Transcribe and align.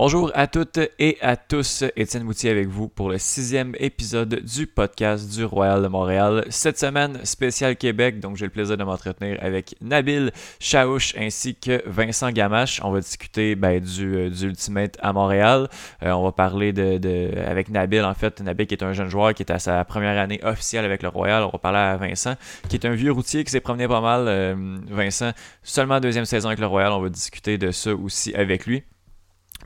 Bonjour 0.00 0.30
à 0.36 0.46
toutes 0.46 0.78
et 1.00 1.18
à 1.20 1.34
tous, 1.34 1.82
Étienne 1.96 2.22
Moutier 2.22 2.50
avec 2.50 2.68
vous 2.68 2.86
pour 2.86 3.08
le 3.08 3.18
sixième 3.18 3.74
épisode 3.80 4.44
du 4.44 4.68
podcast 4.68 5.28
du 5.28 5.44
Royal 5.44 5.82
de 5.82 5.88
Montréal. 5.88 6.44
Cette 6.50 6.78
semaine, 6.78 7.18
spécial 7.24 7.74
Québec, 7.74 8.20
donc 8.20 8.36
j'ai 8.36 8.44
le 8.44 8.52
plaisir 8.52 8.76
de 8.76 8.84
m'entretenir 8.84 9.38
avec 9.40 9.74
Nabil 9.80 10.30
Chaouch 10.60 11.16
ainsi 11.18 11.56
que 11.56 11.82
Vincent 11.84 12.30
Gamache. 12.30 12.80
On 12.84 12.92
va 12.92 13.00
discuter 13.00 13.56
ben, 13.56 13.80
du, 13.80 14.14
euh, 14.14 14.30
du, 14.30 14.46
Ultimate 14.46 14.96
à 15.02 15.12
Montréal. 15.12 15.68
Euh, 16.04 16.12
on 16.12 16.22
va 16.22 16.30
parler 16.30 16.72
de, 16.72 17.36
avec 17.36 17.68
Nabil, 17.68 18.04
en 18.04 18.14
fait, 18.14 18.40
Nabil 18.40 18.68
qui 18.68 18.74
est 18.74 18.84
un 18.84 18.92
jeune 18.92 19.08
joueur 19.08 19.34
qui 19.34 19.42
est 19.42 19.50
à 19.50 19.58
sa 19.58 19.84
première 19.84 20.16
année 20.16 20.38
officielle 20.44 20.84
avec 20.84 21.02
le 21.02 21.08
Royal. 21.08 21.42
On 21.42 21.50
va 21.50 21.58
parler 21.58 21.78
à 21.80 21.96
Vincent, 21.96 22.36
qui 22.68 22.76
est 22.76 22.86
un 22.86 22.94
vieux 22.94 23.10
routier 23.10 23.42
qui 23.42 23.50
s'est 23.50 23.58
promené 23.58 23.88
pas 23.88 24.00
mal. 24.00 24.26
Euh, 24.28 24.78
Vincent, 24.90 25.32
seulement 25.64 25.98
deuxième 25.98 26.24
saison 26.24 26.50
avec 26.50 26.60
le 26.60 26.68
Royal, 26.68 26.92
on 26.92 27.00
va 27.00 27.08
discuter 27.08 27.58
de 27.58 27.72
ça 27.72 27.92
aussi 27.92 28.32
avec 28.36 28.64
lui. 28.64 28.84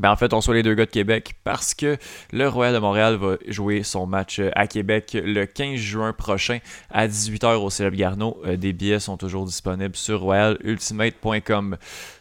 Ben 0.02 0.10
en 0.10 0.16
fait, 0.16 0.34
on 0.34 0.40
soit 0.40 0.54
les 0.54 0.64
deux 0.64 0.74
gars 0.74 0.84
de 0.84 0.90
Québec 0.90 1.36
parce 1.44 1.74
que 1.74 1.96
le 2.32 2.48
Royal 2.48 2.74
de 2.74 2.80
Montréal 2.80 3.14
va 3.14 3.36
jouer 3.46 3.84
son 3.84 4.04
match 4.04 4.40
euh, 4.40 4.50
à 4.56 4.66
Québec 4.66 5.16
le 5.16 5.46
15 5.46 5.76
juin 5.76 6.12
prochain 6.12 6.58
à 6.90 7.06
18h 7.06 7.54
au 7.58 7.70
Célèbre 7.70 7.96
Garneau. 7.96 8.42
Euh, 8.44 8.56
des 8.56 8.72
billets 8.72 8.98
sont 8.98 9.16
toujours 9.16 9.44
disponibles 9.44 9.94
sur 9.94 10.22
royalultimate.com. 10.22 11.76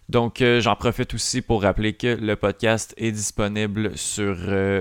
Donc, 0.09 0.43
euh, 0.43 0.61
j'en 0.61 0.75
profite 0.75 1.15
aussi 1.15 1.41
pour 1.41 1.63
rappeler 1.63 1.93
que 1.93 2.05
le 2.21 2.35
podcast 2.35 2.93
est 2.97 3.11
disponible 3.11 3.97
sur 3.97 4.35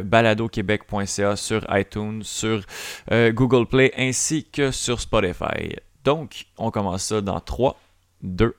baladoquebec.ca, 0.05 1.37
sur 1.37 1.65
iTunes, 1.71 2.23
sur 2.23 2.65
Google 3.11 3.67
Play 3.67 3.95
ainsi 3.97 4.45
que 4.45 4.73
sur 4.73 5.01
Spotify. 5.01 5.75
Donc, 6.05 6.49
on 6.59 6.71
commence 6.71 7.05
ça 7.05 7.23
dans 7.23 7.41
3, 7.41 7.81
2, 8.21 8.55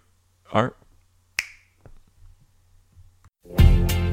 1. 0.54 0.71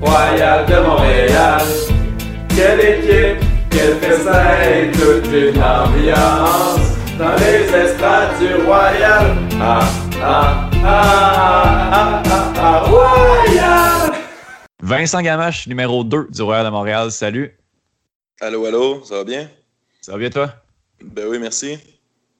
Royal 0.00 0.64
de 0.66 0.80
Montréal. 0.80 1.62
Quelle 2.54 2.80
équipe, 2.80 3.44
quel 3.70 3.94
festin, 3.98 4.90
toute 4.92 5.26
une 5.32 5.60
ambiance 5.60 6.96
dans 7.18 7.34
les 7.36 7.64
estrades 7.74 8.38
du 8.38 8.54
Royal. 8.64 9.36
Ah, 9.60 9.80
ah, 10.22 10.70
ah, 10.84 11.92
ah, 11.92 12.22
ah, 12.24 12.52
ah, 12.56 12.80
Royal! 12.86 14.12
Vincent 14.80 15.20
Gamache, 15.20 15.66
numéro 15.66 16.04
2 16.04 16.28
du 16.30 16.42
Royal 16.42 16.64
de 16.64 16.70
Montréal, 16.70 17.10
salut. 17.10 17.58
Allô, 18.40 18.66
allô, 18.66 19.02
ça 19.04 19.16
va 19.16 19.24
bien? 19.24 19.48
Ça 20.00 20.12
va 20.12 20.18
bien 20.18 20.30
toi? 20.30 20.52
Ben 21.02 21.26
oui, 21.26 21.40
merci. 21.40 21.76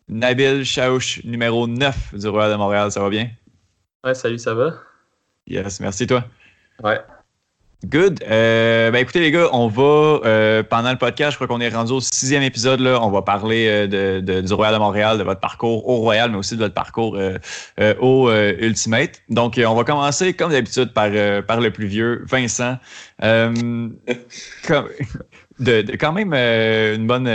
Nabil 0.09 0.65
Chaouch, 0.65 1.21
numéro 1.25 1.67
9 1.67 2.15
du 2.15 2.29
Royal 2.29 2.53
de 2.53 2.57
Montréal, 2.57 2.93
ça 2.93 3.01
va 3.01 3.11
bien? 3.11 3.31
Ouais, 4.05 4.15
salut, 4.15 4.39
ça 4.39 4.55
va? 4.55 4.75
Yes, 5.49 5.81
merci 5.81 6.07
toi. 6.07 6.25
Ouais. 6.85 7.01
Good. 7.87 8.25
Euh, 8.27 8.91
ben 8.91 8.99
écoutez 8.99 9.21
les 9.21 9.31
gars, 9.31 9.51
on 9.53 9.69
va 9.69 10.21
euh, 10.25 10.65
pendant 10.65 10.91
le 10.91 10.99
podcast, 10.99 11.31
je 11.31 11.37
crois 11.37 11.47
qu'on 11.47 11.61
est 11.61 11.69
rendu 11.69 11.93
au 11.93 12.01
sixième 12.01 12.43
épisode 12.43 12.81
là, 12.81 12.99
on 13.01 13.11
va 13.13 13.23
parler 13.23 13.69
euh, 13.69 14.21
de, 14.21 14.41
du 14.41 14.53
Royal 14.53 14.75
de 14.75 14.81
Montréal, 14.81 15.17
de 15.17 15.23
votre 15.23 15.39
parcours 15.39 15.89
au 15.89 15.99
Royal, 15.99 16.33
mais 16.33 16.39
aussi 16.39 16.57
de 16.57 16.61
votre 16.61 16.75
parcours 16.75 17.17
au 18.01 18.31
Ultimate. 18.33 19.23
Donc 19.29 19.61
on 19.65 19.75
va 19.77 19.85
commencer 19.85 20.35
comme 20.35 20.51
d'habitude 20.51 20.93
par 20.93 21.11
par 21.47 21.61
le 21.61 21.71
plus 21.71 21.87
vieux, 21.87 22.25
Vincent. 22.29 22.79
Comme, 23.21 24.89
de, 25.61 25.85
quand 25.99 26.13
même 26.13 26.33
une 26.35 27.07
bonne 27.07 27.31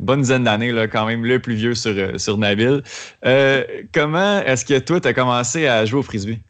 bonne 0.00 0.20
dizaine 0.20 0.44
d'années 0.44 0.72
là, 0.72 0.88
quand 0.88 1.06
même 1.06 1.24
le 1.24 1.38
plus 1.38 1.54
vieux 1.54 1.74
sur 1.74 2.20
sur 2.20 2.38
Nabil. 2.38 2.82
comment 3.94 4.40
est-ce 4.40 4.64
que 4.64 4.78
toi 4.80 5.00
tu 5.00 5.06
as 5.06 5.14
commencé 5.14 5.68
à 5.68 5.84
jouer 5.84 6.00
au 6.00 6.02
frisbee? 6.02 6.40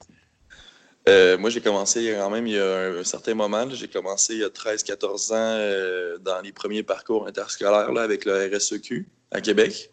Euh, 1.09 1.39
moi, 1.39 1.51
j'ai 1.51 1.61
commencé 1.61 2.15
quand 2.19 2.31
même 2.31 2.47
il 2.47 2.55
y 2.55 2.59
a 2.59 2.99
un, 2.99 3.05
certain 3.05 3.35
moment. 3.35 3.69
J'ai 3.71 3.87
commencé 3.87 4.35
il 4.35 4.41
y 4.41 4.45
a 4.45 4.49
13-14 4.49 5.33
ans 5.33 5.35
euh, 5.37 6.19
dans 6.19 6.41
les 6.41 6.53
premiers 6.53 6.83
parcours 6.83 7.29
interscolaires 7.29 7.93
là, 7.93 8.03
avec 8.03 8.25
le 8.25 8.51
RSEQ 8.53 9.07
à 9.31 9.41
Québec. 9.41 9.91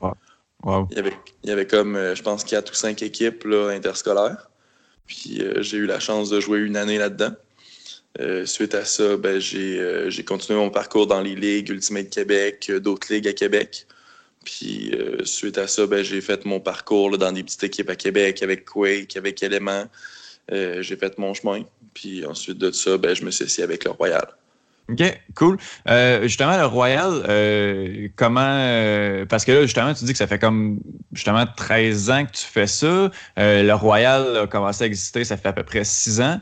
Il, 0.66 0.96
y 0.96 1.00
avait, 1.00 1.14
il, 1.44 1.50
y 1.50 1.54
avait, 1.54 1.68
comme, 1.68 1.96
euh, 1.96 2.16
je 2.16 2.24
pense, 2.24 2.44
4 2.44 2.72
ou 2.72 2.76
5 2.76 3.04
équipes 3.04 3.44
là, 3.44 3.70
interscolaires. 3.70 4.50
Puis 5.06 5.44
j'ai 5.58 5.78
eu 5.78 5.86
la 5.86 6.00
chance 6.00 6.30
de 6.30 6.40
jouer 6.40 6.60
une 6.60 6.78
année 6.78 6.98
là-dedans. 6.98 7.34
suite 8.46 8.74
à 8.74 8.86
ça, 8.86 9.18
ben, 9.18 9.38
j'ai 9.38 10.26
continué 10.26 10.58
mon 10.58 10.70
parcours 10.70 11.08
dans 11.08 11.20
les 11.20 11.36
ligues 11.36 11.70
Ultimate 11.70 12.10
Québec, 12.10 12.72
d'autres 12.72 13.14
ligues 13.14 13.28
à 13.28 13.34
Québec. 13.34 13.86
Puis 14.46 14.96
suite 15.26 15.58
à 15.58 15.68
ça, 15.68 15.86
ben, 15.88 16.04
j'ai 16.04 16.22
fait 16.22 16.46
mon 16.46 16.62
parcours 16.62 17.12
là, 17.12 17.18
dans 17.18 17.34
des 17.34 17.44
petites 17.44 17.66
équipes 17.66 17.90
à 17.90 17.98
Québec 17.98 18.42
avec 18.42 18.64
Quake, 18.64 19.18
avec 19.18 19.44
Element. 19.44 19.88
Euh, 20.52 20.82
j'ai 20.82 20.98
fait 20.98 21.18
mon 21.18 21.34
chemin. 21.34 21.62
Puis 21.94 22.26
ensuite 22.26 22.58
de 22.58 22.72
ça, 22.72 22.98
ben, 22.98 23.16
je 23.16 23.24
me 23.24 23.32
suis 23.32 23.46
assis 23.46 23.62
avec 23.62 23.86
le 23.86 23.92
Royal. 23.92 24.26
OK, 24.92 25.02
cool. 25.36 25.58
Euh, 25.88 26.24
justement, 26.24 26.58
le 26.58 26.66
Royal, 26.66 27.24
euh, 27.30 28.10
comment. 28.18 29.26
parce 29.30 29.46
que 29.46 29.54
là, 29.54 29.62
justement, 29.62 29.94
tu 29.94 30.04
dis 30.04 30.12
que 30.12 30.18
ça 30.18 30.28
fait 30.28 30.40
comme 30.40 30.82
justement 31.14 31.46
13 31.46 32.10
ans 32.10 32.26
que 32.26 32.32
tu 32.32 32.44
fais 32.44 32.68
ça. 32.68 33.10
le 33.38 33.72
Royal 33.72 34.38
a 34.38 34.48
commencé 34.48 34.84
à 34.84 34.88
exister, 34.88 35.24
ça 35.24 35.38
fait 35.38 35.48
à 35.48 35.54
peu 35.54 35.64
près 35.64 35.86
6 35.86 36.20
ans. 36.20 36.42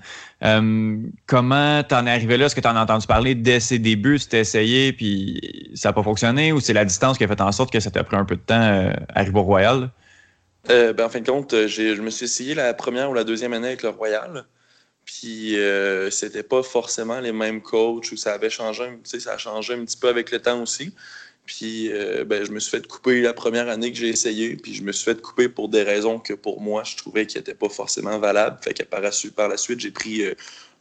comment 1.27 1.83
t'en 1.83 2.07
es 2.07 2.09
arrivé 2.09 2.37
là? 2.37 2.47
Est-ce 2.47 2.55
que 2.55 2.61
tu 2.61 2.67
en 2.67 2.75
as 2.75 2.81
entendu 2.81 3.05
parler 3.05 3.35
dès 3.35 3.59
ses 3.59 3.77
débuts? 3.77 4.17
Tu 4.17 4.25
t'es 4.25 4.39
essayé 4.39 4.91
puis 4.91 5.69
ça 5.75 5.89
n'a 5.89 5.93
pas 5.93 6.03
fonctionné? 6.03 6.51
Ou 6.51 6.59
c'est 6.61 6.73
la 6.73 6.85
distance 6.85 7.19
qui 7.19 7.23
a 7.25 7.27
fait 7.27 7.41
en 7.41 7.51
sorte 7.51 7.71
que 7.71 7.79
ça 7.79 7.91
t'a 7.91 8.03
pris 8.03 8.17
un 8.17 8.25
peu 8.25 8.37
de 8.37 8.41
temps 8.41 8.55
à 8.55 9.19
arriver 9.19 9.37
au 9.37 9.43
Royal? 9.43 9.91
Euh, 10.69 10.93
ben, 10.93 11.05
en 11.05 11.09
fin 11.09 11.19
de 11.21 11.29
compte, 11.29 11.53
euh, 11.53 11.67
je 11.67 12.01
me 12.01 12.09
suis 12.09 12.25
essayé 12.25 12.53
la 12.53 12.73
première 12.73 13.09
ou 13.09 13.13
la 13.13 13.23
deuxième 13.23 13.53
année 13.53 13.69
avec 13.69 13.83
le 13.83 13.89
Royal. 13.89 14.45
Puis 15.05 15.57
euh, 15.57 16.11
c'était 16.11 16.43
pas 16.43 16.61
forcément 16.61 17.19
les 17.19 17.31
mêmes 17.31 17.61
coachs 17.61 18.11
ou 18.11 18.17
ça 18.17 18.33
avait 18.33 18.51
changé, 18.51 18.83
ça 19.03 19.33
a 19.33 19.37
changé 19.37 19.73
un 19.73 19.83
petit 19.83 19.97
peu 19.97 20.09
avec 20.09 20.31
le 20.31 20.39
temps 20.39 20.61
aussi. 20.61 20.93
Puis 21.45 21.89
ben, 22.27 22.45
je 22.45 22.51
me 22.51 22.59
suis 22.59 22.69
fait 22.69 22.87
couper 22.87 23.21
la 23.21 23.33
première 23.33 23.67
année 23.67 23.91
que 23.91 23.97
j'ai 23.97 24.09
essayé, 24.09 24.55
puis 24.55 24.73
je 24.75 24.83
me 24.83 24.91
suis 24.91 25.03
fait 25.03 25.19
couper 25.19 25.49
pour 25.49 25.69
des 25.69 25.83
raisons 25.83 26.19
que 26.19 26.33
pour 26.33 26.61
moi 26.61 26.83
je 26.85 26.95
trouvais 26.95 27.25
qui 27.25 27.37
n'étaient 27.37 27.55
pas 27.55 27.67
forcément 27.67 28.19
valables. 28.19 28.57
Fait 28.63 28.73
que 28.73 28.83
par, 28.83 29.01
la 29.01 29.11
suite, 29.57 29.79
j'ai 29.79 29.91
pris 29.91 30.23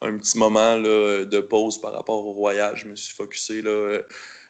un 0.03 0.19
petit 0.19 0.39
moment 0.39 0.79
de 0.79 1.41
pause 1.41 1.81
par 1.81 1.93
rapport 1.95 2.25
au 2.25 2.33
Royal. 2.33 2.77
Je 2.77 2.87
me 2.87 2.95
suis 2.95 3.15
focusé 3.15 3.63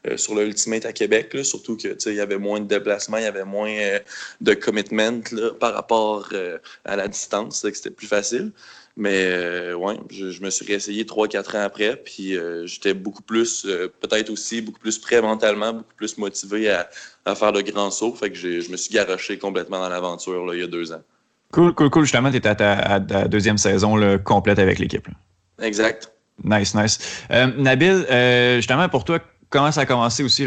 euh, 0.08 0.16
sur 0.16 0.34
le 0.34 0.46
Ultimate 0.46 0.86
à 0.86 0.92
Québec, 0.92 1.36
surtout 1.42 1.76
qu'il 1.76 2.14
y 2.14 2.20
avait 2.20 2.38
moins 2.38 2.60
de 2.60 2.64
déplacements, 2.64 3.18
il 3.18 3.24
y 3.24 3.26
avait 3.26 3.44
moins 3.44 3.70
euh, 3.70 3.98
de 4.40 4.54
commitment 4.54 5.20
par 5.58 5.74
rapport 5.74 6.28
euh, 6.32 6.56
à 6.86 6.96
la 6.96 7.06
distance, 7.06 7.60
que 7.60 7.74
c'était 7.74 7.90
plus 7.90 8.06
facile. 8.06 8.52
Mais 8.96 9.72
ouais, 9.72 9.96
je, 10.10 10.42
me 10.42 10.50
suis 10.50 10.66
réessayé 10.66 11.04
3-4 11.04 11.56
ans 11.56 11.62
après, 11.62 11.96
puis 11.96 12.36
j'étais 12.64 12.92
beaucoup 12.92 13.22
plus, 13.22 13.62
peut-être 14.00 14.28
aussi 14.30 14.60
beaucoup 14.60 14.80
plus 14.80 14.98
prêt 14.98 15.22
mentalement, 15.22 15.72
beaucoup 15.72 15.94
plus 15.96 16.18
motivé 16.18 16.68
à, 16.70 17.34
faire 17.34 17.52
le 17.52 17.62
grand 17.62 17.90
saut. 17.90 18.12
Fait 18.14 18.30
que 18.30 18.36
je 18.36 18.70
me 18.70 18.76
suis 18.76 18.92
garoché 18.92 19.38
complètement 19.38 19.78
dans 19.78 19.88
l'aventure 19.88 20.52
il 20.54 20.60
y 20.60 20.64
a 20.64 20.66
deux 20.66 20.92
ans. 20.92 21.02
Cool, 21.52 21.72
cool, 21.74 21.88
cool. 21.88 22.02
Justement, 22.02 22.30
tu 22.30 22.38
étais 22.38 22.48
à 22.48 22.54
ta, 23.00 23.28
deuxième 23.28 23.56
saison 23.56 24.18
complète 24.18 24.58
avec 24.58 24.78
l'équipe. 24.80 25.06
Exact. 25.62 26.12
Nice, 26.44 26.74
nice. 26.74 26.98
Nabil, 27.30 28.04
justement, 28.58 28.88
pour 28.88 29.04
toi, 29.04 29.20
comment 29.50 29.70
ça 29.72 29.82
a 29.82 29.86
commencé 29.86 30.22
aussi? 30.22 30.46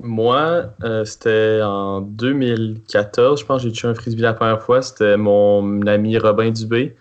Moi, 0.00 0.64
euh, 0.82 1.04
c'était 1.04 1.60
en 1.62 2.00
2014, 2.00 3.40
je 3.40 3.46
pense 3.46 3.62
j'ai 3.62 3.70
tué 3.72 3.88
un 3.88 3.94
frisbee 3.94 4.22
la 4.22 4.34
première 4.34 4.62
fois. 4.62 4.82
C'était 4.82 5.16
mon 5.16 5.86
ami 5.86 6.18
Robin 6.18 6.50
Dubé, 6.50 6.96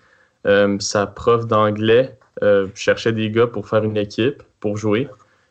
euh, 0.46 0.78
sa 0.80 1.08
prof 1.08 1.48
d'anglais. 1.48 2.18
Euh, 2.44 2.68
cherchait 2.76 3.12
des 3.12 3.30
gars 3.30 3.48
pour 3.48 3.68
faire 3.68 3.84
une 3.84 3.98
équipe, 3.98 4.42
pour 4.60 4.78
jouer. 4.78 5.08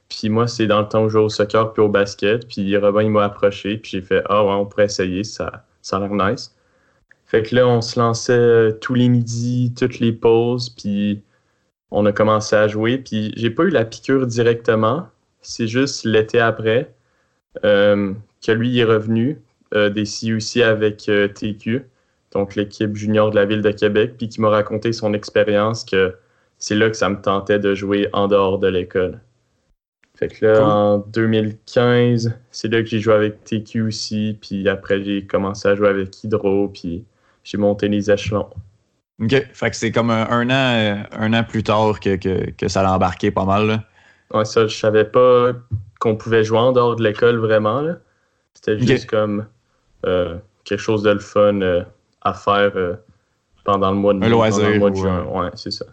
Puis 0.08 0.28
moi, 0.28 0.48
c'est 0.48 0.66
dans 0.66 0.80
le 0.80 0.88
temps 0.88 1.04
où 1.04 1.08
je 1.08 1.12
jouais 1.12 1.24
au 1.24 1.28
soccer 1.28 1.72
puis 1.72 1.82
au 1.82 1.88
basket. 1.88 2.48
Puis 2.48 2.76
Robin, 2.76 3.02
il 3.02 3.10
m'a 3.10 3.24
approché. 3.24 3.78
Puis 3.78 3.92
j'ai 3.92 4.02
fait 4.02 4.22
Ah 4.28 4.44
ouais, 4.44 4.52
on 4.52 4.66
pourrait 4.66 4.86
essayer, 4.86 5.24
ça, 5.24 5.64
ça 5.82 5.96
a 5.96 6.00
l'air 6.00 6.14
nice. 6.14 6.54
Fait 7.26 7.42
que 7.42 7.54
là, 7.54 7.66
on 7.68 7.80
se 7.80 7.98
lançait 7.98 8.76
tous 8.80 8.94
les 8.94 9.08
midis, 9.08 9.72
toutes 9.76 10.00
les 10.00 10.12
pauses. 10.12 10.70
Puis 10.70 11.22
on 11.90 12.06
a 12.06 12.12
commencé 12.12 12.56
à 12.56 12.68
jouer. 12.68 12.98
Puis 12.98 13.32
j'ai 13.36 13.50
pas 13.50 13.64
eu 13.64 13.70
la 13.70 13.84
piqûre 13.84 14.26
directement. 14.26 15.08
C'est 15.42 15.66
juste 15.66 16.04
l'été 16.04 16.38
après 16.40 16.92
euh, 17.64 18.12
que 18.44 18.52
lui 18.52 18.78
est 18.78 18.84
revenu 18.84 19.40
euh, 19.74 19.90
des 19.90 20.04
CUC 20.04 20.62
avec 20.62 21.08
euh, 21.08 21.28
TQ, 21.28 21.84
donc 22.32 22.54
l'équipe 22.54 22.94
junior 22.94 23.30
de 23.30 23.36
la 23.36 23.44
ville 23.44 23.62
de 23.62 23.70
Québec, 23.70 24.14
puis 24.18 24.28
qui 24.28 24.40
m'a 24.40 24.50
raconté 24.50 24.92
son 24.92 25.14
expérience 25.14 25.84
que 25.84 26.14
c'est 26.58 26.74
là 26.74 26.90
que 26.90 26.96
ça 26.96 27.08
me 27.08 27.20
tentait 27.20 27.58
de 27.58 27.74
jouer 27.74 28.08
en 28.12 28.28
dehors 28.28 28.58
de 28.58 28.68
l'école. 28.68 29.20
Fait 30.14 30.28
que 30.28 30.44
là, 30.44 30.66
en 30.66 30.98
2015, 30.98 32.34
c'est 32.50 32.68
là 32.68 32.82
que 32.82 32.88
j'ai 32.88 33.00
joué 33.00 33.14
avec 33.14 33.42
TQ 33.44 33.82
aussi, 33.82 34.36
puis 34.40 34.68
après 34.68 35.02
j'ai 35.02 35.24
commencé 35.24 35.66
à 35.66 35.74
jouer 35.74 35.88
avec 35.88 36.22
Hydro, 36.22 36.68
puis 36.68 37.04
j'ai 37.42 37.56
monté 37.56 37.88
les 37.88 38.10
échelons. 38.10 38.50
OK. 39.20 39.46
Fait 39.52 39.70
que 39.70 39.76
c'est 39.76 39.92
comme 39.92 40.10
un, 40.10 40.48
an, 40.48 40.50
euh, 40.50 40.94
un 41.12 41.32
an 41.34 41.44
plus 41.44 41.62
tard 41.62 42.00
que, 42.00 42.16
que, 42.16 42.68
ça 42.68 42.82
l'a 42.82 42.94
embarqué 42.94 43.30
pas 43.30 43.44
mal. 43.44 43.66
Là. 43.66 43.84
Ouais, 44.32 44.44
ça, 44.44 44.66
je 44.66 44.76
savais 44.76 45.04
pas 45.04 45.52
qu'on 45.98 46.16
pouvait 46.16 46.42
jouer 46.42 46.58
en 46.58 46.72
dehors 46.72 46.96
de 46.96 47.04
l'école 47.04 47.36
vraiment. 47.36 47.82
C'était 48.54 48.78
juste 48.78 49.08
comme 49.08 49.46
euh, 50.06 50.36
quelque 50.64 50.80
chose 50.80 51.02
de 51.02 51.10
le 51.10 51.18
fun 51.18 51.60
euh, 51.60 51.82
à 52.22 52.32
faire 52.32 52.72
pendant 53.64 53.90
le 53.90 53.96
mois 53.96 54.14
de, 54.14 54.24
un 54.24 54.28
loisir, 54.28 54.78
mois 54.78 54.90
de 54.90 54.96
juin. 54.96 55.24
Ouais, 55.24 55.50
c'est 55.54 55.72
ça. 55.72 55.84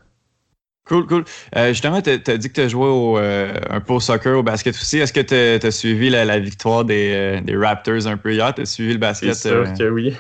Cool, 0.88 1.06
cool. 1.06 1.26
Justement, 1.54 2.02
tu 2.02 2.12
as, 2.12 2.38
dit 2.38 2.48
que 2.48 2.54
tu 2.54 2.62
as 2.62 2.70
joué 2.70 2.88
au, 2.88 3.18
un 3.18 3.82
peu 3.82 3.94
au 3.94 4.00
soccer, 4.00 4.38
au 4.38 4.44
basket 4.44 4.74
aussi. 4.74 5.00
Est-ce 5.00 5.12
que 5.12 5.20
tu 5.20 5.68
as, 5.68 5.72
suivi 5.72 6.10
la, 6.10 6.40
victoire 6.40 6.86
des, 6.86 7.42
des, 7.44 7.58
Raptors 7.58 8.08
un 8.08 8.16
peu 8.16 8.34
hier? 8.34 8.54
Tu 8.54 8.62
as 8.62 8.66
suivi 8.66 8.94
le 8.94 9.00
basket? 9.00 9.34
C'est 9.34 9.50
sûr 9.50 9.66
que 9.78 9.90
oui. 9.90 10.16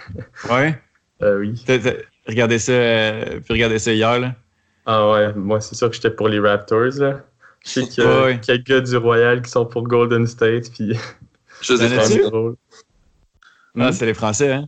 Ouais? 0.49 0.77
oui. 1.21 1.63
Regardé 2.27 2.59
ça, 2.59 2.73
regardé 3.49 3.79
ça 3.79 3.93
hier, 3.93 4.19
là? 4.19 4.35
Ah 4.85 5.09
ouais, 5.11 5.33
moi, 5.33 5.61
c'est 5.61 5.75
sûr 5.75 5.89
que 5.89 5.95
j'étais 5.95 6.11
pour 6.11 6.27
les 6.27 6.39
Raptors, 6.39 6.97
là. 6.97 7.21
Je 7.65 7.69
sais 7.69 7.87
qu'il 7.87 8.03
y 8.03 8.07
a 8.07 8.35
quelques 8.35 8.67
gars 8.67 8.81
du 8.81 8.97
Royal 8.97 9.41
qui 9.41 9.49
sont 9.49 9.65
pour 9.65 9.83
Golden 9.83 10.25
State, 10.27 10.71
puis... 10.71 10.97
Je 11.61 11.75
sais 11.75 12.21
Ah, 13.79 13.91
c'est 13.91 14.05
les 14.07 14.13
Français, 14.13 14.53
hein? 14.53 14.67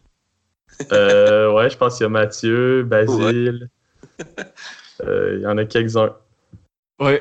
ouais, 0.92 1.70
je 1.70 1.78
pense 1.78 1.98
qu'il 1.98 2.04
y 2.04 2.06
a 2.06 2.10
Mathieu, 2.10 2.84
Basile... 2.84 3.70
Euh, 5.02 5.36
il 5.38 5.44
y 5.44 5.48
en 5.48 5.58
a 5.58 5.64
quelques-uns. 5.64 6.14
Oui. 7.00 7.14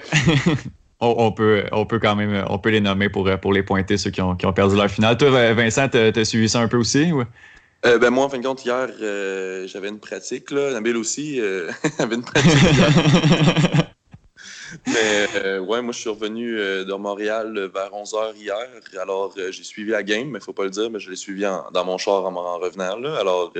on, 1.01 1.31
peut, 1.31 1.65
on 1.71 1.87
peut 1.87 2.01
quand 2.01 2.17
même 2.17 2.45
on 2.49 2.59
peut 2.59 2.71
les 2.71 2.81
nommer 2.81 3.09
pour, 3.09 3.31
pour 3.41 3.53
les 3.53 3.63
pointer, 3.63 3.97
ceux 3.97 4.11
qui 4.11 4.21
ont, 4.21 4.35
qui 4.35 4.47
ont 4.47 4.53
perdu 4.53 4.75
leur 4.75 4.89
finale. 4.89 5.17
Toi, 5.17 5.53
Vincent, 5.55 5.89
t'as 5.89 6.09
as 6.09 6.25
suivi 6.25 6.49
ça 6.49 6.61
un 6.61 6.67
peu 6.67 6.77
aussi? 6.77 7.13
Ouais? 7.13 7.27
Euh, 7.87 7.99
ben 7.99 8.11
moi, 8.11 8.25
en 8.25 8.29
fin 8.29 8.39
de 8.39 8.47
compte, 8.47 8.65
hier, 8.65 8.89
euh, 9.01 9.67
j'avais 9.67 9.89
une 9.89 10.01
pratique. 10.01 10.51
Là. 10.51 10.73
Nabil 10.73 10.97
aussi 10.97 11.41
avait 11.99 12.17
une 12.17 12.25
pratique. 12.25 12.53
mais 14.87 15.59
ouais, 15.59 15.81
moi, 15.81 15.93
je 15.93 15.99
suis 15.99 16.11
revenu 16.11 16.57
de 16.57 16.95
Montréal 16.95 17.71
vers 17.73 17.93
11h 17.93 18.37
hier. 18.37 18.69
Alors, 19.01 19.35
j'ai 19.37 19.65
suivi 19.65 19.93
la 19.93 20.03
game, 20.03 20.25
mais 20.25 20.39
il 20.39 20.41
ne 20.41 20.41
faut 20.41 20.53
pas 20.53 20.65
le 20.65 20.71
dire, 20.71 20.91
mais 20.91 20.99
je 20.99 21.11
l'ai 21.11 21.17
suivi 21.17 21.43
dans 21.43 21.85
mon 21.85 21.99
char 21.99 22.25
en, 22.25 22.59
revenant. 22.59 22.99
Là. 22.99 23.17
Alors, 23.21 23.53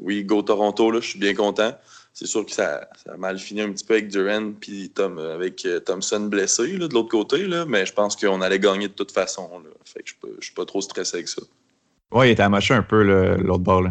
oui, 0.00 0.24
Go 0.24 0.42
Toronto, 0.42 0.90
là, 0.90 1.00
je 1.00 1.08
suis 1.08 1.18
bien 1.18 1.34
content 1.34 1.72
c'est 2.14 2.26
sûr 2.26 2.44
que 2.44 2.52
ça, 2.52 2.88
a 3.08 3.16
mal 3.16 3.38
fini 3.38 3.62
un 3.62 3.72
petit 3.72 3.84
peu 3.84 3.94
avec 3.94 4.08
Duran 4.08 4.52
puis 4.60 4.90
Tom, 4.90 5.18
euh, 5.18 5.34
avec 5.34 5.64
euh, 5.64 5.80
Thompson 5.80 6.20
blessé 6.20 6.76
de 6.76 6.92
l'autre 6.92 7.08
côté, 7.08 7.46
là, 7.46 7.64
mais 7.64 7.86
je 7.86 7.92
pense 7.92 8.16
qu'on 8.16 8.40
allait 8.42 8.58
gagner 8.58 8.88
de 8.88 8.92
toute 8.92 9.12
façon. 9.12 9.48
Là. 9.60 9.70
Fait 9.84 10.02
que 10.02 10.10
je 10.22 10.36
ne 10.36 10.40
suis 10.40 10.54
pas 10.54 10.64
trop 10.64 10.80
stressé 10.80 11.16
avec 11.16 11.28
ça. 11.28 11.42
Ouais, 12.12 12.28
il 12.28 12.32
était 12.32 12.42
amaché 12.42 12.74
un 12.74 12.82
peu 12.82 13.02
l'autre 13.36 13.62
bord. 13.62 13.84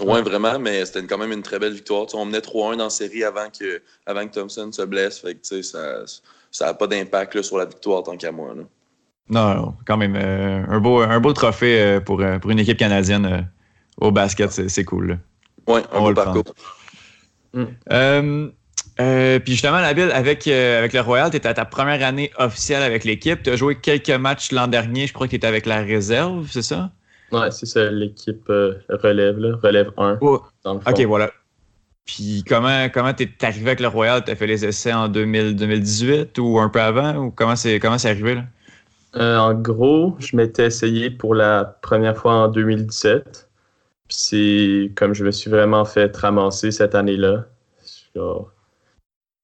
Oui, 0.00 0.22
vraiment, 0.22 0.58
mais 0.58 0.84
c'était 0.84 1.04
quand 1.04 1.18
même 1.18 1.32
une 1.32 1.42
très 1.42 1.58
belle 1.58 1.74
victoire. 1.74 2.06
on 2.14 2.24
menait 2.24 2.38
3-1 2.38 2.76
dans 2.76 2.84
la 2.84 2.90
série 2.90 3.24
avant 3.24 3.48
que, 3.48 3.82
avant 4.06 4.26
que 4.26 4.32
Thompson 4.32 4.70
se 4.72 4.82
blesse. 4.82 5.18
Fait 5.18 5.34
que, 5.34 5.62
ça 5.62 6.66
n'a 6.66 6.74
pas 6.74 6.86
d'impact 6.86 7.42
sur 7.42 7.58
la 7.58 7.66
victoire 7.66 8.02
tant 8.02 8.16
qu'à 8.16 8.32
moi. 8.32 8.54
Non, 9.28 9.74
quand 9.86 9.96
même. 9.96 10.16
Euh, 10.16 10.64
un, 10.68 10.80
beau, 10.80 11.00
un 11.00 11.20
beau 11.20 11.32
trophée 11.32 12.00
pour, 12.04 12.22
pour 12.40 12.50
une 12.50 12.58
équipe 12.58 12.78
canadienne 12.78 13.48
au 13.98 14.10
basket, 14.10 14.50
c'est 14.50 14.84
cool. 14.84 15.18
Oui, 15.66 15.80
un 15.92 16.00
beau 16.00 16.14
parcours. 16.14 16.44
Mm. 17.54 17.64
Euh, 17.92 18.48
euh, 19.00 19.38
puis 19.38 19.52
justement, 19.52 19.80
Nabil, 19.80 20.10
avec, 20.10 20.46
euh, 20.46 20.78
avec 20.78 20.92
le 20.92 21.00
Royal, 21.00 21.30
tu 21.30 21.36
étais 21.36 21.48
à 21.48 21.54
ta 21.54 21.64
première 21.64 22.04
année 22.04 22.30
officielle 22.38 22.82
avec 22.82 23.04
l'équipe. 23.04 23.42
Tu 23.42 23.50
as 23.50 23.56
joué 23.56 23.76
quelques 23.76 24.10
matchs 24.10 24.52
l'an 24.52 24.66
dernier. 24.66 25.06
Je 25.06 25.12
crois 25.12 25.26
que 25.26 25.30
tu 25.30 25.36
étais 25.36 25.46
avec 25.46 25.66
la 25.66 25.82
réserve, 25.82 26.48
c'est 26.50 26.62
ça? 26.62 26.90
Ouais, 27.32 27.50
c'est 27.50 27.66
ça, 27.66 27.90
l'équipe 27.90 28.46
relève, 28.48 29.38
là, 29.38 29.56
relève 29.62 29.90
1. 29.96 30.18
Ok, 30.20 31.00
voilà. 31.06 31.30
Puis 32.04 32.44
comment 32.46 32.88
comment 32.88 33.14
t'es 33.14 33.30
arrivé 33.42 33.68
avec 33.68 33.80
le 33.80 33.88
Royal? 33.88 34.24
Tu 34.24 34.32
as 34.32 34.36
fait 34.36 34.46
les 34.46 34.64
essais 34.64 34.92
en 34.92 35.08
2018 35.08 36.38
ou 36.38 36.58
un 36.58 36.68
peu 36.68 36.80
avant? 36.80 37.14
Ou 37.16 37.30
comment 37.30 37.56
c'est 37.56 37.78
comment 37.78 37.96
c'est 37.98 38.10
arrivé 38.10 38.34
là? 38.34 38.44
en 39.14 39.54
gros, 39.54 40.16
je 40.18 40.36
m'étais 40.36 40.66
essayé 40.66 41.10
pour 41.10 41.34
la 41.34 41.64
première 41.64 42.16
fois 42.16 42.32
en 42.34 42.48
2017 42.48 43.48
c'est 44.12 44.92
comme 44.94 45.14
je 45.14 45.24
me 45.24 45.30
suis 45.30 45.50
vraiment 45.50 45.84
fait 45.84 46.14
ramasser 46.16 46.70
cette 46.70 46.94
année-là. 46.94 47.46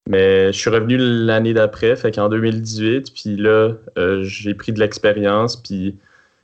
Mais 0.06 0.52
je 0.52 0.58
suis 0.58 0.70
revenu 0.70 0.96
l'année 0.98 1.54
d'après, 1.54 1.96
fait 1.96 2.12
qu'en 2.12 2.28
2018, 2.28 3.12
puis 3.14 3.36
là, 3.36 3.72
euh, 3.98 4.22
j'ai 4.22 4.54
pris 4.54 4.72
de 4.72 4.80
l'expérience, 4.80 5.56
puis 5.56 5.98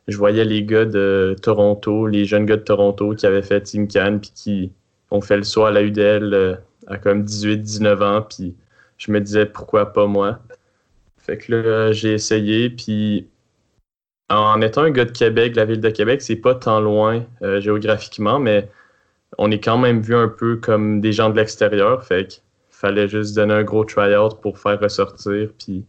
je 0.08 0.16
voyais 0.16 0.44
les 0.44 0.64
gars 0.64 0.84
de 0.84 1.36
Toronto, 1.42 2.06
les 2.06 2.24
jeunes 2.24 2.46
gars 2.46 2.56
de 2.56 2.62
Toronto 2.62 3.14
qui 3.14 3.26
avaient 3.26 3.42
fait 3.42 3.62
Team 3.62 3.88
Can, 3.88 4.18
puis 4.20 4.30
qui 4.34 4.72
ont 5.10 5.20
fait 5.20 5.36
le 5.36 5.44
saut 5.44 5.64
à 5.64 5.70
la 5.70 5.82
UDL 5.82 6.34
euh, 6.34 6.56
à 6.86 6.98
comme 6.98 7.24
18-19 7.24 8.02
ans, 8.02 8.22
puis 8.22 8.54
je 8.98 9.10
me 9.12 9.20
disais 9.20 9.46
pourquoi 9.46 9.92
pas 9.92 10.06
moi? 10.06 10.40
Fait 11.18 11.38
que 11.38 11.52
là, 11.52 11.92
j'ai 11.92 12.12
essayé, 12.12 12.70
puis 12.70 13.28
en 14.28 14.60
étant 14.60 14.82
un 14.82 14.90
gars 14.90 15.04
de 15.04 15.10
Québec, 15.10 15.56
la 15.56 15.64
ville 15.64 15.80
de 15.80 15.90
Québec, 15.90 16.22
c'est 16.22 16.36
pas 16.36 16.54
tant 16.54 16.80
loin 16.80 17.24
euh, 17.42 17.60
géographiquement, 17.60 18.38
mais 18.38 18.70
on 19.38 19.50
est 19.50 19.62
quand 19.62 19.78
même 19.78 20.00
vu 20.00 20.14
un 20.14 20.28
peu 20.28 20.56
comme 20.56 21.00
des 21.00 21.12
gens 21.12 21.30
de 21.30 21.36
l'extérieur. 21.36 22.04
Fait 22.04 22.26
qu'il 22.26 22.42
fallait 22.70 23.08
juste 23.08 23.34
donner 23.34 23.54
un 23.54 23.64
gros 23.64 23.84
try-out 23.84 24.40
pour 24.40 24.58
faire 24.58 24.80
ressortir, 24.80 25.50
puis 25.58 25.84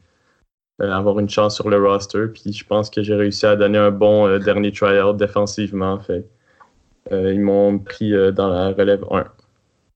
avoir 0.80 1.20
une 1.20 1.30
chance 1.30 1.56
sur 1.56 1.70
le 1.70 1.78
roster. 1.78 2.28
Puis 2.34 2.54
je 2.54 2.66
pense 2.66 2.90
que 2.90 3.02
j'ai 3.02 3.16
réussi 3.16 3.46
à 3.46 3.56
donner 3.56 3.78
un 3.78 3.92
bon 3.92 4.28
euh, 4.28 4.40
dernier 4.40 4.72
try-out 4.72 5.16
défensivement. 5.18 6.00
Fait 6.00 6.26
ils 7.12 7.40
m'ont 7.40 7.78
pris 7.78 8.14
dans 8.34 8.50
la 8.50 8.70
relève 8.70 9.06
1. 9.12 9.26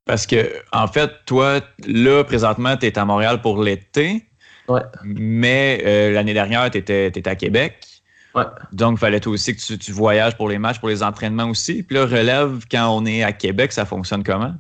Parce 0.06 0.28
que, 0.28 0.48
en 0.72 0.86
fait, 0.86 1.10
toi, 1.26 1.60
là, 1.88 2.24
présentement, 2.24 2.78
tu 2.78 2.86
es 2.86 3.00
à 3.00 3.06
Montréal 3.06 3.42
pour 3.42 3.64
l'été. 3.64 4.28
Ouais. 4.68 4.82
Mais 5.04 6.12
l'année 6.14 6.36
dernière, 6.36 6.70
tu 6.70 6.78
étais, 6.78 7.28
à 7.28 7.36
Québec. 7.36 7.84
Ouais. 8.36 8.44
Donc, 8.74 8.98
il 8.98 9.00
fallait 9.00 9.28
aussi 9.28 9.56
que 9.56 9.74
tu, 9.74 9.92
voyages 9.92 10.38
pour 10.38 10.50
les 10.50 10.60
matchs, 10.60 10.80
pour 10.80 10.90
les 10.90 11.02
entraînements 11.02 11.50
aussi. 11.50 11.82
Puis 11.82 11.96
là, 11.96 12.06
relève, 12.06 12.60
quand 12.72 12.96
on 12.96 13.08
est 13.08 13.24
à 13.24 13.32
Québec, 13.32 13.72
ça 13.72 13.86
fonctionne 13.86 14.24
comment? 14.24 14.54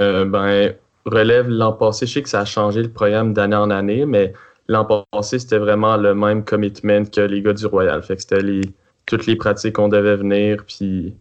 Euh, 0.00 0.24
ben, 0.24 0.74
relève, 1.04 1.48
l'an 1.48 1.72
passé, 1.72 2.06
je 2.06 2.14
sais 2.14 2.22
que 2.22 2.28
ça 2.28 2.40
a 2.40 2.44
changé 2.44 2.82
le 2.82 2.90
programme 2.90 3.32
d'année 3.34 3.56
en 3.56 3.70
année, 3.70 4.06
mais 4.06 4.32
l'an 4.68 5.04
passé, 5.12 5.38
c'était 5.38 5.58
vraiment 5.58 5.96
le 5.96 6.14
même 6.14 6.44
commitment 6.44 7.04
que 7.04 7.20
les 7.20 7.42
gars 7.42 7.52
du 7.52 7.66
Royal. 7.66 8.02
Fait 8.02 8.16
que 8.16 8.22
c'était 8.22 8.42
les, 8.42 8.62
toutes 9.06 9.26
les 9.26 9.36
pratiques 9.36 9.74
qu'on 9.74 9.88
devait 9.88 10.16
venir, 10.16 10.64
puis 10.66 11.14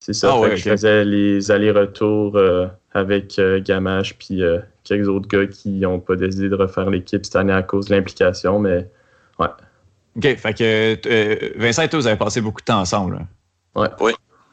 c'est 0.00 0.12
ça. 0.12 0.34
Ah 0.34 0.56
je 0.56 0.62
faisais 0.62 1.04
les 1.04 1.50
allers-retours 1.50 2.36
euh, 2.36 2.66
avec 2.92 3.38
euh, 3.38 3.60
Gamache, 3.60 4.16
puis 4.18 4.42
quelques 4.84 5.08
autres 5.08 5.28
gars 5.28 5.46
qui 5.46 5.70
n'ont 5.80 6.00
pas 6.00 6.16
décidé 6.16 6.48
de 6.48 6.54
refaire 6.56 6.90
l'équipe 6.90 7.24
cette 7.24 7.36
année 7.36 7.52
à 7.52 7.62
cause 7.62 7.86
de 7.86 7.94
l'implication, 7.94 8.58
mais 8.58 8.88
ouais. 9.38 9.48
OK. 10.16 10.36
Fait 10.36 10.54
que 10.54 10.98
euh, 11.06 11.50
Vincent 11.56 11.82
et 11.82 11.88
toi, 11.88 12.00
vous 12.00 12.06
avez 12.06 12.16
passé 12.18 12.40
beaucoup 12.40 12.60
de 12.60 12.66
temps 12.66 12.80
ensemble. 12.80 13.26
Ouais. 13.74 13.88
Oui. 14.00 14.12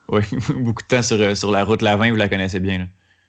Oui, 0.09 0.21
beaucoup 0.55 0.83
de 0.83 0.87
temps 0.87 1.01
sur, 1.01 1.19
euh, 1.19 1.35
sur 1.35 1.51
la 1.51 1.63
route 1.63 1.81
la 1.81 1.95
20, 1.97 2.11
vous 2.11 2.15
la 2.15 2.29
connaissez 2.29 2.59
bien. 2.59 2.87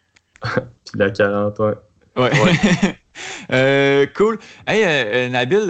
Puis 0.42 0.54
la 0.94 1.10
40, 1.10 1.58
ouais. 1.58 1.74
Ouais. 2.16 2.30
euh, 3.52 4.06
cool. 4.14 4.38
Hey, 4.66 5.30
Nabil, 5.30 5.66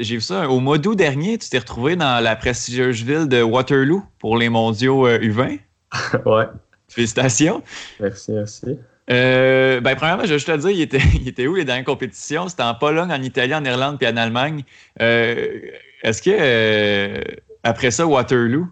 j'ai 0.00 0.16
vu 0.16 0.20
ça. 0.20 0.48
Au 0.48 0.60
mois 0.60 0.78
d'août 0.78 0.94
dernier, 0.94 1.38
tu 1.38 1.48
t'es 1.48 1.58
retrouvé 1.58 1.96
dans 1.96 2.22
la 2.22 2.36
prestigieuse 2.36 3.02
ville 3.02 3.28
de 3.28 3.42
Waterloo 3.42 4.02
pour 4.18 4.36
les 4.36 4.48
mondiaux 4.48 5.08
U20. 5.08 5.58
ouais. 6.26 6.44
Félicitations. 6.88 7.62
Merci, 8.00 8.32
merci. 8.32 8.78
Euh, 9.10 9.80
ben, 9.80 9.96
premièrement, 9.96 10.24
je 10.24 10.28
vais 10.28 10.34
juste 10.34 10.46
te 10.46 10.56
dire, 10.56 10.70
il 10.70 10.80
était, 10.80 11.00
il 11.14 11.28
était 11.28 11.46
où 11.46 11.54
les 11.54 11.64
dernières 11.64 11.84
compétitions? 11.84 12.48
C'était 12.48 12.62
en 12.62 12.74
Pologne, 12.74 13.10
en 13.12 13.22
Italie, 13.22 13.54
en 13.54 13.64
Irlande 13.64 13.98
puis 13.98 14.08
en 14.08 14.16
Allemagne. 14.16 14.64
Euh, 15.00 15.60
est-ce 16.02 16.22
que, 16.22 16.30
euh, 16.30 17.20
après 17.62 17.90
ça, 17.90 18.06
Waterloo, 18.06 18.66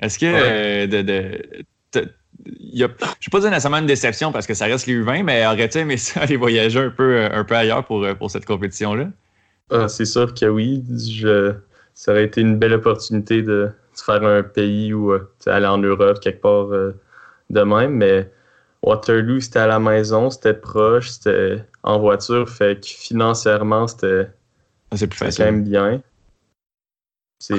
est-ce 0.00 0.18
que 0.18 0.26
euh, 0.26 0.86
de, 0.86 1.02
de, 1.02 1.42
je 2.46 2.82
ne 2.82 2.88
vais 2.88 2.94
pas 3.30 3.40
nécessairement 3.40 3.78
une 3.78 3.86
déception 3.86 4.32
parce 4.32 4.46
que 4.46 4.54
ça 4.54 4.66
reste 4.66 4.86
les 4.86 5.00
U20, 5.00 5.22
mais 5.22 5.46
aurais-tu 5.46 5.78
aimé 5.78 5.96
ça 5.98 6.20
aller 6.20 6.36
voyager 6.36 6.80
un 6.80 6.90
peu, 6.90 7.24
un 7.30 7.44
peu 7.44 7.54
ailleurs 7.54 7.84
pour, 7.84 8.06
pour 8.16 8.30
cette 8.30 8.44
compétition-là? 8.44 9.08
Ah, 9.70 9.88
c'est 9.88 10.04
sûr 10.04 10.34
que 10.34 10.46
oui. 10.46 10.84
Je, 10.90 11.54
ça 11.94 12.12
aurait 12.12 12.24
été 12.24 12.40
une 12.40 12.58
belle 12.58 12.74
opportunité 12.74 13.42
de, 13.42 13.70
faire 13.94 14.24
un 14.24 14.42
pays 14.42 14.92
ou 14.92 15.12
aller 15.46 15.66
en 15.66 15.78
Europe 15.78 16.18
quelque 16.20 16.40
part 16.40 16.66
de 16.68 17.60
même, 17.62 17.92
mais 17.92 18.28
Waterloo, 18.82 19.40
c'était 19.40 19.60
à 19.60 19.66
la 19.66 19.78
maison, 19.78 20.30
c'était 20.30 20.54
proche, 20.54 21.10
c'était 21.10 21.64
en 21.82 21.98
voiture, 21.98 22.48
fait 22.48 22.80
que 22.80 22.86
financièrement, 22.86 23.86
c'était 23.86 24.28
ah, 24.90 24.96
quand 25.20 25.38
même 25.38 25.64
bien. 25.64 26.02
C'est 27.38 27.56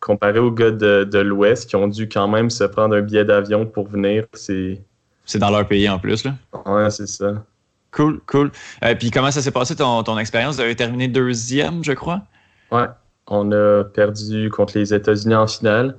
comparé 0.00 0.38
aux 0.38 0.50
gars 0.50 0.70
de, 0.70 1.18
l'Ouest 1.18 1.68
qui 1.68 1.76
ont 1.76 1.88
dû 1.88 2.08
quand 2.08 2.28
même 2.28 2.50
se 2.50 2.64
prendre 2.64 2.96
un 2.96 3.00
billet 3.02 3.24
d'avion 3.24 3.66
pour 3.66 3.88
venir, 3.88 4.24
c'est. 4.32 4.80
C'est 5.24 5.38
dans 5.38 5.50
leur 5.50 5.66
pays 5.68 5.88
en 5.88 5.98
plus, 5.98 6.24
là. 6.24 6.34
Ouais, 6.64 6.90
c'est 6.90 7.06
ça. 7.06 7.44
Cool, 7.90 8.20
cool. 8.26 8.50
Euh, 8.82 8.94
puis 8.94 9.10
comment 9.10 9.30
ça 9.30 9.42
s'est 9.42 9.50
passé 9.50 9.76
ton, 9.76 10.02
ton 10.02 10.18
expérience? 10.18 10.56
Vous 10.56 10.62
avez 10.62 10.76
terminé 10.76 11.08
deuxième, 11.08 11.84
je 11.84 11.92
crois? 11.92 12.22
Ouais. 12.70 12.86
On 13.26 13.52
a 13.52 13.84
perdu 13.84 14.50
contre 14.50 14.78
les 14.78 14.94
États-Unis 14.94 15.34
en 15.34 15.46
finale. 15.46 15.96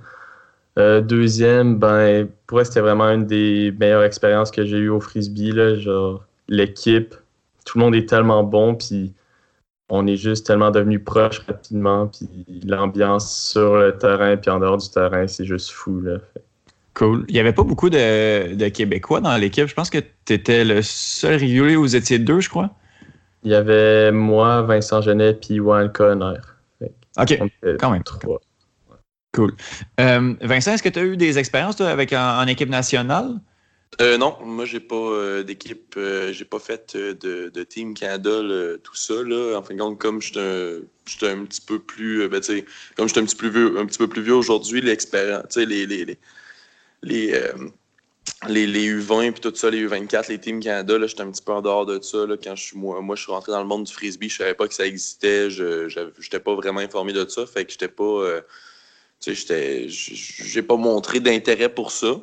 Euh, 0.79 1.01
deuxième, 1.01 1.77
ben, 1.77 2.27
pour 2.47 2.57
moi, 2.57 2.65
c'était 2.65 2.79
vraiment 2.79 3.09
une 3.09 3.25
des 3.25 3.71
meilleures 3.79 4.03
expériences 4.03 4.49
que 4.49 4.65
j'ai 4.65 4.77
eues 4.77 4.89
au 4.89 4.99
frisbee. 4.99 5.51
Là, 5.51 5.75
genre, 5.75 6.23
l'équipe, 6.47 7.13
tout 7.65 7.77
le 7.77 7.83
monde 7.83 7.95
est 7.95 8.07
tellement 8.07 8.43
bon, 8.43 8.75
puis 8.75 9.13
on 9.89 10.05
est 10.07 10.17
juste 10.17 10.45
tellement 10.45 10.71
devenu 10.71 10.99
proche 10.99 11.39
rapidement, 11.47 12.07
puis 12.07 12.27
l'ambiance 12.65 13.49
sur 13.51 13.77
le 13.77 13.97
terrain, 13.97 14.37
puis 14.37 14.51
en 14.51 14.59
dehors 14.59 14.77
du 14.77 14.89
terrain, 14.89 15.27
c'est 15.27 15.45
juste 15.45 15.71
fou. 15.71 15.99
Là. 16.01 16.17
Cool. 16.93 17.25
Il 17.27 17.33
n'y 17.33 17.39
avait 17.39 17.53
pas 17.53 17.63
beaucoup 17.63 17.89
de, 17.89 18.69
Québécois 18.69 19.21
dans 19.21 19.35
l'équipe. 19.37 19.67
Je 19.67 19.73
pense 19.73 19.89
que 19.89 19.99
tu 20.25 20.33
étais 20.33 20.63
le 20.65 20.81
seul 20.81 21.35
régulier, 21.39 21.75
vous 21.75 21.95
étiez 21.95 22.19
deux, 22.19 22.39
je 22.39 22.49
crois. 22.49 22.71
Il 23.43 23.51
y 23.51 23.55
avait 23.55 24.11
moi, 24.11 24.61
Vincent 24.63 25.01
Genet, 25.01 25.33
puis 25.33 25.57
Juan 25.57 25.91
Conner. 25.91 26.39
OK, 27.17 27.39
quand 27.79 27.91
même. 27.91 28.03
Cool. 29.33 29.53
Euh, 29.99 30.33
Vincent, 30.41 30.73
est-ce 30.73 30.83
que 30.83 30.89
tu 30.89 30.99
as 30.99 31.03
eu 31.03 31.17
des 31.17 31.37
expériences 31.37 31.79
avec 31.81 32.13
en, 32.13 32.45
équipe 32.47 32.69
nationale? 32.69 33.39
Euh, 34.01 34.17
non, 34.17 34.37
moi 34.43 34.65
j'ai 34.65 34.79
pas 34.79 34.95
euh, 34.95 35.43
d'équipe, 35.43 35.97
j'ai 36.31 36.45
pas 36.45 36.59
fait 36.59 36.95
de, 36.95 37.49
de, 37.49 37.63
Team 37.63 37.93
Canada, 37.93 38.41
tout 38.83 38.95
ça. 38.95 39.15
Là. 39.23 39.57
En 39.57 39.63
fin 39.63 39.73
de 39.73 39.79
compte, 39.79 39.99
comme 39.99 40.21
j'étais 40.21 40.39
un, 41.27 41.41
un, 41.41 41.45
petit 41.45 41.61
peu 41.61 41.79
plus, 41.79 42.27
ben, 42.29 42.41
comme 42.95 43.07
j'étais 43.07 43.19
un 43.19 43.25
petit 43.25 43.49
vieux, 43.49 43.77
un 43.77 43.85
petit 43.85 43.97
peu 43.97 44.07
plus 44.07 44.21
vieux 44.21 44.35
aujourd'hui, 44.35 44.81
l'expérience, 44.81 45.55
les, 45.57 45.85
les, 45.85 46.05
les, 46.05 46.17
les 47.03 47.41
les, 48.47 48.67
les 48.67 48.93
U20 48.93 49.31
puis 49.33 49.41
tout 49.41 49.53
ça, 49.55 49.69
les 49.69 49.85
U24, 49.85 50.29
les 50.29 50.39
Team 50.39 50.61
Canada, 50.61 50.95
j'étais 51.05 51.21
un 51.21 51.31
petit 51.31 51.41
peu 51.41 51.51
en 51.51 51.61
dehors 51.61 51.85
de 51.85 52.01
ça. 52.01 52.25
Là, 52.25 52.35
quand 52.41 52.55
je 52.55 52.63
suis, 52.63 52.77
moi, 52.77 53.01
moi, 53.01 53.15
je 53.15 53.23
suis 53.23 53.31
rentré 53.31 53.51
dans 53.51 53.59
le 53.59 53.67
monde 53.67 53.83
du 53.83 53.93
frisbee, 53.93 54.29
je 54.29 54.37
savais 54.37 54.53
pas 54.53 54.67
que 54.67 54.73
ça 54.73 54.85
existait. 54.85 55.49
Je 55.49 55.87
n'étais 56.21 56.39
pas 56.39 56.55
vraiment 56.55 56.79
informé 56.79 57.13
de 57.13 57.27
ça. 57.27 57.45
Fait 57.45 57.65
que 57.65 57.71
j'étais 57.71 57.87
pas. 57.89 58.03
Euh, 58.03 58.41
tu 59.19 59.35
sais, 59.35 59.87
j'ai 59.89 60.61
pas 60.61 60.77
montré 60.77 61.19
d'intérêt 61.19 61.69
pour 61.69 61.91
ça. 61.91 62.15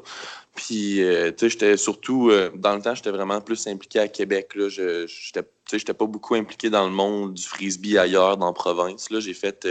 Puis, 0.57 1.03
euh, 1.03 1.31
tu 1.31 1.37
sais, 1.39 1.51
j'étais 1.51 1.77
surtout, 1.77 2.31
euh, 2.31 2.51
dans 2.55 2.75
le 2.75 2.83
temps, 2.83 2.95
j'étais 2.95 3.11
vraiment 3.11 3.41
plus 3.41 3.67
impliqué 3.67 4.01
à 4.01 4.09
Québec. 4.09 4.55
Là. 4.55 4.69
Je, 4.69 5.07
j'étais 5.07 5.95
pas 5.95 6.07
beaucoup 6.07 6.35
impliqué 6.35 6.71
dans 6.71 6.87
le 6.87 6.93
monde 6.93 7.35
du 7.35 7.43
frisbee 7.45 7.99
ailleurs, 7.99 8.39
dans 8.39 8.47
la 8.47 8.53
province. 8.53 9.11
Là. 9.11 9.21
J'ai 9.21 9.35
fait 9.35 9.69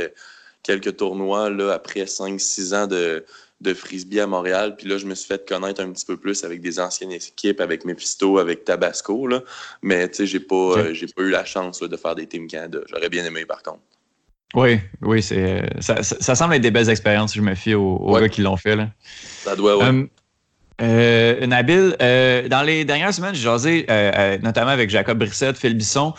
quelques 0.64 0.98
tournois 0.98 1.50
là, 1.50 1.74
après 1.74 2.04
5-6 2.04 2.76
ans 2.76 2.88
de, 2.88 3.26
de 3.62 3.74
frisbee 3.74 4.20
à 4.20 4.28
Montréal. 4.28 4.76
Puis 4.78 4.88
là, 4.88 4.98
je 4.98 5.08
me 5.08 5.16
suis 5.16 5.28
fait 5.28 5.48
connaître 5.48 5.82
un 5.82 5.92
petit 5.92 6.06
peu 6.06 6.18
plus 6.18 6.44
avec 6.44 6.62
des 6.62 6.80
anciennes 6.80 7.12
équipes, 7.12 7.60
avec 7.60 7.84
Mephisto, 7.84 8.38
avec 8.38 8.64
Tabasco. 8.64 9.28
Là. 9.28 9.42
Mais 9.82 10.08
tu 10.08 10.18
sais, 10.18 10.28
j'ai 10.28 10.40
pas, 10.40 10.78
euh, 10.78 10.94
pas 11.16 11.24
eu 11.24 11.32
la 11.32 11.46
chance 11.46 11.80
de 11.80 11.98
faire 11.98 12.14
des 12.14 12.28
Team 12.28 12.48
Canada. 12.48 12.80
J'aurais 12.90 13.10
bien 13.10 13.26
aimé 13.26 13.46
par 13.46 13.64
contre. 13.64 13.82
Oui, 14.54 14.80
oui, 15.02 15.22
c'est 15.22 15.64
ça, 15.82 16.02
ça, 16.04 16.36
semble 16.36 16.54
être 16.54 16.62
des 16.62 16.72
belles 16.72 16.90
expériences, 16.90 17.34
je 17.34 17.42
me 17.42 17.56
fie 17.56 17.74
aux, 17.74 18.14
gars 18.14 18.30
qui 18.30 18.42
l'ont 18.42 18.56
fait. 18.56 18.76
Là. 18.76 18.90
Ça 19.44 19.54
doit, 19.56 19.76
ouais. 19.76 19.84
Hum, 19.86 20.08
euh, 20.82 21.48
Nabil, 21.48 21.96
euh, 22.02 22.50
dans 22.50 22.62
les 22.62 22.84
dernières 22.84 23.14
semaines, 23.14 23.34
j'ai 23.34 23.44
jasé 23.44 23.86
euh, 23.90 24.12
euh, 24.16 24.38
notamment 24.40 24.72
avec 24.72 24.90
Jacob 24.90 25.18
Brissette, 25.18 25.58
Phil 25.58 25.76
Bisson. 25.76 26.14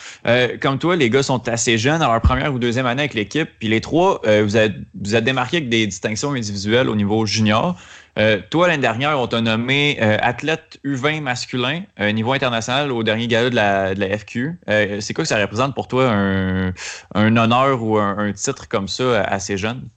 comme 0.60 0.78
toi, 0.78 0.96
les 0.96 1.10
gars 1.10 1.22
sont 1.22 1.46
assez 1.48 1.78
jeunes 1.78 2.00
dans 2.00 2.10
leur 2.10 2.20
première 2.20 2.52
ou 2.54 2.58
deuxième 2.58 2.86
année 2.86 3.02
avec 3.02 3.14
l'équipe. 3.14 3.48
Puis 3.58 3.68
les 3.68 3.80
trois, 3.80 4.20
vous, 4.25 4.56
êtes, 4.56 4.75
vous 4.94 5.20
démarqués 5.20 5.58
avec 5.58 5.68
des 5.68 5.86
distinctions 5.86 6.32
individuelles 6.32 6.88
au 6.88 6.96
niveau 6.96 7.26
junior. 7.26 7.76
toi, 8.50 8.68
l'année 8.68 8.80
dernière, 8.80 9.18
on 9.18 9.26
t'a 9.26 9.40
nommé 9.40 10.00
athlète 10.00 10.78
U20 10.84 11.20
masculin, 11.20 11.82
niveau 12.12 12.32
international 12.32 12.92
au 12.92 13.02
dernier 13.02 13.28
gala 13.28 13.50
de 13.50 14.00
la, 14.00 14.18
FQ. 14.18 14.58
C'est 15.00 15.14
quoi 15.14 15.25
que 15.25 15.28
ça 15.28 15.40
représente 15.40 15.75
pour 15.75 15.88
toi 15.88 16.10
un, 16.10 16.72
honneur 17.14 17.82
ou 17.82 17.98
un, 17.98 18.18
un, 18.18 18.32
titre 18.32 18.68
comme 18.68 18.88
ça 18.88 19.22
assez 19.22 19.56
jeune? 19.56 19.88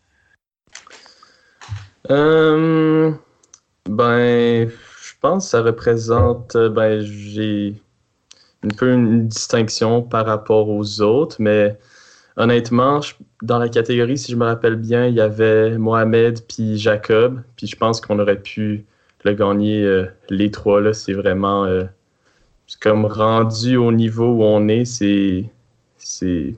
Ben, 3.86 4.70
je 4.70 5.14
pense 5.22 5.46
que 5.46 5.50
ça 5.52 5.62
représente, 5.62 6.56
euh, 6.56 6.70
ben, 6.70 7.02
j'ai 7.02 7.82
un 8.64 8.70
peu 8.70 8.92
une 8.92 9.28
distinction 9.28 10.02
par 10.02 10.26
rapport 10.26 10.70
aux 10.70 11.02
autres, 11.02 11.38
mais 11.40 11.78
honnêtement, 12.38 13.02
dans 13.42 13.60
la 13.60 13.70
catégorie, 13.70 14.18
si 14.18 14.32
je 14.32 14.38
me 14.38 14.46
rappelle 14.46 14.76
bien, 14.76 15.08
il 15.08 15.16
y 15.16 15.22
avait 15.22 15.78
Mohamed 15.78 16.42
puis 16.48 16.78
Jacob, 16.78 17.42
puis 17.56 17.68
je 17.68 17.76
pense 17.76 18.02
qu'on 18.02 18.20
aurait 18.20 18.42
pu 18.42 18.86
le 19.24 19.34
gagner 19.34 19.84
euh, 19.84 20.06
les 20.30 20.52
trois 20.52 20.82
là. 20.82 20.94
C'est 20.94 21.14
vraiment 21.14 21.66
euh, 21.66 21.84
comme 22.82 23.06
rendu 23.06 23.78
au 23.78 23.92
niveau 23.92 24.28
où 24.28 24.44
on 24.44 24.68
est, 24.68 24.86
c'est 24.86 25.50
c'est 25.98 26.56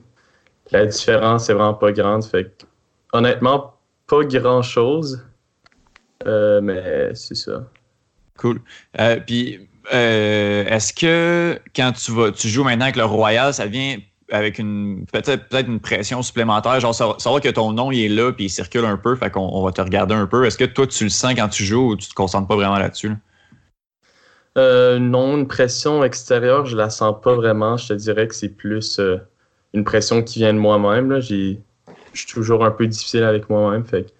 la 0.70 0.86
différence 0.86 1.50
est 1.50 1.54
vraiment 1.54 1.74
pas 1.74 1.92
grande. 1.92 2.24
Fait 2.24 2.66
honnêtement, 3.12 3.74
pas 4.06 4.24
grand 4.24 4.62
chose. 4.62 5.24
Euh, 6.26 6.60
mais 6.60 7.14
c'est 7.14 7.34
ça. 7.34 7.64
Cool. 8.38 8.60
Euh, 8.98 9.18
puis, 9.24 9.68
euh, 9.92 10.64
est-ce 10.64 10.92
que 10.92 11.58
quand 11.74 11.92
tu 11.92 12.12
vas, 12.12 12.32
tu 12.32 12.48
joues 12.48 12.64
maintenant 12.64 12.84
avec 12.84 12.96
le 12.96 13.04
Royal, 13.04 13.52
ça 13.52 13.66
vient 13.66 13.98
avec 14.30 14.58
une 14.58 15.04
peut-être 15.12 15.48
peut 15.48 15.60
une 15.60 15.80
pression 15.80 16.22
supplémentaire, 16.22 16.80
genre 16.80 16.94
savoir 16.94 17.40
que 17.40 17.50
ton 17.50 17.72
nom 17.72 17.92
il 17.92 18.04
est 18.04 18.08
là 18.08 18.32
puis 18.32 18.46
il 18.46 18.48
circule 18.48 18.86
un 18.86 18.96
peu, 18.96 19.14
fait 19.14 19.30
qu'on 19.30 19.40
on 19.40 19.62
va 19.62 19.72
te 19.72 19.80
regarder 19.82 20.14
un 20.14 20.26
peu. 20.26 20.46
Est-ce 20.46 20.56
que 20.56 20.64
toi 20.64 20.86
tu 20.86 21.04
le 21.04 21.10
sens 21.10 21.34
quand 21.34 21.48
tu 21.48 21.64
joues 21.64 21.90
ou 21.90 21.96
tu 21.96 22.08
te 22.08 22.14
concentres 22.14 22.48
pas 22.48 22.56
vraiment 22.56 22.78
là-dessus? 22.78 23.12
non, 24.56 25.38
une 25.38 25.48
pression 25.48 26.04
extérieure, 26.04 26.66
je 26.66 26.76
la 26.76 26.90
sens 26.90 27.16
pas 27.22 27.34
vraiment. 27.34 27.76
Je 27.78 27.88
te 27.88 27.92
dirais 27.94 28.28
que 28.28 28.34
c'est 28.34 28.50
plus 28.50 29.00
une 29.74 29.84
pression 29.84 30.22
qui 30.22 30.40
vient 30.40 30.52
de 30.52 30.58
moi-même. 30.58 31.20
Je 31.20 31.56
suis 32.14 32.26
toujours 32.26 32.64
un 32.64 32.70
peu 32.70 32.86
difficile 32.86 33.24
avec 33.24 33.48
moi-même. 33.48 33.84
Fait 33.84 34.12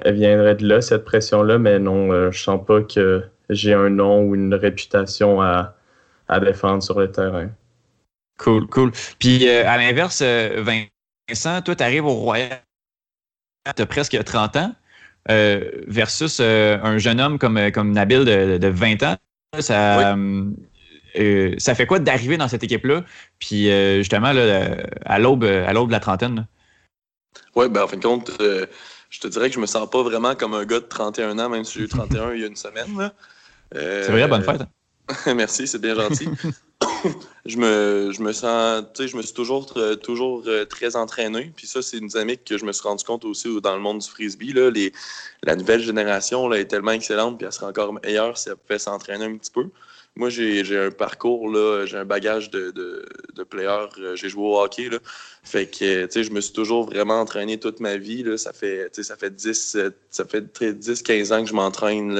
elle 0.00 0.14
viendrait 0.14 0.56
de 0.56 0.66
là, 0.66 0.80
cette 0.80 1.04
pression-là, 1.04 1.58
mais 1.58 1.78
non, 1.78 2.12
euh, 2.12 2.30
je 2.30 2.42
sens 2.42 2.64
pas 2.64 2.82
que 2.82 3.24
j'ai 3.50 3.74
un 3.74 3.90
nom 3.90 4.22
ou 4.22 4.34
une 4.34 4.54
réputation 4.54 5.40
à, 5.40 5.74
défendre 6.40 6.82
sur 6.82 6.98
le 6.98 7.10
terrain. 7.10 7.48
Cool, 8.38 8.66
cool. 8.66 8.90
Puis 9.18 9.48
euh, 9.48 9.68
à 9.68 9.76
l'inverse, 9.76 10.20
euh, 10.22 10.64
Vincent, 11.28 11.62
toi, 11.62 11.76
tu 11.76 11.82
arrives 11.82 12.06
au 12.06 12.14
Royal, 12.14 12.62
tu 13.76 13.82
as 13.82 13.86
presque 13.86 14.22
30 14.22 14.56
ans, 14.56 14.74
versus 15.28 16.40
un 16.40 16.98
jeune 16.98 17.20
homme 17.20 17.38
comme, 17.38 17.70
comme 17.72 17.92
Nabil 17.92 18.24
de, 18.24 18.68
20 18.68 19.02
ans. 19.04 19.16
Ça, 19.60 20.16
ça 21.58 21.74
fait 21.74 21.86
quoi 21.86 21.98
d'arriver 22.00 22.36
dans 22.36 22.48
cette 22.48 22.64
équipe-là? 22.64 23.04
Puis 23.38 23.68
justement, 23.98 24.32
à 25.06 25.18
l'aube 25.18 25.44
de 25.44 25.92
la 25.92 26.00
trentaine? 26.00 26.46
Oui, 27.54 27.68
ben 27.68 27.84
en 27.84 27.86
fin 27.86 27.96
de 27.96 28.02
compte, 28.02 28.32
je 29.14 29.20
te 29.20 29.28
dirais 29.28 29.48
que 29.48 29.54
je 29.54 29.60
me 29.60 29.66
sens 29.66 29.88
pas 29.88 30.02
vraiment 30.02 30.34
comme 30.34 30.54
un 30.54 30.64
gars 30.64 30.80
de 30.80 30.86
31 30.86 31.38
ans, 31.38 31.48
même 31.48 31.62
si 31.62 31.78
j'ai 31.78 31.84
eu 31.84 31.88
31 31.88 32.34
il 32.34 32.40
y 32.40 32.44
a 32.44 32.48
une 32.48 32.56
semaine. 32.56 33.12
c'est 33.72 34.10
vrai, 34.10 34.26
bonne 34.26 34.42
fête. 34.42 34.62
Merci, 35.36 35.68
c'est 35.68 35.78
bien 35.78 35.94
gentil. 35.94 36.28
je, 37.46 37.56
me, 37.56 38.10
je 38.12 38.20
me 38.20 38.32
sens, 38.32 38.82
tu 38.92 39.02
sais, 39.02 39.08
je 39.08 39.16
me 39.16 39.22
suis 39.22 39.34
toujours, 39.34 39.72
toujours 40.02 40.42
euh, 40.46 40.64
très 40.64 40.96
entraîné. 40.96 41.52
Puis 41.54 41.68
ça, 41.68 41.80
c'est 41.80 41.98
une 41.98 42.08
dynamique 42.08 42.44
que 42.44 42.58
je 42.58 42.64
me 42.64 42.72
suis 42.72 42.82
rendu 42.82 43.04
compte 43.04 43.24
aussi 43.24 43.60
dans 43.60 43.76
le 43.76 43.80
monde 43.80 43.98
du 43.98 44.08
frisbee. 44.08 44.52
Là, 44.52 44.70
les, 44.70 44.92
la 45.44 45.54
nouvelle 45.54 45.80
génération 45.80 46.48
là, 46.48 46.58
est 46.58 46.64
tellement 46.64 46.90
excellente, 46.90 47.38
puis 47.38 47.46
elle 47.46 47.52
sera 47.52 47.68
encore 47.68 47.92
meilleure 47.92 48.36
si 48.36 48.48
elle 48.48 48.56
pouvait 48.56 48.80
s'entraîner 48.80 49.26
un 49.26 49.36
petit 49.36 49.52
peu. 49.52 49.68
Moi, 50.16 50.30
j'ai 50.30 50.78
un 50.78 50.92
parcours, 50.92 51.52
j'ai 51.86 51.96
un 51.96 52.04
bagage 52.04 52.50
de, 52.50 52.70
de, 52.70 53.04
de 53.34 53.42
player. 53.42 53.86
Euh, 53.98 54.14
j'ai 54.14 54.28
joué 54.28 54.44
au 54.44 54.60
hockey. 54.60 54.88
Là. 54.88 54.98
Fait 55.42 55.66
que, 55.66 56.06
tu 56.06 56.12
sais, 56.12 56.22
je 56.22 56.30
me 56.30 56.40
suis 56.40 56.52
toujours 56.52 56.84
vraiment 56.84 57.20
entraîné 57.20 57.58
toute 57.58 57.80
ma 57.80 57.96
vie. 57.96 58.22
Là. 58.22 58.36
Ça 58.36 58.52
fait, 58.52 58.90
ça 59.02 59.16
fait 59.16 59.34
10, 59.34 59.76
ça 60.10 60.24
fait 60.24 60.78
10, 60.78 61.02
15 61.02 61.32
ans 61.32 61.42
que 61.42 61.48
je 61.48 61.54
m'entraîne, 61.54 62.14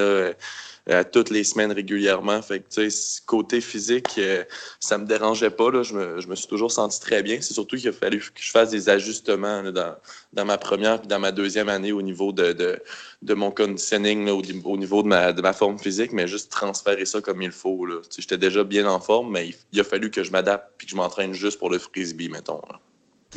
euh, 0.91 1.03
toutes 1.11 1.31
les 1.31 1.45
semaines 1.45 1.73
régulièrement. 1.73 2.43
Fait 2.43 2.61
que, 2.61 3.25
côté 3.25 3.63
physique, 3.63 4.17
euh, 4.19 4.45
ça 4.81 4.99
me 4.99 5.07
dérangeait 5.07 5.51
pas. 5.51 5.71
Là. 5.71 5.83
Je, 5.83 5.95
me, 5.95 6.21
je 6.21 6.29
me 6.29 6.35
suis 6.35 6.47
toujours 6.47 6.71
senti 6.71 7.01
très 7.01 7.23
bien. 7.23 7.39
C'est 7.41 7.55
surtout 7.55 7.77
qu'il 7.77 7.89
a 7.89 7.93
fallu 7.93 8.19
que 8.19 8.43
je 8.43 8.51
fasse 8.51 8.71
des 8.71 8.91
ajustements 8.91 9.63
dans, 9.63 9.97
dans 10.35 10.45
ma 10.45 10.59
première 10.59 11.01
et 11.03 11.07
dans 11.07 11.19
ma 11.19 11.33
deuxième 11.33 11.71
année 11.71 11.93
au 11.93 12.03
niveau 12.03 12.33
de, 12.33 12.53
de, 12.53 12.79
de 13.23 13.35
mon 13.35 13.51
conditioning, 13.51 14.27
là, 14.27 14.35
au, 14.35 14.77
niveau 14.77 15.03
de 15.03 15.09
ma, 15.09 15.33
de 15.33 15.41
ma 15.41 15.55
forme 15.55 15.79
physique, 15.79 16.13
mais 16.13 16.29
juste 16.29 16.53
transférer 16.53 17.07
ça 17.07 17.23
comme 17.23 17.41
il 17.41 17.53
faut. 17.53 17.87
Là. 17.87 18.03
J'étais 18.19 18.39
déjà 18.39 18.63
bien 18.63 18.87
en 18.87 19.01
forme, 19.01 19.33
mais 19.33 19.55
il, 19.73 19.81
a 19.81 19.85
fallu 19.85 20.11
que 20.11 20.23
je 20.23 20.33
m'adapte 20.33 20.83
et 20.83 20.85
que 20.85 20.91
je 20.91 20.97
m'entraîne 20.97 21.33
juste 21.33 21.59
pour 21.59 21.71
le 21.71 21.79
frisbee, 21.79 22.29
mettons. 22.29 22.61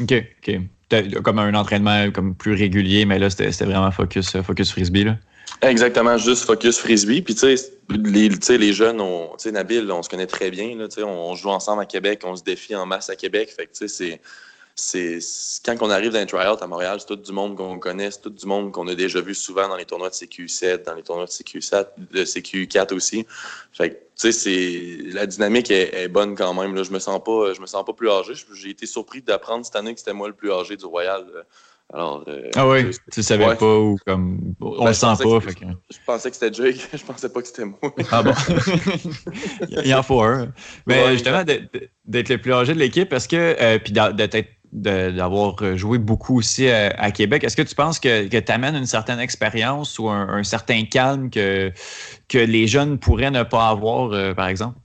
OK, 0.01 0.13
OK. 0.13 0.59
Comme 1.23 1.39
un 1.39 1.53
entraînement 1.53 2.11
comme 2.11 2.35
plus 2.35 2.53
régulier, 2.53 3.05
mais 3.05 3.19
là, 3.19 3.29
c'était 3.29 3.51
vraiment 3.63 3.91
focus, 3.91 4.41
focus 4.41 4.71
frisbee. 4.71 5.05
Là? 5.05 5.17
Exactement, 5.61 6.17
juste 6.17 6.45
focus 6.45 6.77
frisbee. 6.77 7.21
Puis, 7.21 7.35
tu 7.35 7.57
sais, 7.57 8.57
les, 8.57 8.73
jeunes, 8.73 9.01
on, 9.01 9.35
Nabil, 9.51 9.91
on 9.91 10.03
se 10.03 10.09
connaît 10.09 10.27
très 10.27 10.51
bien. 10.51 10.75
Là, 10.77 10.87
on, 10.99 11.03
on 11.05 11.35
joue 11.35 11.49
ensemble 11.49 11.81
à 11.81 11.85
Québec, 11.85 12.21
on 12.23 12.35
se 12.35 12.43
défie 12.43 12.75
en 12.75 12.85
masse 12.85 13.09
à 13.09 13.15
Québec. 13.15 13.51
Fait 13.55 13.65
que, 13.65 13.73
tu 13.73 13.87
sais, 13.87 14.19
c'est 14.79 15.19
quand 15.65 15.75
on 15.81 15.89
arrive 15.89 16.11
dans 16.11 16.19
les 16.19 16.27
tryouts 16.27 16.61
à 16.61 16.67
Montréal, 16.67 16.97
c'est 16.99 17.07
tout 17.07 17.15
du 17.15 17.31
monde 17.31 17.57
qu'on 17.57 17.79
connaît, 17.79 18.11
c'est 18.11 18.21
tout 18.21 18.29
du 18.29 18.45
monde 18.45 18.71
qu'on 18.71 18.87
a 18.87 18.93
déjà 18.93 19.19
vu 19.21 19.33
souvent 19.33 19.67
dans 19.67 19.75
les 19.75 19.85
tournois 19.85 20.09
de 20.09 20.13
CQ7, 20.13 20.83
dans 20.85 20.93
les 20.93 21.01
tournois 21.01 21.25
de 21.25 21.31
CQ7, 21.31 21.87
de 22.11 22.23
CQ4 22.23 22.93
aussi. 22.93 23.25
Fait 23.71 23.89
que, 23.89 23.95
tu 24.15 24.31
sais, 24.31 25.11
la 25.11 25.25
dynamique 25.25 25.71
est, 25.71 26.07
bonne 26.09 26.35
quand 26.35 26.53
même. 26.53 26.75
Là. 26.75 26.83
Je 26.83 26.91
me 26.91 26.99
sens 26.99 27.19
pas, 27.23 27.53
je 27.53 27.61
me 27.61 27.65
sens 27.65 27.83
pas 27.83 27.93
plus 27.93 28.09
âgé. 28.09 28.33
J'ai 28.53 28.69
été 28.69 28.85
surpris 28.85 29.23
d'apprendre 29.23 29.65
cette 29.65 29.75
année 29.75 29.93
que 29.93 29.99
c'était 29.99 30.13
moi 30.13 30.27
le 30.27 30.35
plus 30.35 30.51
âgé 30.51 30.77
du 30.77 30.85
Royal. 30.85 31.25
Alors, 31.93 32.25
euh, 32.27 32.49
ah 32.55 32.67
oui, 32.67 32.91
tu 33.13 33.23
savais 33.23 33.55
pas 33.55 33.77
ou 33.77 33.97
comme 34.05 34.53
on 34.59 34.79
ben, 34.79 34.87
le 34.87 34.93
sent 34.93 35.05
pas. 35.05 35.39
Que, 35.39 35.65
Je 35.89 35.97
pensais 36.05 36.29
que 36.29 36.35
c'était 36.35 36.53
Jake, 36.53 36.85
je 36.93 37.03
pensais 37.03 37.29
pas 37.29 37.41
que 37.41 37.47
c'était 37.47 37.63
moi. 37.63 37.79
Ah 38.11 38.23
bon? 38.23 38.33
Il 39.85 39.95
en 39.95 40.03
faut 40.03 40.21
un. 40.21 40.51
Mais 40.85 41.13
justement, 41.13 41.45
d'être 41.45 42.29
le 42.29 42.37
plus 42.39 42.51
âgé 42.51 42.73
de 42.73 42.79
l'équipe, 42.79 43.13
est-ce 43.13 43.29
que 43.29 43.55
euh, 43.61 43.79
puis 43.79 43.93
d'avoir 44.73 45.77
joué 45.77 45.97
beaucoup 45.97 46.39
aussi 46.39 46.67
euh, 46.67 46.89
à, 46.97 47.11
Québec, 47.11 47.45
est-ce 47.45 47.55
que 47.55 47.61
tu 47.61 47.73
penses 47.73 48.01
que, 48.01 48.27
que 48.27 48.37
tu 48.37 48.51
amènes 48.51 48.75
une 48.75 48.85
certaine 48.85 49.21
expérience 49.21 49.97
ou 49.97 50.09
un, 50.09 50.43
certain 50.43 50.83
calme 50.83 51.29
que, 51.29 51.71
que 52.27 52.37
les 52.37 52.67
jeunes 52.67 52.99
pourraient 52.99 53.31
ne 53.31 53.43
pas 53.43 53.69
avoir, 53.69 54.35
par 54.35 54.49
exemple? 54.49 54.77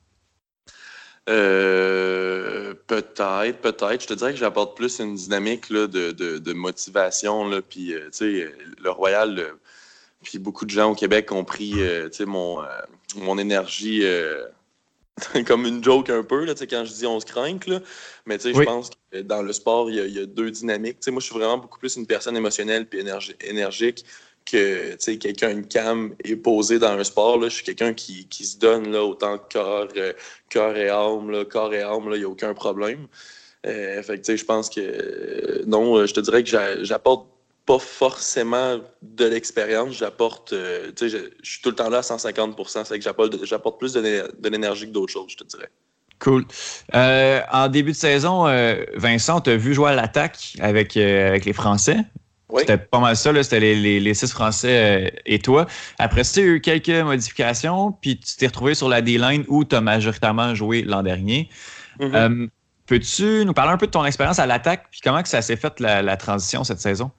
Euh, 1.28 2.74
peut-être, 2.86 3.60
peut-être. 3.60 4.02
Je 4.02 4.06
te 4.06 4.14
dirais 4.14 4.32
que 4.32 4.38
j'apporte 4.38 4.76
plus 4.76 4.98
une 4.98 5.14
dynamique 5.14 5.70
là, 5.70 5.86
de, 5.86 6.10
de, 6.10 6.38
de, 6.38 6.52
motivation. 6.52 7.48
Là, 7.48 7.62
puis, 7.62 7.94
euh, 7.94 8.06
tu 8.06 8.42
sais, 8.44 8.54
le 8.82 8.90
Royal, 8.90 9.54
puis 10.22 10.38
beaucoup 10.38 10.64
de 10.64 10.70
gens 10.70 10.90
au 10.90 10.94
Québec 10.94 11.30
ont 11.32 11.44
pris, 11.44 11.74
euh, 11.76 12.08
tu 12.08 12.18
sais, 12.18 12.24
mon, 12.24 12.62
mon 13.16 13.38
énergie 13.38 14.04
comme 15.46 15.66
une 15.66 15.82
joke 15.82 16.10
un 16.10 16.22
peu, 16.22 16.44
là, 16.44 16.54
quand 16.68 16.84
je 16.84 16.92
dis 16.92 17.06
on 17.06 17.20
se 17.20 17.26
craint. 17.26 17.58
Là. 17.66 17.80
Mais 18.26 18.38
tu 18.38 18.44
sais, 18.44 18.56
Oui. 18.56 18.64
je 18.64 18.70
pense 18.70 18.90
que 19.10 19.20
dans 19.20 19.42
le 19.42 19.52
sport, 19.52 19.90
il 19.90 19.96
y 19.96 20.00
a, 20.00 20.06
il 20.06 20.14
y 20.14 20.20
a 20.20 20.26
deux 20.26 20.50
dynamiques. 20.50 21.00
Tu 21.00 21.06
sais, 21.06 21.10
moi, 21.10 21.20
je 21.20 21.26
suis 21.26 21.34
vraiment 21.34 21.58
beaucoup 21.58 21.78
plus 21.78 21.96
une 21.96 22.06
personne 22.06 22.36
émotionnelle 22.36 22.86
puis 22.86 23.00
énergi- 23.00 23.36
énergique 23.40 24.04
que 24.44 24.96
quelqu'un, 25.16 25.50
une 25.50 25.66
cam 25.66 26.14
est 26.24 26.36
posé 26.36 26.78
dans 26.78 26.92
un 26.92 27.04
sport. 27.04 27.38
Là. 27.38 27.48
Je 27.48 27.54
suis 27.54 27.64
quelqu'un 27.64 27.94
qui, 27.94 28.26
qui 28.28 28.44
se 28.44 28.58
donne 28.58 28.90
là, 28.90 29.04
autant 29.04 29.38
corps, 29.38 29.88
euh, 29.96 30.12
corps 30.50 30.76
et 30.76 30.88
âme. 30.88 31.30
Là, 31.30 31.44
corps 31.44 31.72
et 31.74 31.80
il 31.80 32.18
n'y 32.18 32.24
a 32.24 32.28
aucun 32.28 32.54
problème. 32.54 33.06
Euh, 33.66 34.02
fait 34.02 34.20
que, 34.20 34.36
je 34.36 34.44
pense 34.44 34.68
que 34.68 35.64
non, 35.66 35.96
euh, 35.96 36.06
je 36.06 36.14
te 36.14 36.20
dirais 36.20 36.42
que 36.42 36.50
j'a- 36.50 36.82
j'apporte 36.82 37.28
pas 37.64 37.78
forcément 37.78 38.80
de 39.02 39.24
l'expérience, 39.24 39.94
j'apporte, 39.94 40.48
tu 40.48 40.56
sais, 40.96 41.08
je, 41.08 41.18
suis 41.44 41.62
tout 41.62 41.68
le 41.68 41.76
temps 41.76 41.88
là 41.88 41.98
à 41.98 42.02
150 42.02 42.56
c'est 42.66 42.98
que 42.98 43.04
j'apporte, 43.04 43.78
plus 43.78 43.92
de, 43.92 44.00
l'é- 44.00 44.24
de 44.36 44.48
l'énergie 44.48 44.86
que 44.86 44.90
d'autres 44.90 45.12
choses, 45.12 45.30
je 45.30 45.36
te 45.36 45.44
dirais. 45.44 45.70
Cool. 46.18 46.44
En 46.92 47.68
début 47.68 47.92
de 47.92 47.96
saison, 47.96 48.46
Vincent, 48.96 49.40
tu 49.40 49.50
as 49.50 49.56
vu 49.56 49.74
jouer 49.74 49.90
à 49.90 49.94
l'attaque 49.94 50.56
avec, 50.58 50.96
avec 50.96 51.44
les 51.44 51.52
Français? 51.52 51.98
Oui. 52.52 52.60
C'était 52.60 52.76
pas 52.76 53.00
mal 53.00 53.16
ça. 53.16 53.32
C'était 53.42 53.60
les, 53.60 53.74
les, 53.74 53.98
les 53.98 54.14
six 54.14 54.30
Français 54.30 55.06
euh, 55.06 55.20
et 55.24 55.38
toi. 55.38 55.66
Après 55.98 56.22
ça, 56.22 56.40
il 56.40 56.46
y 56.46 56.50
a 56.50 56.52
eu 56.52 56.60
quelques 56.60 56.90
modifications, 56.90 57.92
puis 57.92 58.20
tu 58.20 58.36
t'es 58.36 58.46
retrouvé 58.46 58.74
sur 58.74 58.90
la 58.90 59.00
D-line 59.00 59.44
où 59.48 59.64
tu 59.64 59.74
as 59.74 59.80
majoritairement 59.80 60.54
joué 60.54 60.82
l'an 60.82 61.02
dernier. 61.02 61.48
Mhm. 61.98 62.14
Euh, 62.14 62.46
Peux-tu 62.86 63.44
nous 63.46 63.54
parler 63.54 63.72
un 63.72 63.78
peu 63.78 63.86
de 63.86 63.92
ton 63.92 64.04
expérience 64.04 64.38
à 64.38 64.44
l'attaque, 64.46 64.88
puis 64.90 65.00
comment 65.02 65.22
que 65.22 65.28
ça 65.28 65.40
s'est 65.40 65.56
fait 65.56 65.80
la, 65.80 66.02
la 66.02 66.16
transition 66.18 66.62
cette 66.62 66.80
saison? 66.80 67.10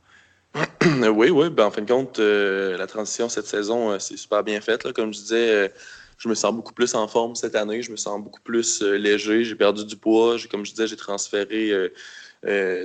oui, 0.86 1.32
oui. 1.32 1.50
Ben, 1.50 1.66
en 1.66 1.72
fin 1.72 1.82
de 1.82 1.92
compte, 1.92 2.20
euh, 2.20 2.78
la 2.78 2.86
transition 2.86 3.28
cette 3.28 3.48
saison, 3.48 3.98
c'est 3.98 4.18
super 4.18 4.44
bien 4.44 4.62
faite. 4.62 4.92
Comme 4.92 5.12
je 5.13 5.20
disais, 5.20 5.74
je 6.20 6.30
me 6.30 6.36
sens 6.36 6.54
beaucoup 6.54 6.74
plus 6.74 6.94
en 6.94 7.08
forme 7.08 7.34
cette 7.34 7.56
année. 7.56 7.82
Je 7.82 7.90
me 7.90 7.96
sens 7.96 8.22
beaucoup 8.22 8.42
plus 8.42 8.84
léger. 8.84 9.46
J'ai 9.46 9.56
perdu 9.56 9.84
du 9.84 9.96
poids. 9.96 10.36
Comme 10.52 10.63
je 10.63 10.72
disais, 10.72 10.86
j'ai 10.86 10.98
transféré 10.98 11.72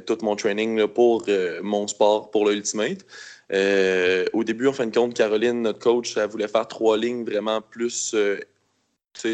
tout 0.07 0.19
mon 0.23 0.37
training 0.37 0.87
pour 0.87 1.25
euh, 1.29 1.61
mon 1.63 1.87
sport, 1.87 2.31
pour 2.31 2.47
le 2.47 2.55
Ultimate. 2.55 3.05
Euh, 3.53 4.27
au 4.33 4.45
début, 4.45 4.67
en 4.67 4.73
fin 4.73 4.87
de 4.87 4.95
compte, 4.95 5.15
Caroline, 5.15 5.63
notre 5.63 5.79
coach, 5.79 6.17
elle 6.17 6.29
voulait 6.29 6.49
faire 6.49 6.69
trois 6.69 6.99
lignes 6.99 7.25
vraiment 7.25 7.61
plus, 7.63 8.13
euh, 8.15 8.39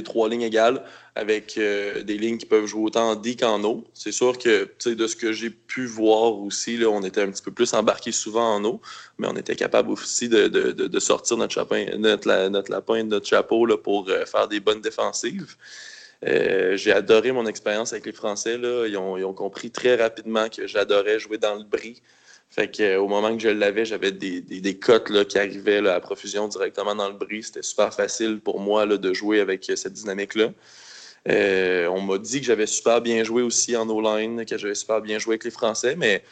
trois 0.05 0.29
lignes 0.29 0.43
égales 0.43 0.83
avec 1.15 1.59
euh, 1.59 2.03
des 2.03 2.17
lignes 2.17 2.39
qui 2.39 2.47
peuvent 2.47 2.67
jouer 2.67 2.85
autant 2.85 3.11
en 3.11 3.17
D 3.17 3.37
qu'en 3.37 3.63
eau. 3.65 3.85
C'est 3.93 4.13
sûr 4.13 4.39
que, 4.39 4.71
de 4.89 5.07
ce 5.07 5.17
que 5.17 5.33
j'ai 5.33 5.51
pu 5.51 5.87
voir 5.87 6.39
aussi, 6.39 6.81
on 6.89 7.03
était 7.03 7.23
un 7.23 7.31
petit 7.31 7.43
peu 7.43 7.51
plus 7.51 7.75
embarqué 7.75 8.13
souvent 8.13 8.55
en 8.55 8.65
eau, 8.65 8.81
mais 9.19 9.27
on 9.29 9.37
était 9.37 9.57
capable 9.57 9.91
aussi 9.91 10.29
de, 10.29 10.49
de- 10.49 10.73
de- 10.73 11.01
sortir 11.01 11.37
notre, 11.37 11.53
chapin, 11.53 11.85
notre, 11.99 12.49
notre 12.49 12.71
lapin 12.71 13.05
de 13.05 13.09
notre 13.11 13.27
chapeau 13.27 13.67
pour 13.77 14.09
euh, 14.09 14.25
faire 14.25 14.49
des 14.49 14.61
bonnes 14.61 14.81
défensives. 14.81 15.57
Euh, 16.27 16.77
j'ai 16.77 16.93
adoré 16.93 17.33
mon 17.33 17.47
expérience 17.47 17.93
avec 17.93 18.07
les 18.07 18.13
Français. 18.13 18.55
Ils, 18.55 18.97
ont, 18.97 19.35
compris 19.35 19.71
très 19.71 19.97
rapidement 19.97 20.49
que 20.49 20.67
j'adorais 20.67 21.19
jouer 21.19 21.39
dans 21.39 21.55
le 21.55 21.65
bris. 21.65 22.03
Fait 22.51 22.71
euh, 22.81 22.99
au 22.99 23.09
moment 23.09 23.37
que 23.37 23.43
je 23.43 23.49
l'avais, 23.49 23.85
j'avais 23.85 24.13
des, 24.13 24.79
cotes 24.79 25.27
qui 25.29 25.39
arrivaient 25.39 25.87
à 25.89 26.01
profusion 26.01 26.49
directement 26.49 26.95
dans 26.95 27.09
le 27.09 27.15
bris. 27.15 27.43
C'était 27.43 27.63
super 27.63 27.93
facile 27.93 28.41
pour 28.41 28.61
moi 28.61 28.87
de 28.87 29.13
jouer 29.13 29.41
avec 29.41 29.69
euh, 29.69 29.77
cette 29.77 29.93
dynamique-là. 29.93 30.53
On 31.27 32.01
m'a 32.01 32.19
dit 32.19 32.41
que 32.41 32.47
j'avais 32.47 32.67
super 32.67 33.01
bien 33.01 33.25
joué 33.25 33.43
aussi 33.43 33.77
en 33.77 33.89
O-line, 33.89 34.45
que 34.47 34.57
j'avais 34.57 34.75
super 34.75 35.01
bien 35.01 35.19
joué 35.19 35.35
avec 35.35 35.45
les 35.45 35.51
Français, 35.51 35.97
mais 35.97 36.23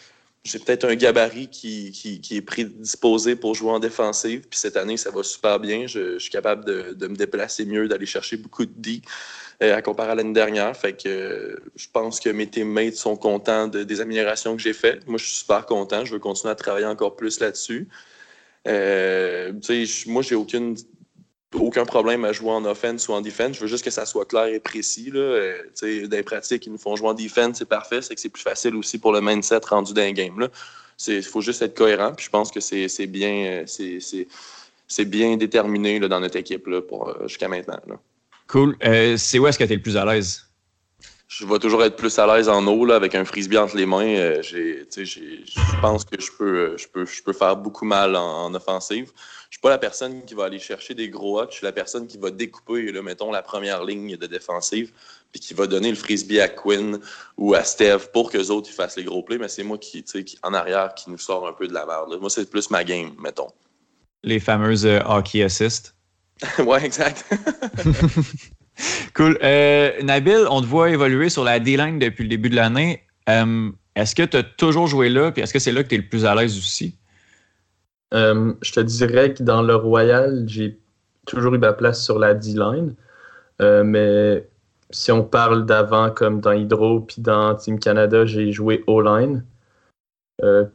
j'ai 0.45 0.59
peut-être 0.59 0.85
un 0.85 0.97
gabarit 0.97 1.49
qui, 1.49 2.21
est 2.31 2.43
prédisposé 2.43 3.37
pour 3.37 3.55
jouer 3.55 3.71
en 3.71 3.79
défensive. 3.79 4.41
Puis 4.51 4.59
cette 4.59 4.77
année, 4.77 4.97
ça 4.97 5.11
va 5.11 5.23
super 5.23 5.61
bien. 5.61 5.87
Je, 5.87 6.19
suis 6.19 6.31
capable 6.31 6.65
de, 6.65 7.07
me 7.07 7.15
déplacer 7.15 7.65
mieux, 7.65 7.87
d'aller 7.87 8.07
chercher 8.07 8.37
beaucoup 8.37 8.67
de 8.67 8.73
D 8.77 9.03
euh, 9.63 9.77
à 9.77 9.83
comparer 9.83 10.13
à 10.13 10.15
l'année 10.17 10.33
dernière. 10.33 10.77
Fait 10.77 10.95
que 10.95 11.09
euh, 11.09 11.57
je 11.77 11.87
pense 11.93 12.19
que 12.19 12.29
mes 12.29 12.49
teammates 12.49 12.95
sont 12.95 13.17
contents 13.17 13.69
de- 13.69 13.85
des 13.85 14.01
améliorations 14.01 14.57
que 14.57 14.63
j'ai 14.63 14.73
faites. 14.73 15.07
Moi, 15.07 15.19
je 15.19 15.27
suis 15.27 15.37
super 15.37 15.65
content. 15.65 16.05
Je 16.05 16.15
veux 16.15 16.19
continuer 16.19 16.51
à 16.51 16.57
travailler 16.57 16.87
encore 16.87 17.15
plus 17.15 17.39
là-dessus. 17.39 17.89
Euh, 18.67 19.53
moi, 20.07 20.23
j'ai 20.23 20.35
aucune 20.35 20.77
aucun 21.61 21.85
problème 21.85 22.25
à 22.25 22.33
jouer 22.33 22.51
en 22.51 22.65
offense 22.65 23.09
ou 23.09 23.13
en 23.13 23.21
defense. 23.21 23.57
Je 23.57 23.61
veux 23.61 23.67
juste 23.67 23.85
que 23.85 23.91
ça 23.91 24.07
soit 24.07 24.25
clair 24.25 24.47
et 24.47 24.61
précis. 24.61 25.11
Là. 25.13 25.21
Euh, 25.21 26.07
des 26.07 26.23
pratiques, 26.23 26.67
ils 26.67 26.73
nous 26.73 26.79
font 26.79 26.97
jouer 26.97 27.09
en 27.09 27.15
defense, 27.15 27.59
c'est 27.59 27.69
parfait. 27.69 28.03
C'est 28.03 28.15
que 28.15 28.21
c'est 28.21 28.29
plus 28.29 28.43
facile 28.43 28.75
aussi 28.77 28.99
pour 28.99 29.13
le 29.13 29.21
mindset 29.21 29.61
rendu 29.69 29.93
dans 29.93 30.03
un 30.03 30.13
game. 30.13 30.49
Il 31.07 31.23
faut 31.23 31.41
juste 31.41 31.63
être 31.63 31.77
cohérent. 31.77 32.13
Puis 32.15 32.27
je 32.27 32.31
pense 32.31 32.51
que 32.51 32.61
c'est 32.61 33.07
bien, 33.07 33.65
euh, 33.67 34.27
c'est 34.87 35.05
bien 35.05 35.37
déterminé 35.37 35.99
là, 35.99 36.09
dans 36.09 36.21
notre 36.21 36.37
équipe 36.37 36.67
là, 36.67 36.81
pour, 36.81 37.09
euh, 37.09 37.27
jusqu'à 37.27 37.49
maintenant. 37.49 37.81
là. 37.87 37.97
Cool. 38.47 38.77
Euh, 38.85 39.17
c'est 39.17 39.39
où 39.39 39.47
est-ce 39.47 39.59
que 39.59 39.65
tu 39.65 39.73
es 39.73 39.77
le 39.77 39.83
plus 39.83 39.97
à 39.97 40.05
l'aise? 40.05 40.47
Je 41.35 41.47
vais 41.47 41.59
toujours 41.59 41.83
être 41.83 41.97
plus 41.97 42.19
à 42.19 42.27
l'aise 42.27 42.51
en 42.51 42.67
eau 42.67 42.85
là, 42.85 42.95
avec 42.95 43.15
un 43.15 43.25
frisbee 43.25 43.57
entre 43.57 43.75
les 43.75 43.87
mains. 43.87 44.05
Euh, 44.05 44.43
je 44.43 45.81
pense 45.81 46.05
que 46.05 46.21
je 46.21 46.31
peux, 46.31 46.45
euh, 46.45 46.77
je, 46.77 46.87
peux, 46.87 47.07
je 47.07 47.23
peux 47.23 47.33
faire 47.33 47.57
beaucoup 47.57 47.87
mal 47.87 48.17
en, 48.17 48.45
en 48.45 48.55
offensive. 48.55 49.11
Je 49.49 49.57
suis 49.57 49.61
pas 49.63 49.71
la 49.71 49.79
personne 49.79 50.23
qui 50.27 50.35
va 50.35 50.45
aller 50.45 50.59
chercher 50.59 50.93
des 50.93 51.09
gros 51.09 51.43
hits. 51.43 51.47
Je 51.49 51.57
suis 51.57 51.65
la 51.65 51.73
personne 51.73 52.07
qui 52.07 52.19
va 52.19 52.31
découper, 52.31 52.93
là, 52.93 53.01
mettons, 53.01 53.33
la 53.33 53.41
première 53.41 53.83
ligne 53.83 54.19
de 54.19 54.27
défensive, 54.27 54.93
puis 55.31 55.41
qui 55.41 55.55
va 55.55 55.67
donner 55.67 55.89
le 55.89 55.97
frisbee 55.97 56.39
à 56.39 56.49
Quinn 56.49 57.01
ou 57.39 57.55
à 57.55 57.65
Steve 57.65 58.11
pour 58.13 58.31
que 58.31 58.37
les 58.37 58.51
autres 58.51 58.69
ils 58.69 58.75
fassent 58.75 58.97
les 58.97 59.05
gros 59.05 59.23
plays. 59.23 59.39
Mais 59.39 59.49
c'est 59.49 59.65
moi 59.65 59.79
qui, 59.79 60.05
qui, 60.05 60.39
en 60.43 60.53
arrière, 60.53 60.93
qui 60.93 61.11
nous 61.11 61.19
sort 61.19 61.49
un 61.49 61.55
peu 61.55 61.67
de 61.67 61.73
la 61.73 61.87
merde. 61.87 62.11
là. 62.11 62.19
Moi, 62.19 62.29
c'est 62.29 62.51
plus 62.51 62.69
ma 62.69 62.85
game, 62.85 63.13
mettons. 63.19 63.49
Les 64.23 64.39
fameuses 64.39 64.85
euh, 64.85 65.01
hockey 65.07 65.43
assist. 65.43 65.95
ouais, 66.59 66.85
exact. 66.85 67.25
Cool. 69.15 69.39
Euh, 69.43 69.91
Nabil, 70.03 70.47
on 70.51 70.61
te 70.61 70.67
voit 70.67 70.91
évoluer 70.91 71.29
sur 71.29 71.45
la 71.45 71.61
D-line 71.61 71.99
depuis 71.99 72.25
le 72.25 72.29
début 72.29 72.49
de 72.49 72.57
l'année. 72.57 73.03
Euh, 73.29 73.71
est-ce 73.95 74.15
que 74.15 74.23
tu 74.23 74.37
as 74.37 74.43
toujours 74.43 74.87
joué 74.87 75.09
là? 75.09 75.33
Puis 75.33 75.43
est-ce 75.43 75.53
que 75.53 75.59
c'est 75.59 75.73
là 75.73 75.83
que 75.83 75.89
tu 75.89 75.97
es 75.97 75.99
le 75.99 76.09
plus 76.09 76.25
à 76.25 76.35
l'aise 76.35 76.57
aussi? 76.57 76.97
Euh, 78.15 78.53
je 78.63 78.73
te 78.73 78.81
dirais 78.81 79.35
que 79.35 79.43
dans 79.43 79.63
le 79.63 79.75
Royal, 79.75 80.45
j'ai 80.47 80.79
toujours 81.27 81.55
eu 81.55 81.59
ma 81.59 81.73
place 81.73 82.03
sur 82.03 82.19
la 82.19 82.35
D-line. 82.35 82.95
Mais 83.61 84.49
si 84.91 85.13
on 85.13 85.23
parle 85.23 85.67
d'avant, 85.67 86.11
comme 86.11 86.41
dans 86.41 86.51
Hydro 86.51 87.01
puis 87.01 87.23
dans 87.23 87.55
Team 87.55 87.79
Canada, 87.79 88.27
j'ai 88.27 88.51
joué 88.51 88.83
O-line. 88.89 89.45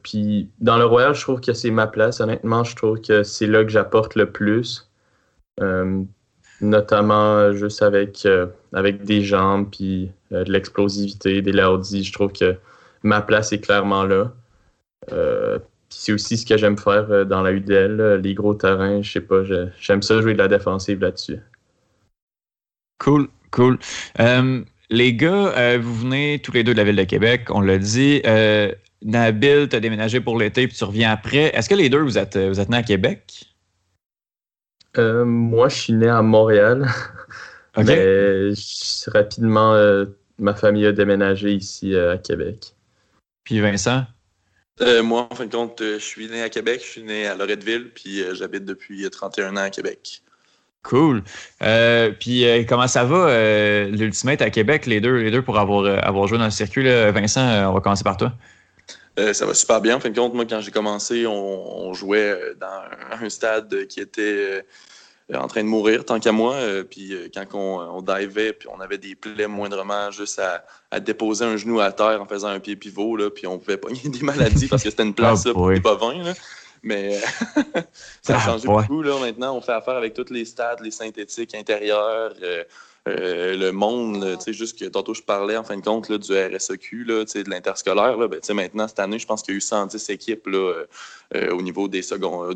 Puis 0.04 0.50
dans 0.60 0.78
le 0.78 0.86
Royal, 0.86 1.14
je 1.14 1.22
trouve 1.22 1.42
que 1.42 1.52
c'est 1.52 1.72
ma 1.72 1.88
place. 1.88 2.22
Honnêtement, 2.22 2.64
je 2.64 2.76
trouve 2.78 3.02
que 3.02 3.24
c'est 3.24 3.48
là 3.48 3.64
que 3.64 3.70
j'apporte 3.70 4.16
le 4.16 4.32
plus. 4.32 4.90
Notamment 6.62 7.38
euh, 7.38 7.54
juste 7.54 7.82
avec, 7.82 8.26
euh, 8.26 8.48
avec 8.74 9.04
des 9.04 9.22
jambes 9.22 9.68
puis 9.72 10.12
euh, 10.32 10.44
de 10.44 10.52
l'explosivité, 10.52 11.42
des 11.42 11.52
laudis. 11.52 12.04
Je 12.04 12.14
trouve 12.14 12.32
que 12.32 12.58
ma 13.04 13.22
place 13.22 13.52
est 13.54 13.60
clairement 13.60 14.04
là. 14.04 14.34
C'est 15.90 16.12
aussi 16.12 16.38
ce 16.38 16.46
que 16.46 16.58
j'aime 16.58 16.78
faire 16.78 17.26
dans 17.26 17.42
la 17.42 17.52
UDL, 17.52 18.20
les 18.22 18.34
gros 18.34 18.54
terrains. 18.54 19.02
Je 19.02 19.10
sais 19.10 19.22
pas, 19.22 19.44
j'aime 19.80 20.02
ça 20.02 20.20
jouer 20.20 20.34
de 20.34 20.38
la 20.38 20.50
défensive 20.50 21.00
là-dessus. 21.00 21.40
Cool, 23.00 23.30
cool. 23.52 23.80
Les 24.90 25.14
gars, 25.14 25.78
vous 25.78 25.96
venez 25.96 26.42
tous 26.44 26.52
les 26.52 26.66
deux 26.66 26.74
de 26.74 26.78
la 26.78 26.84
ville 26.84 26.98
de 26.98 27.04
Québec, 27.06 27.48
on 27.52 27.62
l'a 27.62 27.78
dit. 27.78 28.22
Nabil, 29.02 29.70
tu 29.70 29.76
as 29.76 29.80
déménagé 29.80 30.20
pour 30.20 30.38
l'été 30.38 30.68
puis 30.68 30.76
tu 30.76 30.84
reviens 30.84 31.12
après. 31.12 31.56
Est-ce 31.56 31.70
que 31.70 31.76
les 31.76 31.90
deux, 31.90 32.02
vous 32.02 32.18
êtes, 32.18 32.38
vous 32.38 32.60
êtes 32.60 32.70
nés 32.70 32.78
à 32.78 32.84
Québec? 32.84 33.48
Euh, 34.98 35.26
moi, 35.26 35.70
je 35.70 35.76
suis 35.76 35.94
né 35.94 36.08
à 36.08 36.22
Montréal, 36.22 36.88
mais 37.78 38.54
je- 38.54 39.10
rapidement, 39.12 39.74
euh, 39.74 40.06
ma 40.40 40.54
famille 40.54 40.86
a 40.86 40.92
déménagé 40.92 41.54
ici 41.54 41.94
euh, 41.94 42.14
à 42.14 42.18
Québec. 42.18 42.74
Puis 43.44 43.60
Vincent? 43.60 44.06
Euh, 44.82 45.02
moi, 45.02 45.28
en 45.32 45.36
fin 45.36 45.46
de 45.46 45.52
compte, 45.52 45.82
euh, 45.82 45.98
je 45.98 46.04
suis 46.04 46.28
né 46.28 46.42
à 46.42 46.50
Québec, 46.50 46.82
je 46.84 46.90
suis 46.90 47.04
né 47.04 47.26
à 47.26 47.36
Loretteville, 47.36 47.90
puis 47.94 48.22
euh, 48.22 48.36
j'habite 48.36 48.66
depuis 48.66 49.06
euh, 49.06 49.10
31 49.10 49.58
ans 49.58 49.62
à 49.62 49.70
Québec. 49.70 50.22
Cool. 50.84 51.24
Euh, 51.64 52.12
puis 52.12 52.46
euh, 52.46 52.64
comment 52.68 52.88
ça 52.88 53.04
va, 53.04 53.28
euh, 53.28 53.90
l'Ultimate 53.90 54.42
à 54.42 54.50
Québec, 54.50 54.86
les 54.86 55.02
deux, 55.02 55.18
les 55.18 55.32
deux 55.32 55.42
pour 55.42 55.58
avoir, 55.58 55.86
avoir 56.06 56.28
joué 56.28 56.38
dans 56.38 56.46
le 56.46 56.52
circuit? 56.52 56.84
là? 56.84 57.12
Vincent, 57.12 57.42
euh, 57.42 57.66
on 57.66 57.74
va 57.74 57.82
commencer 57.82 58.04
par 58.04 58.18
toi. 58.18 58.34
Euh, 59.20 59.34
ça 59.34 59.46
va 59.46 59.54
super 59.54 59.82
bien. 59.82 59.96
En 59.96 60.00
fin 60.00 60.10
de 60.10 60.16
compte, 60.20 60.34
moi, 60.34 60.46
quand 60.46 60.62
j'ai 60.62 60.72
commencé, 60.72 61.26
on, 61.26 61.88
on 61.88 61.94
jouait 61.94 62.54
dans 62.60 62.84
un, 63.24 63.30
stade 63.30 63.88
qui 63.88 64.00
était 64.00 64.64
euh, 65.32 65.38
en 65.38 65.48
train 65.48 65.64
de 65.64 65.68
mourir, 65.68 66.06
tant 66.06 66.20
qu'à 66.20 66.32
moi. 66.32 66.54
Euh, 66.56 66.84
puis 66.84 67.14
quand 67.34 67.46
on, 67.54 67.80
on 67.98 68.02
divait, 68.02 68.54
puis 68.54 68.70
on 68.72 68.80
avait 68.80 68.98
des 69.00 69.16
plaies 69.16 69.48
moindrement 69.48 70.12
juste 70.12 70.40
à, 70.40 70.64
à 70.92 71.00
déposer 71.00 71.46
un 71.46 71.58
genou 71.58 71.80
à 71.80 71.92
terre 71.92 72.22
en 72.22 72.26
faisant 72.26 72.50
un 72.50 72.60
pied 72.60 72.76
pivot, 72.76 73.16
là, 73.18 73.30
puis 73.30 73.48
on 73.48 73.58
pouvait 73.58 73.78
pogner 73.78 74.02
des 74.06 74.22
maladies 74.22 74.68
parce 74.68 74.84
que 74.84 74.90
c'était 74.90 75.04
une 75.04 75.16
place 75.16 75.44
Oh 75.46 75.50
là, 75.50 75.54
pour 75.54 75.70
les 75.72 75.80
bovins. 75.80 76.24
Là. 76.24 76.34
Mais 76.84 77.20
ça 78.22 78.36
a 78.36 78.38
Ah, 78.38 78.40
changé 78.46 78.68
ouais. 78.68 78.76
beaucoup. 78.84 79.02
Là. 79.02 79.20
Maintenant, 79.20 79.56
on 79.58 79.62
fait 79.62 79.72
affaire 79.74 79.96
avec 79.96 80.14
tous 80.14 80.32
les 80.32 80.46
stades, 80.46 80.80
les 80.82 80.92
synthétiques 80.92 81.56
intérieurs. 81.56 82.34
euh, 82.44 82.64
euh, 83.08 83.56
le 83.56 83.72
monde, 83.72 84.38
sais, 84.40 84.54
juste 84.54 84.78
que 84.78 84.86
tantôt 84.86 85.14
je 85.14 85.22
parlais 85.22 85.56
en 85.56 85.64
fin 85.64 85.78
de 85.78 85.84
compte 85.84 86.10
là, 86.10 86.18
du 86.18 86.32
RSEQ, 86.34 87.06
là, 87.06 87.24
de 87.24 87.50
l'interscolaire. 87.50 88.18
Là, 88.18 88.28
ben, 88.28 88.40
maintenant, 88.54 88.88
cette 88.88 89.00
année, 89.00 89.20
je 89.20 89.26
pense 89.26 89.44
qu'il 89.44 89.54
y 89.54 89.56
a 89.56 89.58
eu 89.58 89.62
110 89.62 90.10
équipes 90.10 90.48
là, 90.48 90.58
euh, 90.58 90.86
euh, 91.36 91.52
au 91.52 91.62
niveau 91.62 91.88
des 91.88 92.02
du 92.02 92.06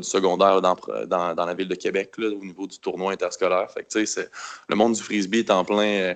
secondaire 0.02 0.60
dans, 0.60 1.34
la 1.36 1.54
ville 1.54 1.68
de 1.68 1.74
Québec, 1.74 2.12
là, 2.18 2.28
au 2.28 2.44
niveau 2.44 2.66
du 2.66 2.78
tournoi 2.78 3.12
interscolaire. 3.12 3.70
Fait 3.70 3.84
que, 3.84 4.28
le 4.68 4.76
monde 4.76 4.94
du 4.94 5.02
frisbee 5.02 5.40
est 5.40 5.50
en 5.50 5.64
plein. 5.64 6.14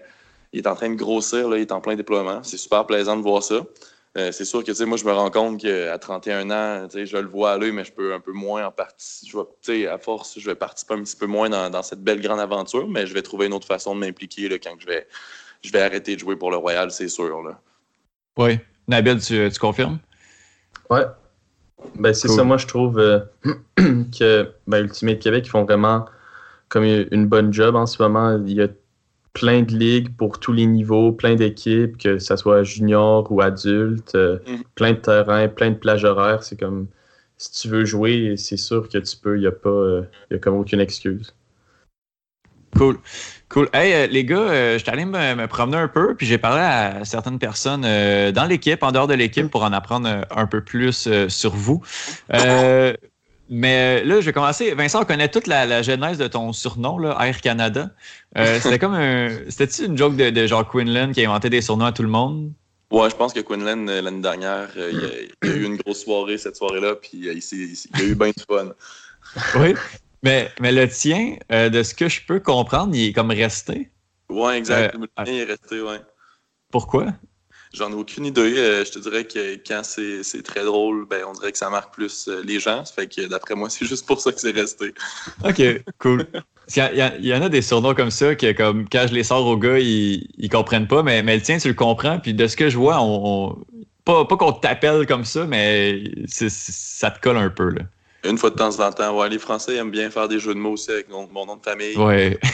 il 0.52 0.60
est 0.60 0.66
en 0.66 0.74
train 0.74 0.90
de 0.90 0.94
grossir, 0.94 1.48
là, 1.48 1.56
il 1.58 1.62
est 1.62 1.72
en 1.72 1.80
plein 1.80 1.96
déploiement. 1.96 2.42
C'est 2.42 2.58
super 2.58 2.86
plaisant 2.86 3.16
de 3.16 3.22
voir 3.22 3.42
ça. 3.42 3.62
Euh, 4.16 4.32
c'est 4.32 4.46
sûr 4.46 4.60
que 4.60 4.70
tu 4.70 4.74
sais, 4.74 4.86
moi, 4.86 4.96
je 4.96 5.04
me 5.04 5.12
rends 5.12 5.30
compte 5.30 5.60
qu'à 5.60 5.98
31 5.98 6.50
ans, 6.50 6.88
tu 6.88 6.98
sais, 6.98 7.06
je 7.06 7.16
le 7.18 7.28
vois 7.28 7.52
aller, 7.52 7.70
mais 7.70 7.84
je 7.84 7.92
peux 7.92 8.14
un 8.14 8.20
peu 8.20 8.32
moins 8.32 8.66
en 8.66 8.70
partie. 8.70 9.28
Je 9.28 9.36
vais, 9.36 9.44
tu 9.60 9.82
sais, 9.82 9.86
à 9.86 9.98
force, 9.98 10.38
je 10.38 10.46
vais 10.46 10.54
participer 10.54 10.94
un 10.94 11.02
petit 11.02 11.16
peu 11.16 11.26
moins 11.26 11.50
dans, 11.50 11.68
dans 11.68 11.82
cette 11.82 12.02
belle 12.02 12.22
grande 12.22 12.40
aventure, 12.40 12.88
mais 12.88 13.06
je 13.06 13.12
vais 13.12 13.20
trouver 13.20 13.46
une 13.46 13.52
autre 13.52 13.66
façon 13.66 13.94
de 13.94 14.00
m'impliquer 14.00 14.48
là, 14.48 14.58
quand 14.58 14.74
je 14.78 14.86
vais, 14.86 15.06
je 15.62 15.70
vais 15.70 15.82
arrêter 15.82 16.14
de 16.14 16.20
jouer 16.20 16.36
pour 16.36 16.50
le 16.50 16.56
Royal, 16.56 16.90
c'est 16.90 17.08
sûr. 17.08 17.42
Là. 17.42 17.60
Oui. 18.38 18.58
Nabil, 18.88 19.20
tu, 19.20 19.50
tu 19.52 19.58
confirmes? 19.58 19.98
Ouais. 20.88 21.04
Ben, 21.96 22.14
c'est 22.14 22.28
Cool. 22.28 22.36
ça, 22.38 22.44
moi, 22.44 22.56
je 22.56 22.66
trouve 22.66 22.98
euh, 22.98 23.20
que 23.76 24.50
ben, 24.66 24.84
Ultimate 24.84 25.18
Québec, 25.18 25.44
ils 25.46 25.50
font 25.50 25.64
vraiment 25.64 26.06
comme 26.68 26.84
une 26.84 27.26
bonne 27.26 27.52
job 27.52 27.76
en 27.76 27.86
ce 27.86 28.02
moment. 28.02 28.40
Il 28.46 28.54
y 28.54 28.62
a 28.62 28.68
plein 29.38 29.60
de 29.62 29.76
ligues 29.76 30.16
pour 30.16 30.40
tous 30.40 30.54
les 30.54 30.64
niveaux, 30.64 31.12
plein 31.12 31.34
d'équipes, 31.34 31.98
que 31.98 32.18
ce 32.18 32.36
soit 32.36 32.62
junior 32.62 33.30
ou 33.30 33.42
adulte, 33.42 34.14
euh, 34.14 34.38
Mhm. 34.46 34.62
plein 34.74 34.92
de 34.92 34.98
terrains, 34.98 35.48
plein 35.48 35.70
de 35.72 35.76
plages 35.76 36.04
horaires. 36.04 36.42
C'est 36.42 36.58
comme, 36.58 36.86
si 37.36 37.50
tu 37.52 37.68
veux 37.68 37.84
jouer, 37.84 38.36
c'est 38.38 38.56
sûr 38.56 38.88
que 38.88 38.96
tu 38.96 39.16
peux. 39.22 39.36
Il 39.36 39.40
n'y 39.40 39.46
a 39.46 39.52
pas, 39.52 39.68
euh, 39.68 40.02
il 40.30 40.34
y 40.34 40.36
a 40.36 40.40
comme 40.40 40.56
aucune 40.56 40.80
excuse. 40.80 41.34
Cool. 42.78 42.96
Cool. 43.48 43.68
Hey, 43.72 43.92
euh, 43.92 44.06
les 44.06 44.24
gars, 44.24 44.38
euh, 44.38 44.72
je 44.74 44.78
suis 44.78 44.90
allé 44.90 45.04
me, 45.04 45.34
me 45.34 45.46
promener 45.46 45.76
un 45.76 45.88
peu, 45.88 46.14
puis 46.14 46.26
j'ai 46.26 46.38
parlé 46.38 46.60
à 46.60 47.04
certaines 47.04 47.38
personnes 47.38 47.84
euh, 47.84 48.32
dans 48.32 48.44
l'équipe, 48.44 48.82
en 48.82 48.90
dehors 48.90 49.06
de 49.06 49.14
l'équipe, 49.14 49.50
pour 49.50 49.62
en 49.64 49.72
apprendre 49.72 50.26
un 50.30 50.46
peu 50.46 50.62
plus 50.62 51.06
euh, 51.06 51.28
sur 51.28 51.52
vous. 51.54 51.82
Euh, 53.50 53.54
mais 53.54 54.04
là, 54.04 54.20
je 54.20 54.26
vais 54.26 54.32
commencer. 54.32 54.74
Vincent, 54.74 55.02
on 55.02 55.04
connaît 55.04 55.28
toute 55.28 55.46
la, 55.46 55.66
la 55.66 55.82
genèse 55.82 56.18
de 56.18 56.26
ton 56.26 56.52
surnom, 56.52 56.98
là, 56.98 57.16
Air 57.20 57.40
Canada. 57.40 57.90
Euh, 58.36 58.58
c'était 58.62 58.78
comme 58.78 58.94
un. 58.94 59.30
C'était-tu 59.48 59.86
une 59.86 59.96
joke 59.96 60.16
de, 60.16 60.30
de 60.30 60.46
genre 60.46 60.68
Quinlan 60.68 61.12
qui 61.12 61.24
a 61.24 61.30
inventé 61.30 61.50
des 61.50 61.62
surnoms 61.62 61.86
à 61.86 61.92
tout 61.92 62.02
le 62.02 62.08
monde? 62.08 62.52
Ouais, 62.90 63.10
je 63.10 63.16
pense 63.16 63.32
que 63.32 63.40
Quinlan, 63.40 63.88
euh, 63.88 64.00
l'année 64.00 64.22
dernière, 64.22 64.68
euh, 64.76 64.90
il, 64.92 65.04
a, 65.04 65.48
il 65.48 65.50
a 65.50 65.56
eu 65.56 65.64
une 65.64 65.76
grosse 65.76 66.04
soirée 66.04 66.38
cette 66.38 66.56
soirée-là, 66.56 66.94
puis 66.94 67.28
euh, 67.28 67.34
il, 67.34 67.76
a 67.94 68.02
eu 68.02 68.14
bien 68.14 68.28
du 68.28 68.44
fun. 68.48 68.72
Oui. 69.60 69.74
Mais, 70.22 70.50
mais 70.60 70.72
le 70.72 70.88
tien, 70.88 71.36
euh, 71.52 71.68
de 71.68 71.82
ce 71.82 71.94
que 71.94 72.08
je 72.08 72.20
peux 72.24 72.40
comprendre, 72.40 72.94
il 72.94 73.08
est 73.08 73.12
comme 73.12 73.30
resté. 73.30 73.90
Ouais, 74.28 74.58
exact. 74.58 74.94
Euh, 74.94 74.98
Le 74.98 75.24
mien 75.24 75.32
est 75.32 75.44
resté, 75.44 75.80
ouais. 75.80 76.00
Pourquoi? 76.70 77.12
J'en 77.76 77.90
ai 77.90 77.94
aucune 77.94 78.24
idée. 78.24 78.54
Euh, 78.56 78.84
je 78.84 78.92
te 78.92 78.98
dirais 78.98 79.24
que 79.24 79.56
quand 79.66 79.82
c'est 79.84 80.42
très 80.42 80.64
drôle, 80.64 81.06
ben, 81.08 81.24
on 81.28 81.32
dirait 81.32 81.52
que 81.52 81.58
ça 81.58 81.68
marque 81.68 81.92
plus 81.92 82.26
euh, 82.28 82.42
les 82.42 82.58
gens. 82.58 82.82
Fait 82.84 83.06
que 83.06 83.26
d'après 83.26 83.54
moi, 83.54 83.68
c'est 83.70 83.84
juste 83.84 84.06
pour 84.06 84.20
ça 84.20 84.32
que 84.32 84.40
c'est 84.40 84.52
resté. 84.52 84.94
OK, 85.44 85.62
cool. 85.98 86.26
Il 86.74 87.18
y, 87.22 87.28
y 87.28 87.34
en 87.34 87.42
a 87.42 87.48
des 87.48 87.62
surnoms 87.62 87.94
comme 87.94 88.10
ça 88.10 88.34
que, 88.34 88.52
comme, 88.52 88.88
quand 88.90 89.06
je 89.08 89.14
les 89.14 89.22
sors 89.22 89.46
aux 89.46 89.56
gars, 89.56 89.78
ils, 89.78 90.26
ils 90.36 90.48
comprennent 90.48 90.88
pas, 90.88 91.02
mais, 91.02 91.22
mais 91.22 91.36
le 91.36 91.42
tien, 91.42 91.58
tu 91.58 91.68
le 91.68 91.74
comprends. 91.74 92.18
Puis 92.18 92.34
de 92.34 92.46
ce 92.46 92.56
que 92.56 92.70
je 92.70 92.76
vois, 92.76 92.98
on, 93.00 93.56
pas, 94.04 94.24
pas 94.24 94.36
qu'on 94.36 94.52
t'appelle 94.52 95.06
comme 95.06 95.24
ça, 95.24 95.44
mais 95.46 96.02
ça 96.26 97.10
te 97.10 97.20
colle 97.20 97.36
un 97.36 97.50
peu. 97.50 97.70
Là. 97.70 97.82
Une 98.28 98.38
fois 98.38 98.50
de 98.50 98.56
temps 98.56 98.80
en 98.80 98.92
temps, 98.92 99.18
ouais, 99.18 99.28
les 99.28 99.38
Français 99.38 99.76
aiment 99.76 99.90
bien 99.90 100.10
faire 100.10 100.28
des 100.28 100.38
jeux 100.38 100.54
de 100.54 100.58
mots 100.58 100.72
aussi 100.72 100.90
avec 100.90 101.08
mon, 101.08 101.28
mon 101.28 101.46
nom 101.46 101.56
de 101.56 101.62
famille. 101.62 101.96
Ouais. 101.96 102.38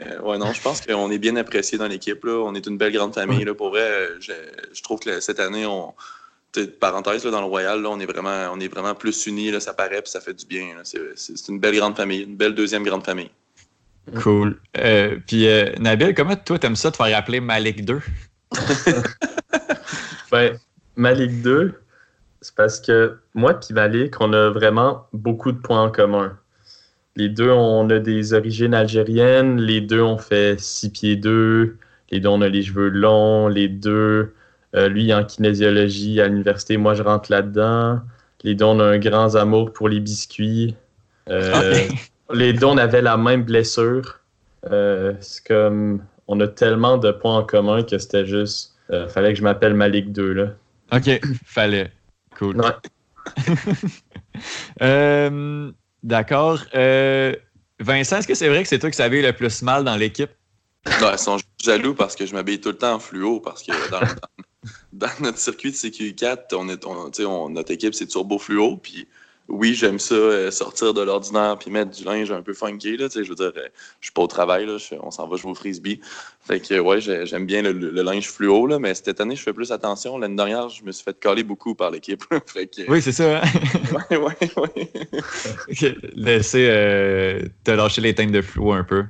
Euh, 0.00 0.20
ouais, 0.20 0.36
non, 0.36 0.52
je 0.52 0.60
pense 0.60 0.80
qu'on 0.80 1.12
est 1.12 1.18
bien 1.18 1.36
apprécié 1.36 1.78
dans 1.78 1.86
l'équipe. 1.86 2.24
là. 2.24 2.32
On 2.44 2.56
est 2.56 2.66
une 2.66 2.76
belle 2.76 2.92
grande 2.92 3.14
famille. 3.14 3.44
Là. 3.44 3.54
Pour 3.54 3.70
vrai, 3.70 3.82
euh, 3.82 4.16
je, 4.18 4.32
je 4.72 4.82
trouve 4.82 4.98
que 4.98 5.20
cette 5.20 5.38
année, 5.38 5.64
on. 5.64 5.94
Parenthèse, 6.80 7.24
là, 7.24 7.30
dans 7.30 7.40
le 7.40 7.46
Royal, 7.46 7.80
là, 7.80 7.88
on, 7.88 8.00
est 8.00 8.06
vraiment, 8.06 8.50
on 8.52 8.58
est 8.58 8.68
vraiment 8.68 8.94
plus 8.94 9.26
unis, 9.26 9.52
là, 9.52 9.60
ça 9.60 9.72
paraît, 9.74 10.02
puis 10.02 10.10
ça 10.10 10.20
fait 10.20 10.34
du 10.34 10.44
bien. 10.44 10.66
C'est 10.82 11.48
une 11.48 11.60
belle 11.60 11.76
grande 11.76 11.96
famille, 11.96 12.22
une 12.24 12.36
belle 12.36 12.54
deuxième 12.54 12.82
grande 12.82 13.04
famille. 13.04 13.30
Cool. 14.20 14.58
Euh, 14.76 15.16
puis, 15.26 15.46
euh, 15.46 15.72
Nabil, 15.78 16.14
comment 16.14 16.36
toi, 16.36 16.58
t'aimes 16.58 16.76
ça 16.76 16.90
de 16.90 16.96
faire 16.96 17.16
appeler 17.16 17.40
Malik 17.40 17.84
2? 17.84 18.00
Ben, 20.32 20.58
ma 20.96 21.12
Ligue 21.12 21.42
2, 21.42 21.74
c'est 22.42 22.54
parce 22.56 22.80
que 22.80 23.16
moi 23.34 23.58
et 23.70 23.72
Malik, 23.72 24.20
on 24.20 24.32
a 24.32 24.50
vraiment 24.50 25.06
beaucoup 25.12 25.52
de 25.52 25.58
points 25.58 25.84
en 25.84 25.90
commun. 25.90 26.36
Les 27.14 27.28
deux, 27.28 27.50
on 27.50 27.88
a 27.88 27.98
des 27.98 28.34
origines 28.34 28.74
algériennes. 28.74 29.60
Les 29.60 29.80
deux, 29.80 30.02
on 30.02 30.18
fait 30.18 30.58
6 30.58 30.90
pieds 30.90 31.16
2. 31.16 31.76
Les 32.10 32.20
deux, 32.20 32.28
on 32.28 32.42
a 32.42 32.48
les 32.48 32.62
cheveux 32.62 32.88
longs. 32.88 33.46
Les 33.46 33.68
deux, 33.68 34.34
euh, 34.74 34.88
lui 34.88 35.14
en 35.14 35.24
kinésiologie 35.24 36.20
à 36.20 36.26
l'université, 36.26 36.76
moi 36.76 36.94
je 36.94 37.02
rentre 37.02 37.30
là-dedans. 37.30 38.00
Les 38.42 38.54
deux, 38.56 38.64
on 38.64 38.80
a 38.80 38.84
un 38.84 38.98
grand 38.98 39.36
amour 39.36 39.72
pour 39.72 39.88
les 39.88 40.00
biscuits. 40.00 40.74
Euh, 41.30 41.74
Les 42.34 42.54
deux, 42.54 42.66
on 42.66 42.78
avait 42.78 43.02
la 43.02 43.18
même 43.18 43.42
blessure. 43.44 44.20
Euh, 44.70 45.12
c'est 45.20 45.46
comme, 45.46 46.02
on 46.28 46.40
a 46.40 46.48
tellement 46.48 46.96
de 46.96 47.12
points 47.12 47.36
en 47.36 47.44
commun 47.44 47.82
que 47.82 47.98
c'était 47.98 48.26
juste, 48.26 48.74
fallait 49.08 49.32
que 49.32 49.38
je 49.38 49.42
m'appelle 49.42 49.74
Malik 49.74 50.12
2 50.12 50.32
là. 50.32 50.46
OK, 50.92 51.20
fallait. 51.44 51.90
Cool. 52.42 52.60
Ouais. 52.60 52.72
Euh, 54.80 55.70
D'accord. 56.02 56.58
Euh, 56.74 57.36
Vincent, 57.78 58.16
est-ce 58.18 58.26
que 58.26 58.34
c'est 58.34 58.48
vrai 58.48 58.62
que 58.62 58.68
c'est 58.68 58.78
toi 58.78 58.90
qui 58.90 58.96
savais 58.96 59.22
le 59.22 59.32
plus 59.32 59.62
mal 59.62 59.84
dans 59.84 59.94
l'équipe? 59.96 60.30
Non, 61.00 61.12
ils 61.12 61.18
sont 61.18 61.36
jaloux 61.62 61.94
parce 61.94 62.16
que 62.16 62.26
je 62.26 62.32
m'habille 62.34 62.60
tout 62.60 62.70
le 62.70 62.76
temps 62.78 62.94
en 62.94 62.98
fluo 62.98 63.38
parce 63.40 63.62
que 63.62 63.70
dans, 63.90 64.00
dans- 64.00 65.06
dans 65.06 65.08
notre 65.20 65.38
circuit 65.38 65.70
de 65.70 65.76
CQ4, 65.76 66.54
on 66.56 66.68
est, 66.68 66.84
on, 66.84 67.10
on- 67.26 67.48
notre 67.50 67.70
équipe 67.70 67.94
c'est 67.94 68.06
turbo 68.06 68.38
fluo. 68.38 68.76
Puis 68.78 69.06
oui, 69.48 69.74
j'aime 69.74 69.98
ça 69.98 70.14
euh, 70.14 70.50
sortir 70.50 70.94
de 70.94 71.02
l'ordinaire 71.02 71.58
puis 71.58 71.70
mettre 71.70 71.90
du 71.90 72.04
linge 72.04 72.30
un 72.30 72.42
peu 72.42 72.54
funky. 72.54 72.96
Là, 72.96 73.08
je 73.12 73.20
veux 73.20 73.34
dire, 73.34 73.52
euh, 73.56 73.68
je 74.00 74.06
suis 74.06 74.12
pas 74.12 74.22
au 74.22 74.26
travail, 74.26 74.66
là, 74.66 74.76
on 75.02 75.10
s'en 75.10 75.26
va 75.28 75.36
jouer 75.36 75.50
au 75.50 75.54
frisbee. 75.54 76.00
Fait 76.44 76.60
que 76.60 76.78
ouais, 76.78 77.00
j'ai- 77.00 77.26
j'aime 77.26 77.44
bien 77.46 77.60
le, 77.62 77.72
le- 77.72 77.90
le 77.90 78.02
linge 78.02 78.28
fluo, 78.30 78.66
là, 78.66 78.78
mais 78.78 78.94
cette 78.94 79.20
année, 79.20 79.36
je 79.36 79.42
fais 79.42 79.52
plus 79.52 79.70
attention. 79.72 80.16
L'année 80.16 80.36
dernière, 80.36 80.68
je 80.68 80.82
me 80.84 80.92
suis 80.92 81.04
fait 81.04 81.18
coller 81.20 81.42
beaucoup 81.44 81.74
par 81.74 81.90
l'équipe. 81.90 82.24
Oui, 82.88 83.02
c'est 83.02 83.12
ça. 83.12 83.42
hein? 83.42 83.48
ouais, 84.10 84.16
ouais, 84.16 84.50
ouais. 84.56 84.92
Ok, 85.70 85.94
Laisser 86.14 86.66
euh, 86.70 87.42
te 87.64 87.70
lâcher 87.72 88.00
les 88.00 88.14
teintes 88.14 88.32
de 88.32 88.42
flou 88.42 88.72
un 88.72 88.84
peu. 88.84 89.04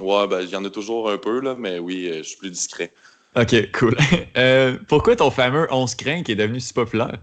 Ouais, 0.00 0.26
ben, 0.26 0.40
il 0.40 0.48
y 0.48 0.56
en 0.56 0.64
a 0.64 0.70
toujours 0.70 1.10
un 1.10 1.18
peu, 1.18 1.40
là, 1.40 1.54
mais 1.58 1.78
oui, 1.78 2.10
je 2.18 2.22
suis 2.22 2.38
plus 2.38 2.50
discret. 2.50 2.92
Ok, 3.36 3.70
cool. 3.72 3.96
Pourquoi 4.88 5.16
ton 5.16 5.30
fameux 5.30 5.66
11 5.70 5.94
crin 5.94 6.22
qui 6.22 6.32
est 6.32 6.36
devenu 6.36 6.60
si 6.60 6.72
populaire? 6.72 7.18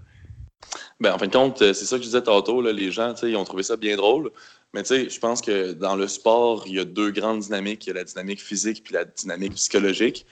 Ben, 1.00 1.14
en 1.14 1.18
fin 1.18 1.28
de 1.28 1.32
compte, 1.32 1.62
euh, 1.62 1.74
c'est 1.74 1.86
ça 1.86 1.96
que 1.98 2.04
je 2.04 2.08
disais 2.08 2.22
tantôt, 2.22 2.62
là, 2.62 2.74
les 2.74 2.92
gens, 2.92 3.14
ils 3.24 3.36
ont 3.38 3.46
trouvé 3.46 3.64
ça 3.64 3.78
bien 3.78 3.96
drôle. 3.96 4.32
Mais 4.74 4.84
tu 4.84 4.90
sais, 4.90 5.10
je 5.10 5.20
pense 5.20 5.42
que 5.42 5.72
dans 5.72 5.96
le 5.96 6.08
sport, 6.08 6.66
il 6.68 6.76
y 6.76 6.80
a 6.80 6.86
deux 6.86 7.12
grandes 7.12 7.40
dynamiques. 7.40 7.88
Il 7.88 7.90
y 7.90 7.92
a 7.92 7.96
la 7.96 8.04
dynamique 8.04 8.42
physique 8.42 8.84
puis 8.84 8.94
la 8.94 9.06
dynamique 9.06 9.54
psychologique. 9.56 10.26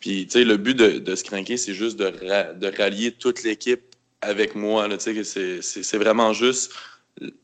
Puis, 0.00 0.26
tu 0.26 0.32
sais, 0.32 0.44
le 0.44 0.56
but 0.56 0.74
de, 0.74 0.98
de 0.98 1.14
se 1.14 1.24
craquer, 1.24 1.56
c'est 1.56 1.74
juste 1.74 1.98
de, 1.98 2.10
de 2.10 2.76
rallier 2.76 3.12
toute 3.12 3.42
l'équipe 3.44 3.82
avec 4.20 4.54
moi. 4.54 4.88
Tu 4.98 5.24
sais, 5.24 5.62
c'est- 5.62 5.98
vraiment 5.98 6.32
juste 6.32 6.72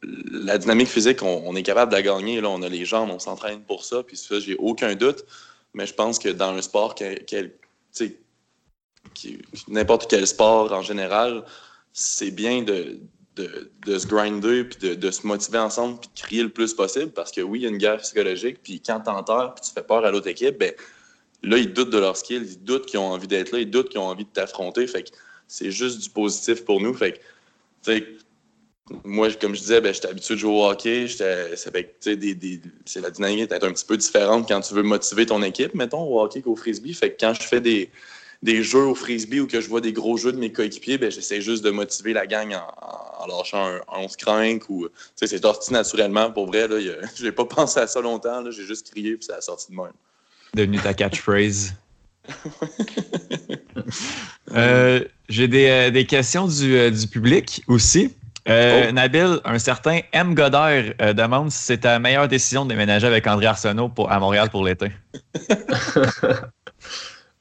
la 0.03 0.59
dynamique 0.59 0.89
physique, 0.89 1.23
on, 1.23 1.55
est 1.57 1.63
capable 1.63 1.93
de 1.93 1.97
la 1.97 2.03
gagner. 2.03 2.41
Là, 2.41 2.49
on 2.51 2.63
a 2.63 2.69
les 2.69 2.85
jambes, 2.85 3.11
on 3.11 3.19
s'entraîne 3.19 3.63
pour 3.63 3.85
ça. 3.85 4.03
Puis 4.03 4.17
ça, 4.17 4.39
j'ai 4.41 4.57
aucun 4.57 4.95
doute. 4.95 5.25
Mais 5.75 5.87
je 5.87 5.95
pense 5.95 6.19
que 6.19 6.29
dans 6.29 6.53
un 6.55 6.63
sport, 6.63 6.95
qui- 9.15 9.39
n'importe 9.69 10.09
quel 10.09 10.27
sport 10.27 10.73
en 10.73 10.83
général, 10.83 11.45
c'est 11.97 12.33
bien 12.33 12.63
de, 12.63 12.99
de, 13.37 13.99
se 13.99 14.07
grinder 14.07 14.65
puis 14.65 14.97
de, 14.97 15.11
se 15.11 15.27
motiver 15.27 15.59
ensemble 15.59 16.01
puis 16.01 16.11
de 16.13 16.21
crier 16.21 16.43
le 16.43 16.49
plus 16.49 16.75
possible 16.75 17.13
parce 17.13 17.31
que 17.31 17.41
oui, 17.41 17.61
il 17.61 17.63
y 17.63 17.67
a 17.67 17.69
une 17.71 17.79
guerre 17.79 17.99
psychologique 17.99 18.59
puis 18.63 18.83
quand 18.85 19.01
t'enterres 19.01 19.55
puis 19.55 19.65
tu 19.65 19.71
fais 19.73 19.83
peur 19.83 20.05
à 20.05 20.11
l'autre 20.11 20.27
équipe, 20.27 20.59
ben 20.59 20.73
là, 21.45 21.57
ils 21.57 21.73
doutent 21.73 21.91
de 21.91 21.99
leur 21.99 22.17
skill, 22.17 22.43
ils 22.45 22.63
doutent 22.63 22.87
qu'ils 22.87 22.99
ont 22.99 23.13
envie 23.13 23.29
d'être 23.29 23.53
là, 23.53 23.61
ils 23.61 23.71
doutent 23.71 23.91
qu'ils 23.91 24.01
ont 24.01 24.09
envie 24.09 24.25
de 24.25 24.31
t'affronter. 24.31 24.87
Fait 24.89 25.05
que 25.05 25.11
c'est 25.47 25.71
juste 25.71 26.01
du 26.03 26.11
positif 26.11 26.65
pour 26.65 26.81
nous. 26.81 26.95
Fait 26.95 27.21
que, 27.83 28.01
moi, 29.05 29.31
comme 29.33 29.55
je 29.55 29.61
disais, 29.61 29.81
ben, 29.81 29.95
j'étais 29.95 30.09
habitué 30.09 30.35
de 30.35 30.41
jouer 30.41 30.53
au 30.53 30.65
hockey. 30.65 31.07
sais, 31.07 32.17
des- 32.17 32.35
des- 32.35 32.61
c'est 32.85 33.01
la 33.01 33.11
dynamique 33.11 33.53
est 33.53 33.65
un 33.65 33.73
petit 33.73 33.85
peu 33.85 33.97
différente 33.97 34.49
quand 34.49 34.61
tu 34.61 34.75
veux 34.75 34.83
motiver 34.83 35.27
ton 35.27 35.43
équipe, 35.43 35.75
mettons, 35.75 36.03
au 36.03 36.21
hockey 36.21 36.43
qu'au 36.43 36.57
frisbee. 36.57 36.93
Fait 36.93 37.13
que 37.13 37.17
quand 37.21 37.35
je 37.35 37.43
fais 37.43 37.61
des, 37.61 37.91
des 38.45 38.63
jeux 38.63 38.85
au 38.85 38.95
frisbee 38.95 39.41
ou 39.41 39.47
que 39.49 39.61
je 39.61 39.69
vois 39.69 39.81
des 39.81 39.93
gros 39.93 40.17
jeux 40.17 40.31
de 40.31 40.39
mes 40.39 40.53
coéquipiers, 40.53 40.99
ben, 40.99 41.11
j'essaie 41.11 41.41
juste 41.41 41.65
de 41.65 41.71
motiver 41.71 42.13
la 42.13 42.27
gang 42.27 42.55
en, 42.55 43.23
en 43.25 43.27
lâchant 43.27 43.67
un, 43.67 43.77
un 43.93 44.05
11 44.05 44.17
crank 44.17 44.69
ou, 44.69 44.87
c'est 45.17 45.27
sorti 45.43 45.73
naturellement. 45.73 46.31
Pour 46.31 46.47
vrai, 46.47 46.65
a- 46.65 47.07
j'ai 47.17 47.33
pas 47.33 47.47
pensé 47.47 47.81
à 47.81 47.87
ça 47.87 48.01
longtemps, 48.01 48.43
là, 48.43 48.51
j'ai 48.53 48.65
juste 48.65 48.91
crié 48.93 49.17
puis 49.17 49.25
ça 49.27 49.37
a 49.37 49.41
sorti 49.41 49.73
de 49.73 49.77
même. 49.77 49.93
Devenu 50.55 50.79
ta 50.79 50.95
catchphrase. 50.95 51.75
Euh, 54.55 55.01
J'ai 55.29 55.49
des, 55.49 55.67
euh, 55.69 55.91
des 55.91 56.07
questions 56.07 56.47
du, 56.47 56.77
euh, 56.77 56.91
du 56.91 57.07
public 57.09 57.63
aussi. 57.67 58.15
Euh, 58.49 58.87
Oh. 58.89 58.93
Nabil, 58.93 59.41
un 59.45 59.59
certain 59.59 60.01
M. 60.13 60.35
Godard 60.35 60.85
euh, 61.01 61.13
demande 61.13 61.51
si 61.51 61.59
c'est 61.63 61.79
ta 61.79 61.99
meilleure 61.99 62.29
décision 62.29 62.65
de 62.65 62.71
déménager 62.71 63.07
avec 63.07 63.27
André 63.27 63.47
Arsenault 63.47 63.89
pour, 63.89 64.13
à 64.13 64.19
Montréal 64.21 64.51
pour 64.51 64.65
l'été. 64.65 64.93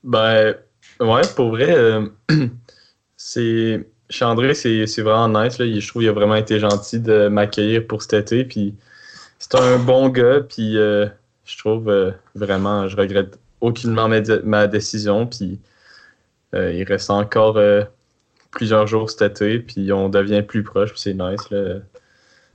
Ben, 0.03 0.55
ouais, 1.03 1.21
pour 1.35 1.49
vrai, 1.49 1.71
euh, 1.75 2.07
c'est. 3.17 3.87
Chez 4.09 4.25
André, 4.25 4.53
c'est 4.53 5.01
vraiment 5.01 5.43
nice. 5.43 5.57
Là. 5.57 5.65
Je 5.65 5.87
trouve 5.87 6.01
qu'il 6.01 6.09
a 6.09 6.13
vraiment 6.13 6.35
été 6.35 6.59
gentil 6.59 6.99
de 6.99 7.29
m'accueillir 7.29 7.87
pour 7.87 8.03
cet 8.03 8.13
été. 8.13 8.43
Puis 8.43 8.75
c'est 9.39 9.55
un 9.55 9.79
bon 9.79 10.09
gars. 10.09 10.41
Puis 10.41 10.77
euh, 10.77 11.07
je 11.45 11.57
trouve 11.57 11.89
euh, 11.89 12.11
vraiment, 12.35 12.87
je 12.87 12.95
regrette 12.95 13.39
aucunement 13.61 14.07
ma, 14.07 14.19
dé- 14.21 14.41
ma 14.43 14.67
décision. 14.67 15.25
Puis 15.25 15.59
il 16.53 16.83
reste 16.83 17.09
encore 17.09 17.57
plusieurs 18.51 18.85
jours 18.85 19.09
cet 19.09 19.41
été. 19.41 19.57
Puis 19.59 19.91
on 19.91 20.09
devient 20.09 20.43
plus 20.43 20.61
proche. 20.61 20.91
C'est 20.95 21.15
nice. 21.15 21.49
Là. 21.49 21.79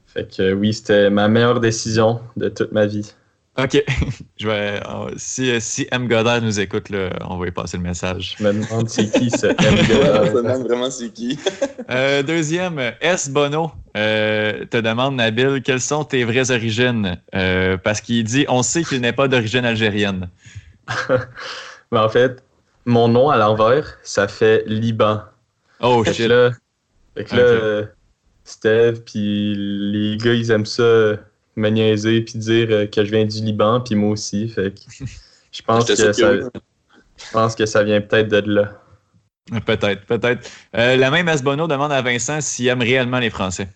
Fait 0.06 0.28
que 0.32 0.52
oui, 0.52 0.72
c'était 0.74 1.10
ma 1.10 1.26
meilleure 1.26 1.58
décision 1.60 2.20
de 2.36 2.48
toute 2.50 2.70
ma 2.70 2.86
vie. 2.86 3.12
OK. 3.58 3.82
Je 4.38 4.46
vais, 4.46 4.80
euh, 4.86 5.10
si, 5.16 5.50
euh, 5.50 5.58
si 5.60 5.88
M. 5.90 6.06
Godard 6.06 6.40
nous 6.40 6.60
écoute, 6.60 6.90
là, 6.90 7.10
on 7.28 7.38
va 7.38 7.46
lui 7.46 7.50
passer 7.50 7.76
le 7.76 7.82
message. 7.82 8.36
Je 8.38 8.44
me 8.44 8.52
demande 8.52 8.88
c'est 8.88 9.10
qui 9.10 9.30
ce 9.30 9.46
M. 9.48 9.56
Ouais, 9.58 10.20
on 10.20 10.26
se 10.26 10.32
Godard. 10.32 10.32
demande 10.32 10.66
vraiment 10.68 10.90
c'est 10.90 11.10
qui. 11.10 11.38
Euh, 11.90 12.22
deuxième, 12.22 12.78
S. 13.00 13.30
Bono 13.30 13.72
euh, 13.96 14.66
te 14.66 14.76
demande, 14.76 15.16
Nabil, 15.16 15.62
quelles 15.62 15.80
sont 15.80 16.04
tes 16.04 16.22
vraies 16.24 16.50
origines? 16.50 17.18
Euh, 17.34 17.78
parce 17.78 18.02
qu'il 18.02 18.24
dit 18.24 18.44
On 18.48 18.62
sait 18.62 18.84
qu'il 18.84 19.00
n'est 19.00 19.14
pas 19.14 19.26
d'origine 19.26 19.64
algérienne. 19.64 20.28
Mais 21.90 21.98
en 21.98 22.10
fait, 22.10 22.42
mon 22.84 23.08
nom 23.08 23.30
à 23.30 23.38
l'envers, 23.38 23.96
ça 24.02 24.28
fait 24.28 24.64
Liban. 24.66 25.22
Oh 25.80 26.04
Fait 26.04 26.12
shit. 26.12 26.28
là, 26.28 26.50
fait 27.16 27.24
que 27.24 27.36
là, 27.36 27.86
Steve, 28.44 29.00
puis 29.06 29.54
les 29.56 30.18
gars, 30.18 30.34
ils 30.34 30.50
aiment 30.50 30.66
ça 30.66 31.14
me 31.58 31.70
niaiser, 31.70 32.22
puis 32.22 32.38
dire 32.38 32.68
euh, 32.70 32.86
que 32.86 33.04
je 33.04 33.10
viens 33.10 33.24
du 33.24 33.42
Liban, 33.42 33.80
puis 33.80 33.94
moi 33.94 34.10
aussi. 34.10 34.48
Fait 34.48 34.72
que 34.72 35.04
je 35.52 35.62
pense, 35.62 35.84
que 35.84 35.94
ça, 35.94 36.12
je 36.12 36.50
pense 37.32 37.54
que 37.54 37.66
ça 37.66 37.82
vient 37.82 38.00
peut-être 38.00 38.28
de 38.28 38.50
là. 38.50 38.80
Peut-être, 39.64 40.04
peut-être. 40.06 40.48
Euh, 40.76 40.96
la 40.96 41.10
même 41.10 41.28
S. 41.28 41.42
Bono 41.42 41.66
demande 41.66 41.92
à 41.92 42.02
Vincent 42.02 42.40
s'il 42.40 42.68
aime 42.68 42.82
réellement 42.82 43.18
les 43.18 43.30
Français. 43.30 43.68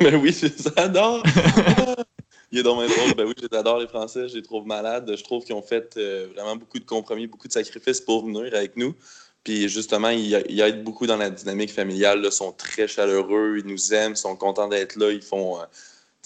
Mais 0.00 0.14
oui, 0.14 0.34
j'adore. 0.76 1.22
Il 2.52 2.60
est 2.60 2.62
dans 2.62 2.80
mes 2.80 2.86
drôle. 2.86 3.14
Ben 3.16 3.26
oui, 3.26 3.34
j'adore 3.50 3.80
les 3.80 3.88
Français. 3.88 4.28
Je 4.28 4.36
les 4.36 4.42
trouve 4.42 4.66
malades. 4.66 5.12
Je 5.16 5.24
trouve 5.24 5.44
qu'ils 5.44 5.54
ont 5.54 5.62
fait 5.62 5.94
euh, 5.96 6.28
vraiment 6.34 6.54
beaucoup 6.54 6.78
de 6.78 6.84
compromis, 6.84 7.26
beaucoup 7.26 7.48
de 7.48 7.52
sacrifices 7.52 8.00
pour 8.00 8.24
venir 8.24 8.54
avec 8.54 8.76
nous. 8.76 8.94
Puis 9.42 9.68
justement, 9.68 10.10
ils, 10.10 10.44
ils 10.48 10.60
aident 10.60 10.84
beaucoup 10.84 11.06
dans 11.06 11.16
la 11.16 11.30
dynamique 11.30 11.72
familiale. 11.72 12.22
Ils 12.24 12.30
sont 12.30 12.52
très 12.52 12.86
chaleureux. 12.86 13.56
Ils 13.58 13.66
nous 13.66 13.92
aiment. 13.92 14.12
Ils 14.12 14.16
sont 14.16 14.36
contents 14.36 14.68
d'être 14.68 14.94
là. 14.96 15.10
Ils 15.10 15.22
font, 15.22 15.58
euh, 15.58 15.64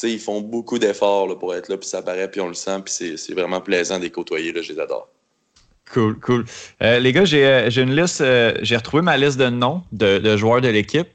ils 0.08 0.18
font 0.20 0.40
beaucoup 0.40 0.78
d'efforts 0.78 1.38
pour 1.38 1.54
être 1.54 1.68
là. 1.68 1.76
Puis 1.76 1.88
ça 1.88 2.02
paraît, 2.02 2.30
puis 2.30 2.40
on 2.40 2.48
le 2.48 2.54
sent. 2.54 2.80
Puis 2.84 3.16
c'est- 3.16 3.34
vraiment 3.34 3.60
plaisant 3.60 3.98
de 3.98 4.04
les 4.04 4.10
côtoyer. 4.10 4.52
Je 4.62 4.72
les 4.72 4.80
adore. 4.80 5.08
Cool, 5.92 6.18
cool. 6.20 6.44
Euh, 6.82 6.98
les 7.00 7.12
gars, 7.12 7.24
j'ai 7.24 7.44
euh, 7.44 7.70
une 7.70 7.94
liste, 7.94 8.20
euh, 8.20 8.54
j'ai 8.62 8.76
retrouvé 8.76 9.02
ma 9.02 9.16
liste 9.16 9.38
de 9.38 9.48
noms 9.48 9.82
de 9.92 10.36
joueurs 10.36 10.60
de 10.60 10.68
l'équipe. 10.68 11.08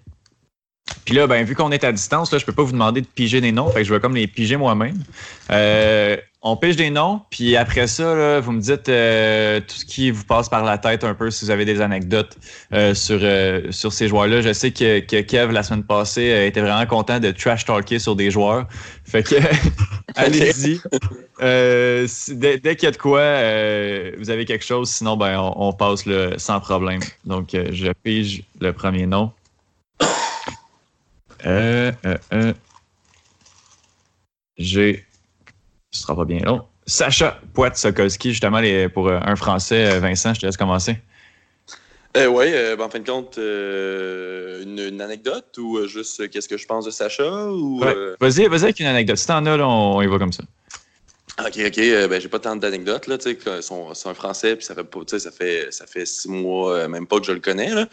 Puis 1.05 1.13
là, 1.15 1.27
ben, 1.27 1.45
vu 1.45 1.55
qu'on 1.55 1.71
est 1.71 1.83
à 1.83 1.91
distance, 1.91 2.31
là, 2.31 2.39
je 2.39 2.45
peux 2.45 2.51
pas 2.51 2.63
vous 2.63 2.71
demander 2.71 3.01
de 3.01 3.05
piger 3.07 3.39
des 3.39 3.51
noms, 3.51 3.69
fait 3.69 3.79
que 3.81 3.85
je 3.85 3.93
vais 3.93 3.99
comme 3.99 4.15
les 4.15 4.25
piger 4.27 4.57
moi-même. 4.57 4.97
Euh, 5.51 6.17
on 6.41 6.57
pige 6.57 6.75
des 6.75 6.89
noms, 6.91 7.21
puis 7.31 7.55
après 7.55 7.87
ça, 7.87 8.13
là, 8.15 8.39
vous 8.39 8.51
me 8.51 8.59
dites 8.61 8.87
euh, 8.89 9.59
tout 9.61 9.75
ce 9.75 9.85
qui 9.85 10.11
vous 10.11 10.23
passe 10.23 10.47
par 10.49 10.63
la 10.63 10.77
tête 10.77 11.03
un 11.03 11.13
peu, 11.15 11.31
si 11.31 11.45
vous 11.45 11.51
avez 11.51 11.65
des 11.65 11.81
anecdotes 11.81 12.37
euh, 12.73 12.93
sur, 12.93 13.19
euh, 13.21 13.71
sur 13.71 13.91
ces 13.93 14.07
joueurs-là. 14.07 14.41
Je 14.41 14.53
sais 14.53 14.71
que, 14.71 14.99
que 14.99 15.21
Kev, 15.21 15.51
la 15.51 15.63
semaine 15.63 15.83
passée, 15.83 16.31
euh, 16.31 16.45
était 16.47 16.61
vraiment 16.61 16.85
content 16.85 17.19
de 17.19 17.31
trash-talker 17.31 17.97
sur 17.99 18.15
des 18.15 18.29
joueurs. 18.31 18.67
Fait 19.05 19.23
que, 19.23 19.35
allez-y. 20.15 20.79
Euh, 21.41 22.05
si- 22.07 22.35
dès 22.35 22.57
dès 22.59 22.75
qu'il 22.75 22.85
y 22.85 22.89
a 22.89 22.91
de 22.91 22.97
quoi, 22.97 23.19
euh, 23.19 24.11
vous 24.19 24.29
avez 24.29 24.45
quelque 24.45 24.65
chose, 24.65 24.89
sinon 24.89 25.17
ben, 25.17 25.39
on, 25.39 25.67
on 25.69 25.73
passe 25.73 26.05
le, 26.05 26.33
sans 26.37 26.59
problème. 26.59 27.01
Donc, 27.25 27.49
je 27.53 27.91
pige 28.03 28.43
le 28.61 28.71
premier 28.71 29.05
nom. 29.05 29.31
Euh, 31.45 31.91
euh, 32.05 32.17
euh. 32.33 32.53
J'ai. 34.57 35.05
Ce 35.91 36.01
sera 36.01 36.15
pas 36.15 36.25
bien 36.25 36.39
long. 36.39 36.65
Sacha 36.85 37.39
Poit-Sokolski, 37.53 38.31
justement, 38.31 38.59
les- 38.59 38.89
pour 38.89 39.07
euh, 39.07 39.19
un 39.21 39.35
Français. 39.35 39.85
Euh, 39.85 39.99
Vincent, 39.99 40.33
je 40.33 40.41
te 40.41 40.45
laisse 40.45 40.57
commencer. 40.57 40.97
Euh, 42.15 42.27
oui, 42.27 42.45
en 42.79 42.89
fin 42.89 42.99
de 42.99 43.05
compte, 43.09 43.37
euh, 43.37 44.63
une, 44.63 44.79
une 44.79 45.01
anecdote 45.01 45.57
ou 45.57 45.85
juste 45.85 46.21
euh, 46.21 46.27
qu'est-ce 46.27 46.47
que 46.47 46.57
je 46.57 46.65
pense 46.65 46.85
de 46.85 46.91
Sacha? 46.91 47.47
Ou, 47.47 47.83
Ouais. 47.83 47.93
Vas-y, 48.21 48.47
vas-y 48.47 48.63
avec 48.63 48.79
une 48.79 48.85
anecdote. 48.85 49.17
Si 49.17 49.27
t'en 49.27 49.45
as, 49.45 49.57
là, 49.57 49.67
on, 49.67 49.97
on 49.97 50.01
y 50.01 50.07
va 50.07 50.17
comme 50.17 50.31
ça. 50.31 50.43
Ok, 51.37 51.59
ok, 51.67 51.75
ben 52.09 52.21
j'ai 52.21 52.29
pas 52.29 52.39
tant 52.39 52.55
d'anecdotes 52.55 53.07
là, 53.07 53.17
tu 53.17 53.35
sais, 53.35 53.61
c'est 53.61 54.07
un 54.07 54.13
Français 54.13 54.55
puis 54.55 54.63
ça 54.65 54.73
fait 54.73 54.85
pas, 54.85 54.99
ça 55.05 55.31
fait 55.31 55.67
ça 55.69 55.85
fait 55.85 56.05
six 56.05 56.29
mois, 56.29 56.87
même 56.87 57.05
pas 57.07 57.19
que 57.19 57.25
je 57.25 57.33
le 57.33 57.41
connais 57.41 57.75
là. 57.75 57.89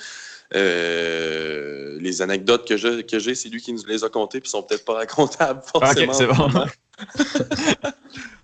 Euh, 0.55 1.99
les 2.01 2.23
anecdotes 2.23 2.67
que 2.67 2.77
je 2.77 3.03
que 3.03 3.19
j'ai, 3.19 3.35
c'est 3.35 3.49
lui 3.49 3.61
qui 3.61 3.73
nous 3.73 3.85
les 3.87 4.05
a 4.05 4.09
contées 4.09 4.41
puis 4.41 4.51
sont 4.51 4.63
peut-être 4.63 4.85
pas 4.85 4.95
racontables 4.95 5.63
forcément. 5.73 6.35
bon. 6.35 6.65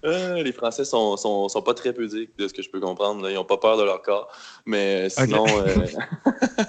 Euh, 0.04 0.44
les 0.44 0.52
Français 0.52 0.84
sont, 0.84 1.16
sont, 1.16 1.48
sont 1.48 1.60
pas 1.60 1.74
très 1.74 1.92
pudiques 1.92 2.30
de 2.38 2.46
ce 2.46 2.54
que 2.54 2.62
je 2.62 2.70
peux 2.70 2.78
comprendre. 2.78 3.20
là. 3.20 3.32
Ils 3.32 3.36
ont 3.36 3.44
pas 3.44 3.56
peur 3.56 3.76
de 3.76 3.82
leur 3.82 4.00
corps. 4.00 4.28
Mais 4.64 5.10
sinon, 5.10 5.44
euh, 5.48 5.74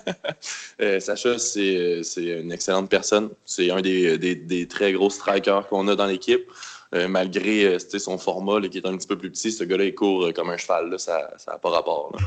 euh, 0.81 0.99
Sacha, 0.99 1.37
c'est 1.37 2.01
c'est 2.03 2.25
une 2.25 2.51
excellente 2.51 2.89
personne. 2.89 3.29
C'est 3.45 3.69
un 3.69 3.81
des, 3.81 4.17
des, 4.17 4.33
des 4.33 4.67
très 4.67 4.93
gros 4.93 5.11
strikers 5.11 5.67
qu'on 5.67 5.87
a 5.87 5.95
dans 5.95 6.07
l'équipe. 6.07 6.49
Euh, 6.95 7.07
malgré 7.07 7.65
euh, 7.65 7.77
son 7.79 8.17
format 8.17 8.59
là, 8.59 8.67
qui 8.67 8.79
est 8.79 8.87
un 8.87 8.97
petit 8.97 9.07
peu 9.07 9.15
plus 9.15 9.29
petit, 9.29 9.51
ce 9.51 9.63
gars-là, 9.63 9.83
il 9.85 9.93
court 9.93 10.25
euh, 10.25 10.31
comme 10.31 10.49
un 10.49 10.57
cheval. 10.57 10.89
Là, 10.89 10.97
ça 10.97 11.29
n'a 11.47 11.59
pas 11.59 11.69
rapport. 11.69 12.11
là. 12.13 12.19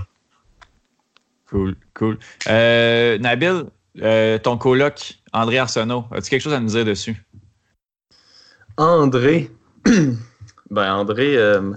Cool, 1.53 1.75
cool. 1.93 2.19
Euh, 2.49 3.19
Nabil, 3.19 3.65
euh, 4.01 4.39
ton 4.39 4.57
coloc, 4.57 5.19
André 5.35 5.59
Arsenault, 5.59 6.07
as-tu 6.11 6.31
quelque 6.31 6.41
chose 6.41 6.55
à 6.55 6.61
nous 6.61 6.69
dire 6.69 6.87
dessus? 6.87 7.23
André. 8.79 9.51
ben, 10.71 10.95
André, 10.95 11.37
euh, 11.37 11.75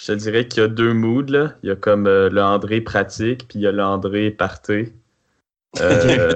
je 0.00 0.06
te 0.06 0.12
dirais 0.12 0.48
qu'il 0.48 0.64
y 0.64 0.66
a 0.66 0.68
deux 0.68 0.94
moods. 0.94 1.30
Là. 1.30 1.52
Il 1.62 1.68
y 1.68 1.70
a 1.70 1.76
comme 1.76 2.06
le 2.06 2.42
André 2.42 2.80
pratique, 2.80 3.46
puis 3.46 3.60
il 3.60 3.62
y 3.62 3.68
a 3.68 3.70
le 3.70 3.84
André 3.84 4.32
party. 4.32 4.92
Euh, 5.78 6.34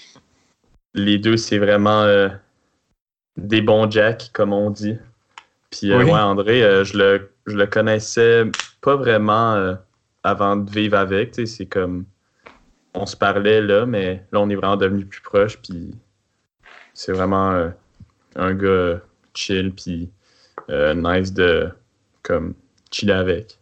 les 0.94 1.18
deux, 1.18 1.36
c'est 1.36 1.58
vraiment 1.58 2.30
des 3.36 3.60
bons 3.60 3.90
jacks, 3.90 4.30
comme 4.32 4.54
on 4.54 4.70
dit. 4.70 4.96
Puis, 5.68 5.92
euh, 5.92 5.98
Oui. 5.98 6.04
ouais, 6.04 6.12
André, 6.12 6.60
je, 6.82 6.96
le, 6.96 7.30
je 7.46 7.56
le 7.58 7.66
connaissais 7.66 8.44
pas 8.80 8.96
vraiment 8.96 9.76
avant 10.22 10.56
de 10.56 10.70
vivre 10.70 10.96
avec. 10.96 11.32
tu 11.32 11.46
sais, 11.46 11.56
C'est 11.56 11.66
comme. 11.66 12.04
On 12.94 13.06
se 13.06 13.16
parlait 13.16 13.62
là, 13.62 13.86
mais 13.86 14.26
là, 14.32 14.40
on 14.40 14.50
est 14.50 14.54
vraiment 14.54 14.76
devenus 14.76 15.06
plus 15.08 15.22
proches. 15.22 15.56
Puis, 15.58 15.94
c'est 16.94 17.12
vraiment. 17.12 17.52
euh, 17.52 17.70
un 18.36 18.54
gars 18.54 19.00
chill 19.34 19.72
puis 19.74 20.10
euh, 20.70 20.94
nice 20.94 21.32
de 21.32 21.70
comme 22.22 22.54
chiller 22.90 23.12
avec. 23.14 23.58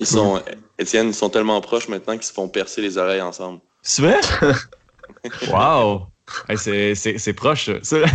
Ils 0.00 0.06
sont, 0.06 0.42
Étienne, 0.78 1.08
ils 1.08 1.14
sont 1.14 1.30
tellement 1.30 1.60
proches 1.60 1.88
maintenant 1.88 2.14
qu'ils 2.14 2.24
se 2.24 2.32
font 2.32 2.48
percer 2.48 2.82
les 2.82 2.98
oreilles 2.98 3.20
ensemble. 3.20 3.60
C'est 3.82 4.02
vrai? 4.02 4.20
wow! 5.48 6.08
Hey, 6.48 6.58
c'est- 6.96 7.32
proche, 7.34 7.70
ça. 7.82 7.96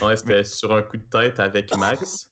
Ouais, 0.00 0.16
c'était 0.16 0.42
sur 0.44 0.74
un 0.74 0.82
coup 0.82 0.96
de 0.96 1.04
tête 1.04 1.38
avec 1.38 1.74
Max. 1.76 2.30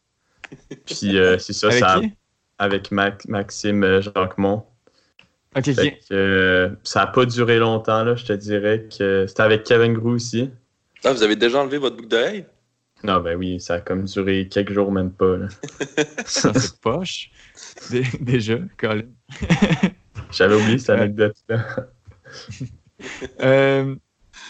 Puis 0.87 1.17
euh, 1.17 1.39
c'est 1.39 1.53
ça, 1.53 1.69
Avec 1.69 1.85
ça 1.85 2.01
qui? 2.01 2.13
Avec 2.61 2.93
Mac- 2.93 3.27
Maxime 3.27 3.83
euh, 3.83 4.01
Jacquemont. 4.03 4.65
Ok, 5.57 5.67
ok. 5.69 5.75
Fait 5.75 5.91
que, 5.93 6.15
euh, 6.15 6.69
ça 6.85 7.03
a 7.03 7.07
pas 7.09 7.25
duré 7.27 7.59
longtemps, 7.59 8.05
là, 8.05 8.15
je 8.15 8.25
te 8.25 8.33
dirais 8.33 8.87
que 8.97 9.27
c'était 9.27 9.43
avec 9.43 9.65
Kevin 9.65 9.95
Grou 9.95 10.11
aussi. 10.11 10.51
Ah, 11.05 11.13
vous 11.13 11.23
avez 11.25 11.35
déjà 11.35 11.61
enlevé 11.61 11.79
votre 11.79 11.97
boucle 11.97 12.09
d'oreille? 12.09 12.45
Non, 13.03 13.19
ben 13.21 13.35
oui, 13.37 13.59
ça 13.61 13.75
a 13.75 13.81
comme 13.81 14.05
duré 14.05 14.47
quelques 14.49 14.73
jours, 14.73 14.93
même 14.93 15.11
pas. 15.11 15.39
là. 15.39 15.49
Ça, 16.27 16.53
c'est 16.55 16.79
poche. 16.81 17.31
Dé- 17.91 18.05
Déjà, 18.21 18.59
Colin. 18.77 19.05
J'avais 20.31 20.55
oublié 20.55 20.79
cette 20.79 20.91
Ouais. 20.97 21.03
anecdote-là. 21.03 21.67
Euh, 23.43 23.95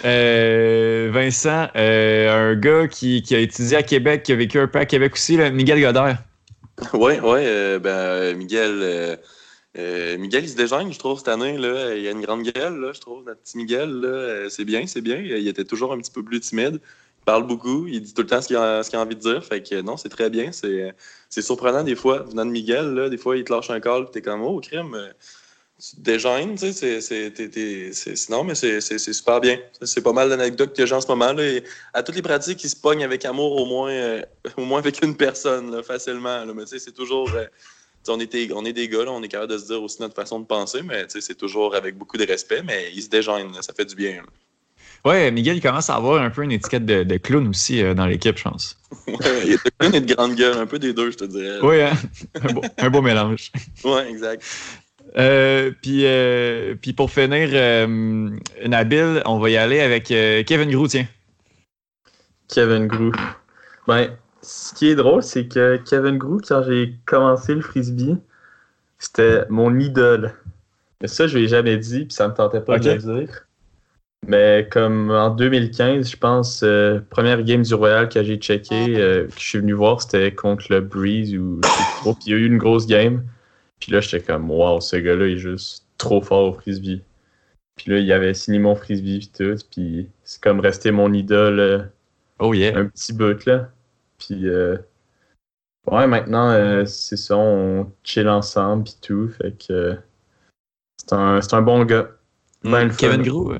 euh, 0.04 1.10
Vincent, 1.12 1.68
euh, 1.76 2.50
un 2.52 2.56
gars 2.56 2.88
qui, 2.88 3.22
qui 3.22 3.36
a 3.36 3.38
étudié 3.38 3.76
à 3.76 3.84
Québec, 3.84 4.24
qui 4.24 4.32
a 4.32 4.34
vécu 4.34 4.58
un 4.58 4.66
peu 4.66 4.80
à 4.80 4.86
Québec 4.86 5.12
aussi, 5.14 5.36
là, 5.36 5.50
Miguel 5.50 5.80
Godard. 5.80 6.16
Oui, 6.94 7.14
oui. 7.22 7.40
euh, 7.44 7.78
ben, 7.78 7.90
euh, 7.90 8.34
Miguel, 8.34 9.18
euh, 9.76 10.18
Miguel, 10.18 10.44
il 10.44 10.48
se 10.48 10.56
déjeune, 10.56 10.92
je 10.92 10.98
trouve, 10.98 11.18
cette 11.18 11.28
année. 11.28 11.56
Là. 11.56 11.94
Il 11.94 12.06
a 12.06 12.10
une 12.10 12.22
grande 12.22 12.42
gueule, 12.42 12.80
là, 12.80 12.92
je 12.92 13.00
trouve, 13.00 13.24
notre 13.24 13.40
petit 13.40 13.56
Miguel. 13.56 14.46
C'est 14.50 14.64
bien, 14.64 14.86
c'est 14.86 15.00
bien. 15.00 15.16
Il 15.16 15.46
était 15.46 15.64
toujours 15.64 15.92
un 15.92 15.98
petit 15.98 16.10
peu 16.10 16.22
plus 16.22 16.40
timide. 16.40 16.80
Il 17.22 17.24
parle 17.24 17.46
beaucoup. 17.46 17.86
Il 17.86 18.02
dit 18.02 18.14
tout 18.14 18.22
le 18.22 18.28
temps 18.28 18.40
ce 18.40 18.48
qu'il 18.48 18.56
a, 18.56 18.82
envie 18.94 19.16
de 19.16 19.20
dire. 19.20 19.44
Fait 19.44 19.62
que 19.62 19.80
non, 19.82 19.96
c'est 19.96 20.08
très 20.08 20.30
bien. 20.30 20.50
C'est 20.52 21.42
surprenant 21.42 21.84
des 21.84 21.96
fois. 21.96 22.20
Venant 22.22 22.46
de 22.46 22.50
Miguel, 22.50 22.94
là, 22.94 23.08
des 23.08 23.18
fois, 23.18 23.36
il 23.36 23.44
te 23.44 23.52
lâche 23.52 23.70
un 23.70 23.80
call. 23.80 24.10
Tu 24.10 24.18
es 24.18 24.22
comme, 24.22 24.42
oh, 24.42 24.60
crime. 24.60 24.96
Tu 25.80 25.96
te 25.96 26.00
dégênes, 26.00 26.56
tu 26.56 26.72
sais, 26.72 27.00
c'est, 27.00 28.30
non, 28.30 28.44
mais 28.44 28.54
c'est, 28.54 28.98
super 28.98 29.40
bien. 29.40 29.58
C'est 29.82 30.02
pas 30.02 30.12
mal 30.12 30.28
d'anecdotes 30.28 30.76
que 30.76 30.86
j'ai 30.86 30.94
en 30.94 31.00
ce 31.00 31.08
moment. 31.08 31.32
Là, 31.32 31.42
et 31.42 31.64
à 31.94 32.02
toutes 32.02 32.16
les 32.16 32.22
pratiques, 32.22 32.62
ils 32.62 32.68
se 32.68 32.76
pognent 32.76 33.04
avec 33.04 33.24
amour 33.24 33.56
au 33.60 33.66
moins, 33.66 33.90
euh, 33.90 34.22
au 34.56 34.64
moins 34.64 34.78
avec 34.78 35.02
une 35.02 35.16
personne, 35.16 35.74
là, 35.74 35.82
facilement. 35.82 36.44
Là. 36.44 36.52
Mais 36.54 36.62
tu 36.62 36.68
sais, 36.68 36.78
c'est 36.78 36.92
toujours... 36.92 37.30
Euh, 37.34 37.46
on, 38.08 38.20
est, 38.20 38.52
on 38.52 38.64
est 38.64 38.72
des 38.72 38.88
gars, 38.88 39.04
on 39.08 39.22
est 39.22 39.28
capable 39.28 39.52
de 39.52 39.58
se 39.58 39.66
dire 39.66 39.82
aussi 39.82 40.00
notre 40.00 40.14
façon 40.14 40.40
de 40.40 40.46
penser, 40.46 40.82
mais 40.82 41.06
c'est 41.08 41.36
toujours 41.36 41.74
avec 41.74 41.96
beaucoup 41.96 42.16
de 42.16 42.26
respect, 42.26 42.62
mais 42.62 42.90
ils 42.94 43.02
se 43.02 43.08
dégênent, 43.08 43.52
ça 43.60 43.72
fait 43.74 43.84
du 43.84 43.94
bien. 43.94 44.22
Ouais, 45.04 45.30
Miguel, 45.30 45.56
il 45.56 45.62
commence 45.62 45.88
à 45.88 45.96
avoir 45.96 46.22
un 46.22 46.30
peu 46.30 46.42
une 46.42 46.52
étiquette 46.52 46.84
de, 46.84 47.16
clown 47.16 47.48
aussi 47.48 47.82
euh, 47.82 47.94
dans 47.94 48.04
l'équipe, 48.06 48.36
je 48.36 48.42
pense. 48.42 48.78
ouais, 49.06 49.16
il 49.46 49.54
a 49.54 49.56
de 49.56 49.70
clown 49.78 49.94
et 49.94 50.00
de 50.00 50.14
grande 50.14 50.34
gueule, 50.34 50.58
un 50.58 50.66
peu 50.66 50.78
des 50.78 50.92
deux, 50.92 51.10
je 51.10 51.16
te 51.16 51.24
dirais. 51.24 51.58
Oui, 51.62 51.80
hein? 51.80 51.92
un, 52.78 52.90
beau, 52.90 53.00
mélange. 53.00 53.50
Ouais, 53.82 54.10
exact. 54.10 54.42
Euh, 55.18 55.72
puis, 55.82 56.02
euh, 56.04 56.74
puis 56.80 56.92
pour 56.92 57.10
finir, 57.10 57.48
Nabil, 58.66 59.22
on 59.26 59.38
va 59.38 59.50
y 59.50 59.56
aller 59.56 59.80
avec 59.80 60.04
Kevin 60.04 60.70
Grou, 60.70 60.88
tiens. 60.88 61.06
Kevin 62.48 62.86
Grou. 62.86 63.12
Ben, 63.86 64.10
ce 64.42 64.74
qui 64.74 64.88
est 64.88 64.94
drôle, 64.94 65.22
c'est 65.22 65.46
que 65.46 65.80
Kevin 65.88 66.18
Grou, 66.18 66.40
quand 66.46 66.62
j'ai 66.62 66.94
commencé 67.06 67.54
le 67.54 67.60
frisbee, 67.60 68.16
c'était 68.98 69.44
mon 69.48 69.78
idole. 69.78 70.34
Mais 71.00 71.08
ça, 71.08 71.26
je 71.26 71.36
ne 71.36 71.42
l'ai 71.42 71.48
jamais 71.48 71.76
dit, 71.76 72.04
puis 72.04 72.12
ça 72.12 72.28
me 72.28 72.34
tentait 72.34 72.60
pas 72.60 72.78
de 72.78 72.90
le 72.90 72.98
dire. 72.98 73.46
Mais 74.26 74.68
comme 74.70 75.10
en 75.10 75.30
2015, 75.30 76.10
je 76.10 76.16
pense, 76.16 76.62
euh, 76.62 77.00
première 77.08 77.42
game 77.42 77.62
du 77.62 77.74
Royal 77.74 78.08
que 78.08 78.22
j'ai 78.22 78.36
checké, 78.36 78.96
euh, 78.96 79.26
que 79.26 79.32
je 79.34 79.44
suis 79.44 79.58
venu 79.58 79.72
voir, 79.72 80.02
c'était 80.02 80.32
contre 80.34 80.66
le 80.68 80.80
Breeze 80.82 81.34
ou 81.34 81.58
Puis 82.02 82.14
il 82.26 82.32
y 82.32 82.34
a 82.34 82.38
eu 82.38 82.46
une 82.46 82.58
grosse 82.58 82.86
game. 82.86 83.22
Puis 83.80 83.92
là, 83.92 84.00
j'étais 84.00 84.24
comme, 84.24 84.50
wow, 84.50 84.80
ce 84.80 84.96
gars-là 84.96 85.26
est 85.26 85.38
juste 85.38 85.86
trop 85.98 86.20
fort 86.20 86.50
au 86.50 86.52
frisbee. 86.52 87.02
Puis 87.76 87.90
là, 87.90 87.98
il 87.98 88.12
avait 88.12 88.34
signé 88.34 88.58
mon 88.58 88.76
frisbee 88.76 89.18
puis 89.18 89.30
tout. 89.36 89.56
Puis 89.70 90.08
c'est 90.22 90.42
comme 90.42 90.60
resté 90.60 90.90
mon 90.90 91.12
idole. 91.12 91.60
Euh, 91.60 91.82
oh 92.38 92.54
yeah. 92.54 92.76
Un 92.76 92.86
petit 92.86 93.12
bout 93.12 93.44
là. 93.46 93.70
Puis 94.18 94.44
ouais, 95.90 96.06
maintenant, 96.06 96.84
c'est 96.84 97.16
ça, 97.16 97.36
on 97.36 97.90
chill 98.04 98.28
ensemble 98.28 98.84
puis 98.84 98.96
tout. 99.00 99.28
Fait 99.28 99.52
que 99.66 99.96
c'est 100.98 101.14
un, 101.14 101.40
un, 101.40 101.62
bon 101.62 101.84
gars. 101.84 102.08
Ben, 102.62 102.94
Kevin 102.94 103.22
Grou, 103.22 103.54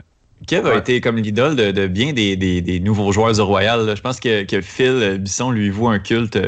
Kev 0.47 0.67
a 0.67 0.77
été 0.77 1.01
comme 1.01 1.17
l'idole 1.17 1.55
de, 1.57 1.87
bien 1.87 2.13
des, 2.13 2.81
nouveaux 2.83 3.13
joueurs 3.13 3.33
du 3.33 3.41
Royal. 3.41 3.95
Je 3.95 4.01
pense 4.01 4.21
que, 4.21 4.61
Phil 4.61 5.19
Bisson 5.19 5.51
lui 5.51 5.71
voit 5.71 5.93
un 5.93 5.99
culte. 5.99 6.39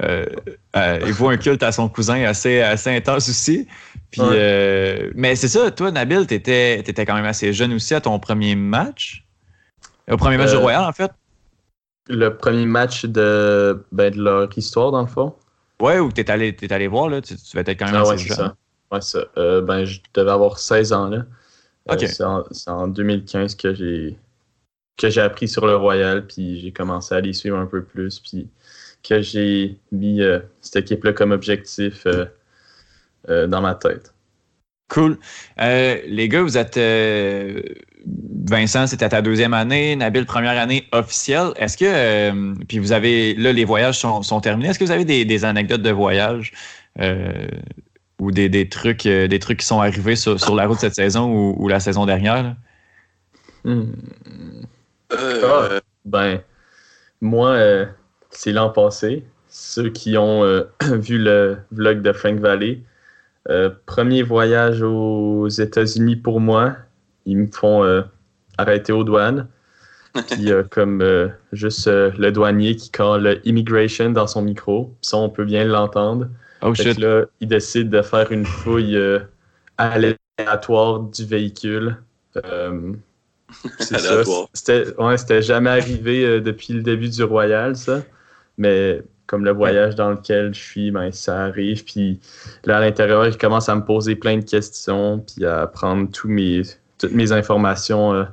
Euh, 0.00 0.26
euh, 0.48 0.52
euh, 0.76 1.00
il 1.06 1.12
voit 1.12 1.32
un 1.32 1.36
culte 1.36 1.62
à 1.62 1.72
son 1.72 1.88
cousin 1.88 2.22
assez, 2.24 2.60
assez 2.60 2.90
intense 2.94 3.28
aussi. 3.28 3.66
Puis, 4.10 4.22
mais 5.14 5.36
c'est 5.36 5.48
ça, 5.48 5.70
toi, 5.70 5.90
Nabil, 5.90 6.26
tu 6.26 6.34
étais, 6.34 6.82
quand 7.04 7.14
même 7.14 7.24
assez 7.24 7.52
jeune 7.52 7.72
aussi 7.74 7.94
à 7.94 8.00
ton 8.00 8.18
premier 8.18 8.54
match? 8.54 9.24
Au 10.10 10.16
premier 10.16 10.38
match 10.38 10.50
du 10.50 10.56
Royal, 10.56 10.84
en 10.84 10.92
fait? 10.92 11.10
Le 12.08 12.36
premier 12.36 12.64
match 12.64 13.04
de, 13.04 13.84
ben, 13.92 14.12
de 14.12 14.22
leur 14.22 14.48
histoire, 14.56 14.92
dans 14.92 15.02
le 15.02 15.08
fond. 15.08 15.34
Ouais, 15.80 15.98
où 15.98 16.10
tu 16.10 16.22
es 16.22 16.30
allé, 16.30 16.56
allé 16.70 16.88
voir, 16.88 17.10
là, 17.10 17.20
tu, 17.20 17.36
tu 17.36 17.56
vas 17.56 17.60
être 17.60 17.78
quand 17.78 17.86
même 17.86 17.96
ah, 17.96 18.00
assez 18.00 18.10
ouais, 18.12 18.18
jeune. 18.18 18.36
Ça. 18.36 18.56
Ouais, 18.90 19.00
ça. 19.02 19.60
ben, 19.60 19.84
je 19.84 20.00
devais 20.14 20.30
avoir 20.30 20.58
16 20.58 20.92
ans, 20.92 21.08
là. 21.08 21.24
Euh, 21.90 22.44
c'est 22.50 22.70
en, 22.70 22.88
2015 22.88 23.54
que 23.54 23.74
j'ai 23.74 24.18
que 24.96 25.08
j'ai 25.10 25.20
appris 25.20 25.46
sur 25.46 25.64
le 25.64 25.76
Royal, 25.76 26.26
puis 26.26 26.60
j'ai 26.60 26.72
commencé 26.72 27.14
à 27.14 27.20
les 27.20 27.32
suivre 27.32 27.56
un 27.56 27.66
peu 27.66 27.84
plus, 27.84 28.18
puis 28.18 28.48
que 29.08 29.20
j'ai 29.20 29.78
mis 29.92 30.22
euh, 30.22 30.40
cette 30.60 30.76
équipe-là 30.76 31.12
comme 31.12 31.32
objectif 31.32 32.06
euh, 32.06 33.46
dans 33.46 33.60
ma 33.60 33.74
tête. 33.74 34.14
Cool. 34.88 35.18
les 35.58 36.28
gars, 36.28 36.42
vous 36.42 36.56
êtes. 36.56 36.78
Vincent, 38.46 38.86
c'était 38.86 39.08
ta 39.08 39.20
deuxième 39.20 39.52
année. 39.52 39.96
Nabil, 39.96 40.24
première 40.24 40.58
année 40.58 40.86
officielle. 40.92 41.52
Est-ce 41.56 41.76
que. 41.76 42.64
puis 42.64 42.78
vous 42.78 42.92
avez. 42.92 43.34
Là, 43.34 43.52
les 43.52 43.66
voyages 43.66 43.98
sont, 43.98 44.22
sont 44.22 44.40
terminés. 44.40 44.70
Est-ce 44.70 44.78
que 44.78 44.84
vous 44.84 44.90
avez 44.90 45.04
des, 45.04 45.26
des 45.26 45.44
anecdotes 45.44 45.82
de 45.82 45.90
voyage 45.90 46.52
ou 48.20 48.30
des, 48.30 48.48
des 48.48 48.68
trucs, 48.68 49.06
euh, 49.06 49.28
des 49.28 49.38
trucs 49.38 49.60
qui 49.60 49.66
sont 49.66 49.80
arrivés 49.80 50.16
sur, 50.16 50.40
sur 50.40 50.54
la 50.54 50.66
route 50.66 50.78
cette 50.78 50.94
saison 50.94 51.30
ou, 51.32 51.54
ou 51.58 51.68
la 51.68 51.80
saison 51.80 52.06
dernière? 52.06 52.56
Hmm. 53.64 53.92
Euh, 55.12 55.42
ah, 55.44 55.80
ben, 56.04 56.40
moi, 57.20 57.50
euh, 57.50 57.86
c'est 58.30 58.52
l'an 58.52 58.70
passé. 58.70 59.24
Ceux 59.48 59.90
qui 59.90 60.16
ont 60.18 60.42
vu 60.82 61.18
le 61.18 61.58
vlog 61.72 62.02
de 62.02 62.12
Frank 62.12 62.38
Valley, 62.38 62.82
premier 63.86 64.22
voyage 64.22 64.82
aux 64.82 65.48
États-Unis 65.48 66.16
pour 66.16 66.40
moi. 66.40 66.76
Ils 67.24 67.38
me 67.38 67.46
font 67.46 68.04
arrêter 68.58 68.92
aux 68.92 69.04
douanes. 69.04 69.48
Puis 70.30 70.50
comme 70.70 71.30
juste 71.52 71.86
le 71.86 72.30
douanier 72.30 72.76
qui 72.76 72.90
colle 72.90 73.40
immigration 73.44 74.10
dans 74.10 74.26
son 74.26 74.42
micro. 74.42 74.94
Ça, 75.00 75.16
on 75.16 75.30
peut 75.30 75.44
bien 75.44 75.64
l'entendre. 75.64 76.28
Oh. 76.62 76.72
Là, 76.98 77.24
il 77.40 77.48
décide 77.48 77.90
de 77.90 78.02
faire 78.02 78.32
une 78.32 78.44
fouille 78.44 78.96
euh, 78.96 79.20
aléatoire 79.76 81.00
du 81.00 81.24
véhicule. 81.24 81.96
Euh, 82.36 82.92
c'est 83.78 83.98
ça. 83.98 84.22
C'était 84.52 84.84
ouais, 84.98 85.42
jamais 85.42 85.70
arrivé 85.70 86.24
euh, 86.24 86.40
depuis 86.40 86.74
le 86.74 86.82
début 86.82 87.08
du 87.08 87.22
Royal, 87.22 87.76
ça. 87.76 88.02
Mais 88.58 89.02
comme 89.26 89.44
le 89.44 89.52
voyage 89.52 89.94
dans 89.94 90.10
lequel 90.10 90.54
je 90.54 90.60
suis, 90.60 90.90
ben, 90.90 91.10
ça 91.12 91.44
arrive. 91.44 91.84
Puis 91.84 92.20
là, 92.64 92.78
à 92.78 92.80
l'intérieur, 92.80 93.26
il 93.26 93.36
commence 93.36 93.68
à 93.68 93.74
me 93.74 93.84
poser 93.84 94.16
plein 94.16 94.38
de 94.38 94.44
questions, 94.44 95.20
puis 95.20 95.44
à 95.44 95.66
prendre 95.66 96.10
tous 96.10 96.28
mes, 96.28 96.62
toutes 96.98 97.12
mes 97.12 97.32
informations 97.32 98.26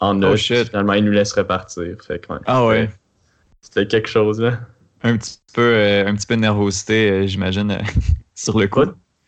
en 0.00 0.10
oh, 0.10 0.14
note. 0.14 0.38
finalement, 0.38 0.94
il 0.94 1.04
nous 1.04 1.12
laisse 1.12 1.32
repartir. 1.32 1.96
Fait 2.06 2.20
ah 2.46 2.66
ouais. 2.66 2.90
C'était 3.60 3.86
quelque 3.86 4.08
chose, 4.08 4.40
là 4.40 4.58
un 5.02 5.16
petit 5.16 5.38
peu, 5.52 5.74
euh, 5.74 6.06
un 6.06 6.14
petit 6.14 6.26
peu 6.26 6.36
de 6.36 6.40
nervosité, 6.40 7.10
euh, 7.10 7.26
j'imagine, 7.26 7.70
euh, 7.70 7.82
sur 8.34 8.58
le 8.58 8.68
coup. 8.68 8.84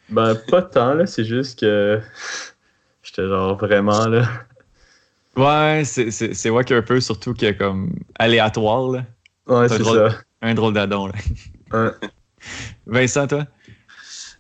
ben, 0.09 0.35
pas 0.49 0.63
tant, 0.63 0.95
là. 0.95 1.07
C'est 1.07 1.25
juste 1.25 1.61
que 1.61 2.01
j'étais 3.03 3.27
genre 3.27 3.57
vraiment, 3.57 4.07
là. 4.07 4.29
Ouais, 5.35 5.83
c'est 5.85 6.49
vrai 6.51 6.71
un 6.71 6.83
peu, 6.83 7.01
surtout 7.01 7.33
que 7.33 7.53
comme 7.53 7.95
aléatoire, 8.19 8.89
là. 8.91 9.05
Ouais, 9.47 9.69
c'est 9.69 9.83
ça. 9.83 10.11
Un 10.43 10.55
drôle 10.55 10.75
d'adon, 10.75 11.07
là. 11.07 11.95
Vincent, 12.87 13.27
toi? 13.27 13.47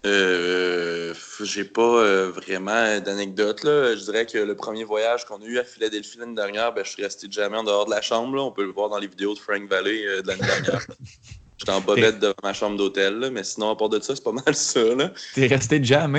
Euh, 0.04 1.14
j'ai 1.42 1.64
pas 1.64 2.26
vraiment 2.30 2.98
d'anecdote. 3.00 3.60
Je 3.62 4.04
dirais 4.04 4.26
que 4.26 4.38
le 4.38 4.56
premier 4.56 4.82
voyage 4.82 5.24
qu'on 5.24 5.40
a 5.40 5.44
eu 5.44 5.58
à 5.58 5.64
Philadelphie 5.64 6.18
l'année 6.18 6.34
dernière, 6.34 6.74
ben, 6.74 6.84
je 6.84 6.90
suis 6.90 7.02
resté 7.02 7.28
jamais 7.30 7.56
en 7.56 7.64
dehors 7.64 7.86
de 7.86 7.90
la 7.90 8.02
chambre. 8.02 8.34
Là. 8.36 8.42
On 8.42 8.50
peut 8.50 8.64
le 8.64 8.72
voir 8.72 8.88
dans 8.88 8.98
les 8.98 9.06
vidéos 9.06 9.34
de 9.34 9.38
Frank 9.38 9.68
Valley 9.68 10.22
de 10.22 10.26
l'année 10.26 10.42
dernière. 10.42 10.84
J'étais 11.58 11.72
en 11.72 11.80
bobette 11.80 12.18
devant 12.18 12.34
ma 12.42 12.52
chambre 12.52 12.76
d'hôtel, 12.76 13.30
mais 13.32 13.44
sinon, 13.44 13.70
à 13.70 13.76
part 13.76 13.88
de 13.88 14.00
ça, 14.00 14.16
c'est 14.16 14.24
pas 14.24 14.32
mal 14.32 14.52
ça. 14.52 14.80
T'es 15.34 15.46
resté 15.46 15.82
jamais? 15.82 16.18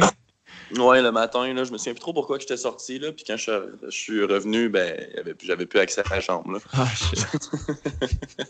Ouais, 0.77 1.01
le 1.01 1.11
matin, 1.11 1.53
là, 1.53 1.65
je 1.65 1.71
me 1.71 1.77
souviens 1.77 1.93
plus 1.93 1.99
trop 1.99 2.13
pourquoi 2.13 2.39
j'étais 2.39 2.55
sorti. 2.55 2.97
Là, 2.97 3.11
puis 3.11 3.25
quand 3.27 3.35
je, 3.37 3.51
suis 3.89 4.23
revenu, 4.23 4.69
ben, 4.69 5.05
j'avais 5.43 5.65
plus 5.65 5.79
accès 5.79 6.01
à 6.09 6.15
la 6.15 6.21
chambre. 6.21 6.53
Là. 6.53 6.59
Ah, 6.71 6.87
shit. 6.95 7.27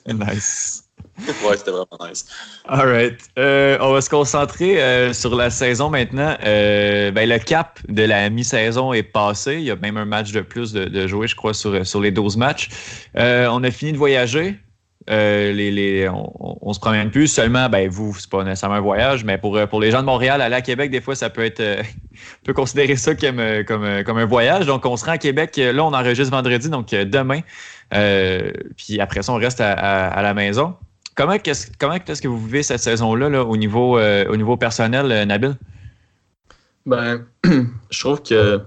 nice. 0.13 0.83
Ouais, 1.45 1.58
c'était 1.58 1.71
vraiment 1.71 1.88
nice. 2.08 2.26
All 2.67 2.88
right. 2.88 3.19
Euh, 3.38 3.78
on 3.82 3.93
va 3.93 4.02
se 4.02 4.10
concentrer 4.10 4.82
euh, 4.82 5.13
sur 5.13 5.36
la 5.36 5.49
saison 5.49 5.89
maintenant. 5.89 6.36
Euh, 6.43 7.12
ben, 7.12 7.30
le 7.30 7.38
cap 7.38 7.80
de 7.88 8.04
la 8.04 8.30
mi-saison 8.30 8.93
est 8.93 9.04
passé. 9.04 9.56
Il 9.56 9.63
y 9.63 9.71
a 9.71 9.76
même 9.76 9.97
un 9.97 10.06
match 10.06 10.32
de 10.32 10.41
plus 10.41 10.73
de, 10.73 11.08
jouer, 11.08 11.28
je 11.28 11.36
crois, 11.36 11.54
sur, 11.54 11.86
sur 11.86 12.02
les 12.02 12.12
12 12.12 12.38
matchs. 12.38 12.69
on 13.15 13.63
a 13.63 13.71
fini 13.71 13.93
de 13.93 13.97
voyager. 13.97 14.60
Les, 15.08 16.10
on, 16.10 16.73
se 16.73 16.80
promène 16.80 17.12
plus. 17.12 17.28
Seulement, 17.28 17.69
ben, 17.69 17.89
vous, 17.89 18.15
c'est 18.17 18.30
pas 18.30 18.43
nécessairement 18.43 18.78
un 18.78 18.82
voyage, 18.82 19.23
mais 19.23 19.38
pour, 19.38 19.60
pour 19.67 19.82
les 19.82 19.91
gens 19.91 19.99
de 19.99 20.06
Montréal, 20.06 20.41
aller 20.41 20.56
à 20.56 20.62
Québec, 20.62 20.89
des 20.89 21.02
fois, 21.02 21.15
ça 21.15 21.30
peut 21.30 21.43
être. 21.43 21.62
On 22.41 22.45
peut 22.45 22.54
considérer 22.54 22.95
ça 22.95 23.15
comme, 23.15 23.41
comme, 23.67 24.04
comme, 24.04 24.17
un 24.17 24.26
voyage. 24.26 24.65
Donc, 24.65 24.86
on 24.86 24.95
se 24.97 25.06
rend 25.06 25.13
à 25.13 25.17
Québec. 25.17 25.58
Là, 25.58 25.84
on 25.84 25.93
enregistre 25.93 26.32
vendredi, 26.32 26.69
donc 26.69 26.89
demain. 26.89 27.41
puis 27.89 28.99
après 28.99 29.23
ça, 29.23 29.34
on 29.34 29.38
reste 29.38 29.62
à, 29.62 30.21
la 30.21 30.34
maison. 30.34 30.76
Comment, 31.15 31.34
est-ce, 31.34 31.67
comment 31.80 31.93
est-ce 31.93 32.21
que 32.21 32.28
vous 32.28 32.43
vivez 32.43 32.63
cette 32.63 32.80
saison-là 32.80 33.30
là, 33.30 33.43
au, 33.43 33.57
niveau, 33.57 33.99
au 33.99 34.36
niveau 34.36 34.57
personnel, 34.57 35.28
Nabil? 35.28 35.55
Ben, 36.86 37.26
je 37.91 37.99
trouve 37.99 38.22
que 38.24 38.61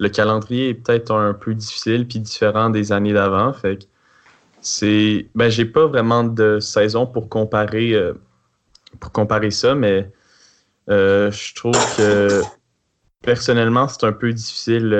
le 0.00 0.08
calendrier 0.08 0.70
est 0.70 0.74
peut-être 0.74 1.12
un 1.14 1.34
peu 1.34 1.54
difficile 1.54 2.06
puis 2.06 2.18
différent 2.18 2.70
des 2.70 2.92
années 2.92 3.12
d'avant. 3.12 3.52
Fait 3.52 3.78
que 3.78 3.84
c'est. 4.60 5.28
Ben, 5.34 5.50
j'ai 5.50 5.64
pas 5.64 5.86
vraiment 5.86 6.24
de 6.24 6.58
saison 6.60 7.06
pour 7.06 7.28
comparer, 7.28 7.92
euh, 7.92 8.14
pour 9.00 9.12
comparer 9.12 9.50
ça, 9.50 9.74
mais 9.74 10.10
euh, 10.90 11.30
je 11.30 11.54
trouve 11.54 11.96
que 11.96 12.42
personnellement, 13.22 13.88
c'est 13.88 14.04
un 14.04 14.12
peu 14.12 14.32
difficile 14.32 14.92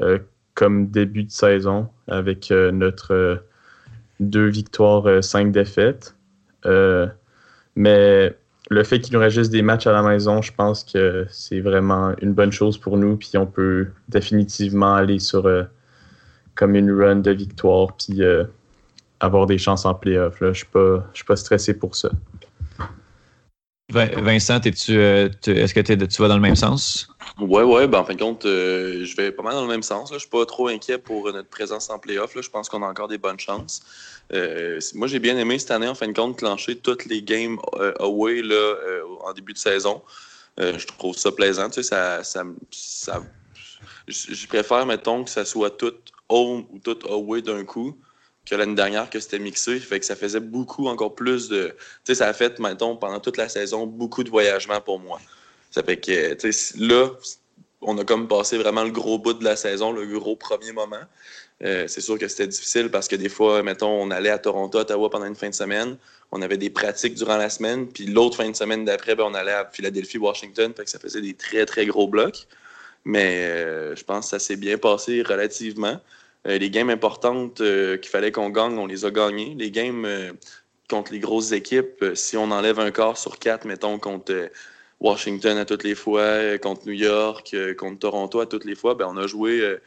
euh, 0.00 0.18
comme 0.54 0.88
début 0.88 1.24
de 1.24 1.30
saison 1.30 1.88
avec 2.08 2.50
notre 2.50 3.44
deux 4.28 4.48
victoires, 4.48 5.22
cinq 5.22 5.52
défaites. 5.52 6.14
mais 7.76 8.34
le 8.72 8.84
fait 8.84 9.00
qu'il 9.00 9.14
nous 9.14 9.20
reste 9.20 9.36
juste 9.36 9.50
des 9.50 9.62
matchs 9.62 9.86
à 9.86 9.92
la 9.92 10.02
maison, 10.02 10.40
je 10.40 10.52
pense 10.52 10.84
que 10.84 11.26
c'est 11.30 11.60
vraiment 11.60 12.12
une 12.20 12.32
bonne 12.32 12.52
chose 12.52 12.78
pour 12.78 12.96
nous. 12.96 13.16
Puis 13.16 13.36
on 13.36 13.46
peut 13.46 13.88
définitivement 14.08 14.94
aller 14.94 15.18
sur 15.18 15.46
euh, 15.46 15.64
comme 16.54 16.74
une 16.74 16.90
run 16.90 17.16
de 17.16 17.30
victoire, 17.30 17.94
puis 17.96 18.22
euh, 18.22 18.44
avoir 19.20 19.46
des 19.46 19.58
chances 19.58 19.84
en 19.84 19.94
playoff. 19.94 20.36
Je 20.40 20.46
ne 20.46 20.52
suis, 20.54 20.66
pas 20.66 21.36
stressé 21.36 21.74
pour 21.74 21.94
ça. 21.94 22.10
Vincent, 23.90 24.58
euh, 24.88 25.28
est-ce 25.46 25.74
que 25.74 25.80
tu 25.80 26.22
vas 26.22 26.28
dans 26.28 26.36
le 26.36 26.40
même 26.40 26.56
sens? 26.56 27.08
Oui, 27.38 27.62
oui. 27.62 27.86
Ben, 27.88 27.98
en 27.98 28.04
fin 28.04 28.14
de 28.14 28.20
compte, 28.20 28.44
je 28.44 29.16
vais 29.16 29.32
pas 29.32 29.42
mal 29.42 29.52
dans 29.52 29.62
le 29.62 29.68
même 29.68 29.82
sens. 29.82 30.08
Je 30.08 30.14
ne 30.14 30.18
suis 30.18 30.30
pas 30.30 30.46
trop 30.46 30.68
inquiet 30.68 30.96
pour 30.96 31.30
notre 31.30 31.48
présence 31.48 31.90
en 31.90 31.98
playoff. 31.98 32.32
Je 32.40 32.48
pense 32.48 32.70
qu'on 32.70 32.82
a 32.82 32.86
encore 32.86 33.08
des 33.08 33.18
bonnes 33.18 33.38
chances. 33.38 33.82
Euh, 34.32 34.80
moi, 34.94 35.08
j'ai 35.08 35.18
bien 35.18 35.36
aimé 35.36 35.58
cette 35.58 35.70
année, 35.70 35.88
en 35.88 35.94
fin 35.94 36.08
de 36.08 36.12
compte, 36.12 36.38
clencher 36.38 36.76
toutes 36.76 37.04
les 37.04 37.22
games 37.22 37.58
euh, 37.74 37.92
away 38.00 38.42
là, 38.42 38.54
euh, 38.54 39.02
en 39.24 39.32
début 39.32 39.52
de 39.52 39.58
saison. 39.58 40.02
je 40.58 40.86
trouve 40.86 41.16
ça 41.16 41.32
plaisant. 41.32 41.68
Tu 41.68 41.82
sais, 41.82 41.82
ça, 41.82 42.24
ça, 42.24 42.44
ça 42.70 43.22
je 44.08 44.46
préfère, 44.46 44.86
mettons, 44.86 45.24
que 45.24 45.30
ça 45.30 45.44
soit 45.44 45.70
tout 45.70 45.94
home 46.28 46.66
ou 46.70 46.78
tout 46.78 46.98
away 47.08 47.42
d'un 47.42 47.64
coup 47.64 47.96
que 48.44 48.54
l'année 48.54 48.74
dernière 48.74 49.08
que 49.08 49.20
c'était 49.20 49.38
mixé. 49.38 49.78
Fait 49.78 50.00
que 50.00 50.06
ça 50.06 50.16
faisait 50.16 50.40
beaucoup, 50.40 50.88
encore 50.88 51.14
plus 51.14 51.48
de. 51.48 51.68
Tu 51.68 51.74
sais, 52.04 52.14
ça 52.16 52.28
a 52.28 52.32
fait, 52.32 52.58
mettons, 52.58 52.96
pendant 52.96 53.20
toute 53.20 53.36
la 53.36 53.48
saison, 53.48 53.86
beaucoup 53.86 54.24
de 54.24 54.30
voyagements 54.30 54.80
pour 54.80 54.98
moi. 54.98 55.20
Ça 55.70 55.82
fait 55.82 55.98
que, 55.98 56.34
tu 56.34 56.52
sais, 56.52 56.78
là, 56.78 57.08
on 57.80 57.98
a 57.98 58.04
comme 58.04 58.28
passé 58.28 58.58
vraiment 58.58 58.84
le 58.84 58.90
gros 58.90 59.18
bout 59.18 59.34
de 59.34 59.44
la 59.44 59.56
saison, 59.56 59.92
le 59.92 60.06
gros 60.06 60.36
premier 60.36 60.72
moment. 60.72 61.02
Euh, 61.64 61.84
c'est 61.86 62.00
sûr 62.00 62.18
que 62.18 62.26
c'était 62.26 62.46
difficile 62.46 62.90
parce 62.90 63.06
que 63.08 63.16
des 63.16 63.28
fois, 63.28 63.62
mettons, 63.62 63.90
on 63.90 64.10
allait 64.10 64.30
à 64.30 64.38
Toronto, 64.38 64.78
Ottawa 64.78 65.10
pendant 65.10 65.26
une 65.26 65.36
fin 65.36 65.48
de 65.48 65.54
semaine. 65.54 65.96
On 66.32 66.42
avait 66.42 66.56
des 66.56 66.70
pratiques 66.70 67.14
durant 67.14 67.36
la 67.36 67.50
semaine. 67.50 67.86
Puis 67.86 68.06
l'autre 68.06 68.36
fin 68.38 68.50
de 68.50 68.56
semaine 68.56 68.84
d'après, 68.84 69.14
ben, 69.14 69.24
on 69.24 69.34
allait 69.34 69.52
à 69.52 69.68
Philadelphie, 69.70 70.18
Washington. 70.18 70.72
Fait 70.76 70.84
que 70.84 70.90
ça 70.90 70.98
faisait 70.98 71.20
des 71.20 71.34
très, 71.34 71.64
très 71.66 71.86
gros 71.86 72.08
blocs. 72.08 72.46
Mais 73.04 73.44
euh, 73.46 73.94
je 73.94 74.04
pense 74.04 74.26
que 74.26 74.30
ça 74.30 74.38
s'est 74.38 74.56
bien 74.56 74.78
passé 74.78 75.22
relativement. 75.22 76.00
Euh, 76.48 76.58
les 76.58 76.70
games 76.70 76.90
importantes 76.90 77.58
qu'il 77.58 78.10
fallait 78.10 78.32
qu'on 78.32 78.50
gagne, 78.50 78.76
on 78.78 78.86
les 78.86 79.04
a 79.04 79.10
gagnées. 79.10 79.54
Les 79.56 79.70
games 79.70 80.06
contre 80.90 81.12
les 81.12 81.20
grosses 81.20 81.52
équipes, 81.52 82.04
si 82.14 82.36
on 82.36 82.50
enlève 82.50 82.80
un 82.80 82.90
quart 82.90 83.16
sur 83.16 83.38
quatre, 83.38 83.66
mettons, 83.66 83.98
contre 83.98 84.50
Washington 85.00 85.58
à 85.58 85.64
toutes 85.64 85.84
les 85.84 85.94
fois, 85.94 86.58
contre 86.58 86.86
New 86.86 86.92
York, 86.92 87.54
contre 87.78 87.98
Toronto 88.00 88.40
à 88.40 88.46
toutes 88.46 88.64
les 88.64 88.74
fois, 88.74 88.94
ben, 88.94 89.06
on 89.08 89.16
a 89.16 89.26
joué 89.26 89.78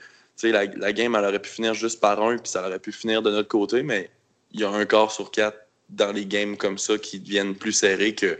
la, 0.43 0.65
la 0.65 0.93
game, 0.93 1.15
elle 1.15 1.25
aurait 1.25 1.41
pu 1.41 1.49
finir 1.49 1.73
juste 1.73 1.99
par 1.99 2.21
un, 2.21 2.37
puis 2.37 2.49
ça 2.49 2.65
aurait 2.67 2.79
pu 2.79 2.91
finir 2.91 3.21
de 3.21 3.31
notre 3.31 3.47
côté, 3.47 3.83
mais 3.83 4.09
il 4.51 4.59
y 4.61 4.63
a 4.63 4.69
un 4.69 4.85
quart 4.85 5.11
sur 5.11 5.31
quatre 5.31 5.57
dans 5.89 6.11
les 6.11 6.25
games 6.25 6.57
comme 6.57 6.77
ça 6.77 6.97
qui 6.97 7.19
deviennent 7.19 7.55
plus 7.55 7.73
serrés 7.73 8.15
que. 8.15 8.39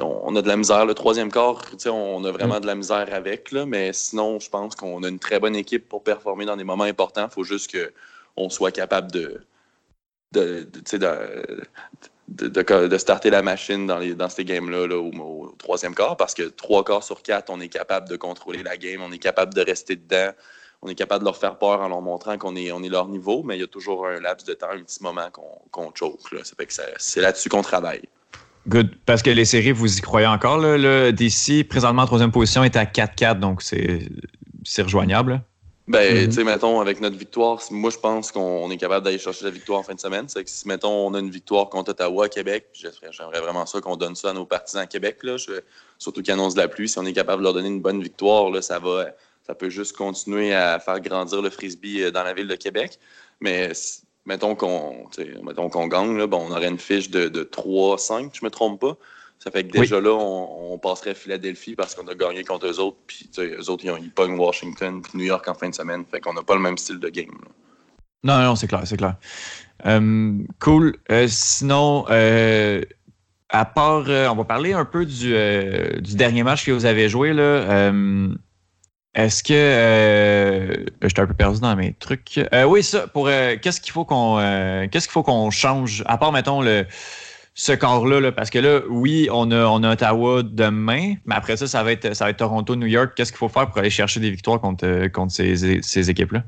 On 0.00 0.34
a 0.36 0.40
de 0.40 0.48
la 0.48 0.56
misère. 0.56 0.86
Le 0.86 0.94
troisième 0.94 1.30
quart, 1.30 1.62
on 1.84 2.24
a 2.24 2.32
vraiment 2.32 2.60
de 2.60 2.66
la 2.66 2.74
misère 2.74 3.08
avec, 3.12 3.52
là, 3.52 3.66
mais 3.66 3.92
sinon, 3.92 4.40
je 4.40 4.48
pense 4.48 4.74
qu'on 4.74 5.02
a 5.02 5.08
une 5.08 5.18
très 5.18 5.38
bonne 5.38 5.54
équipe 5.54 5.86
pour 5.86 6.02
performer 6.02 6.46
dans 6.46 6.56
des 6.56 6.64
moments 6.64 6.84
importants. 6.84 7.26
Il 7.30 7.34
faut 7.34 7.44
juste 7.44 7.76
qu'on 7.76 8.48
soit 8.48 8.72
capable 8.72 9.12
de, 9.12 9.44
de, 10.32 10.66
de, 12.28 12.86
de, 12.86 12.98
starter 12.98 13.28
la 13.28 13.42
machine 13.42 13.86
dans, 13.86 13.98
les, 13.98 14.14
dans 14.14 14.30
ces 14.30 14.46
games-là 14.46 14.86
au, 14.96 15.10
au, 15.10 15.54
troisième 15.58 15.94
quart, 15.94 16.16
parce 16.16 16.32
que 16.32 16.44
trois 16.44 16.84
quarts 16.84 17.04
sur 17.04 17.22
quatre, 17.22 17.50
on 17.50 17.60
est 17.60 17.68
capable 17.68 18.08
de 18.08 18.16
contrôler 18.16 18.62
la 18.62 18.78
game, 18.78 19.02
on 19.02 19.12
est 19.12 19.18
capable 19.18 19.52
de 19.52 19.60
rester 19.60 19.96
dedans 19.96 20.32
on 20.82 20.88
est 20.88 20.94
capable 20.96 21.20
de 21.20 21.26
leur 21.26 21.36
faire 21.36 21.56
peur 21.58 21.80
en 21.80 21.88
leur 21.88 22.00
montrant 22.00 22.36
qu'on 22.36 22.56
est, 22.56 22.72
on 22.72 22.82
est 22.82 22.88
leur 22.88 23.06
niveau, 23.08 23.42
mais 23.44 23.56
il 23.56 23.60
y 23.60 23.64
a 23.64 23.68
toujours 23.68 24.06
un 24.06 24.18
laps 24.20 24.44
de 24.46 24.54
temps, 24.54 24.70
un 24.72 24.82
petit 24.82 25.02
moment 25.02 25.28
qu'on 25.70 25.92
choke. 25.94 26.18
Ça 26.42 26.54
fait 26.56 26.66
que 26.66 26.72
c'est 26.98 27.20
là-dessus 27.20 27.48
qu'on 27.48 27.62
travaille. 27.62 28.02
Good. 28.68 28.90
Parce 29.06 29.22
que 29.22 29.30
les 29.30 29.44
séries, 29.44 29.72
vous 29.72 29.98
y 29.98 30.00
croyez 30.00 30.26
encore. 30.26 30.58
Là, 30.58 30.76
le 30.76 31.12
DC, 31.12 31.66
présentement 31.68 32.02
en 32.02 32.06
troisième 32.06 32.32
position, 32.32 32.64
est 32.64 32.76
à 32.76 32.84
4-4, 32.84 33.38
donc 33.38 33.62
c'est 33.62 34.82
rejoignable. 34.82 35.40
Ben, 35.88 35.98
mm-hmm. 35.98 36.26
tu 36.26 36.32
sais, 36.32 36.44
mettons, 36.44 36.80
avec 36.80 37.00
notre 37.00 37.16
victoire, 37.16 37.60
moi, 37.70 37.90
je 37.90 37.98
pense 37.98 38.30
qu'on 38.30 38.70
est 38.70 38.76
capable 38.76 39.04
d'aller 39.04 39.18
chercher 39.18 39.44
la 39.44 39.50
victoire 39.50 39.80
en 39.80 39.82
fin 39.82 39.94
de 39.94 40.00
semaine. 40.00 40.28
C'est 40.28 40.44
que 40.44 40.50
si, 40.50 40.66
mettons, 40.68 41.08
on 41.08 41.14
a 41.14 41.18
une 41.18 41.30
victoire 41.30 41.68
contre 41.68 41.90
Ottawa, 41.90 42.28
Québec, 42.28 42.66
j'aimerais 42.72 43.40
vraiment 43.40 43.66
ça 43.66 43.80
qu'on 43.80 43.96
donne 43.96 44.14
ça 44.14 44.30
à 44.30 44.32
nos 44.32 44.46
partisans 44.46 44.82
à 44.82 44.86
Québec, 44.86 45.18
là, 45.24 45.36
surtout 45.98 46.22
qu'ils 46.22 46.32
annoncent 46.32 46.54
de 46.54 46.60
la 46.60 46.68
pluie. 46.68 46.88
Si 46.88 46.98
on 46.98 47.04
est 47.04 47.12
capable 47.12 47.42
de 47.42 47.44
leur 47.44 47.54
donner 47.54 47.68
une 47.68 47.82
bonne 47.82 48.00
victoire, 48.00 48.50
là, 48.50 48.62
ça 48.62 48.78
va 48.78 49.06
ça 49.46 49.54
peut 49.54 49.70
juste 49.70 49.96
continuer 49.96 50.54
à 50.54 50.78
faire 50.78 51.00
grandir 51.00 51.42
le 51.42 51.50
frisbee 51.50 52.02
euh, 52.02 52.10
dans 52.10 52.22
la 52.22 52.32
ville 52.32 52.48
de 52.48 52.54
Québec. 52.54 52.98
Mais 53.40 53.72
mettons 54.24 54.54
qu'on 54.54 55.08
qu'on 55.54 55.86
gagne, 55.88 56.24
bon, 56.26 56.46
on 56.48 56.52
aurait 56.52 56.68
une 56.68 56.78
fiche 56.78 57.10
de, 57.10 57.28
de 57.28 57.42
3-5, 57.42 58.30
je 58.32 58.40
ne 58.42 58.46
me 58.46 58.50
trompe 58.50 58.80
pas. 58.80 58.96
Ça 59.40 59.50
fait 59.50 59.64
que 59.64 59.72
déjà 59.72 60.00
là, 60.00 60.12
on, 60.12 60.78
passerait 60.78 61.10
à 61.10 61.14
Philadelphie 61.14 61.74
parce 61.74 61.96
qu'on 61.96 62.06
a 62.06 62.14
gagné 62.14 62.44
contre 62.44 62.68
eux 62.68 62.78
autres. 62.78 62.98
Puis 63.08 63.28
eux 63.38 63.70
autres, 63.70 63.84
ils, 63.84 63.90
ont, 63.90 63.96
ils 63.96 64.12
pognent 64.12 64.38
Washington 64.38 65.02
puis 65.02 65.18
New 65.18 65.24
York 65.24 65.48
en 65.48 65.54
fin 65.54 65.68
de 65.68 65.74
semaine. 65.74 66.04
Fait 66.08 66.20
qu'on 66.20 66.32
n'a 66.32 66.44
pas 66.44 66.54
le 66.54 66.60
même 66.60 66.78
style 66.78 67.00
de 67.00 67.08
game. 67.08 67.34
Non, 68.22 68.38
non, 68.38 68.54
c'est 68.54 68.68
clair, 68.68 68.82
c'est 68.84 68.96
clair. 68.96 69.16
Euh, 69.84 70.38
cool. 70.60 70.96
Euh, 71.10 71.26
sinon, 71.28 72.04
à 73.48 73.64
part, 73.64 74.04
on 74.06 74.36
va 74.36 74.44
parler 74.44 74.74
un 74.74 74.84
peu 74.84 75.04
du, 75.04 75.34
du, 76.00 76.14
dernier 76.14 76.44
match 76.44 76.64
que 76.64 76.70
vous 76.70 76.86
avez 76.86 77.08
joué. 77.08 77.32
Là. 77.32 77.90
Est-ce 79.14 79.42
que 79.42 79.52
euh, 79.52 80.86
j'étais 81.02 81.20
un 81.20 81.26
peu 81.26 81.34
perdu 81.34 81.60
dans 81.60 81.76
mes 81.76 81.92
trucs 81.92 82.38
euh, 82.54 82.64
Oui, 82.64 82.82
ça. 82.82 83.06
Pour 83.06 83.28
euh, 83.28 83.56
qu'est-ce 83.60 83.80
qu'il 83.80 83.92
faut 83.92 84.06
qu'on 84.06 84.38
qu'est-ce 84.90 85.06
qu'il 85.06 85.12
faut 85.12 85.22
qu'on 85.22 85.50
change? 85.50 86.02
À 86.06 86.16
part 86.16 86.32
mettons 86.32 86.62
le 86.62 86.86
ce 87.54 87.72
corps-là, 87.72 88.18
là, 88.18 88.32
parce 88.32 88.48
que 88.48 88.58
là, 88.58 88.80
oui, 88.88 89.28
on 89.30 89.50
a, 89.50 89.66
on 89.66 89.82
a 89.82 89.92
Ottawa 89.92 90.42
demain, 90.42 91.16
mais 91.26 91.34
après 91.34 91.58
ça, 91.58 91.66
ça 91.66 91.82
va 91.82 91.92
être, 91.92 92.16
ça 92.16 92.24
va 92.24 92.30
être 92.30 92.38
Toronto, 92.38 92.74
New 92.76 92.86
York. 92.86 93.12
Qu'est-ce 93.14 93.30
qu'il 93.30 93.38
faut 93.38 93.50
faire 93.50 93.68
pour 93.68 93.76
aller 93.76 93.90
chercher 93.90 94.20
des 94.20 94.30
victoires 94.30 94.58
contre, 94.58 95.08
contre 95.08 95.32
ces, 95.32 95.82
ces 95.82 96.08
équipes-là? 96.08 96.44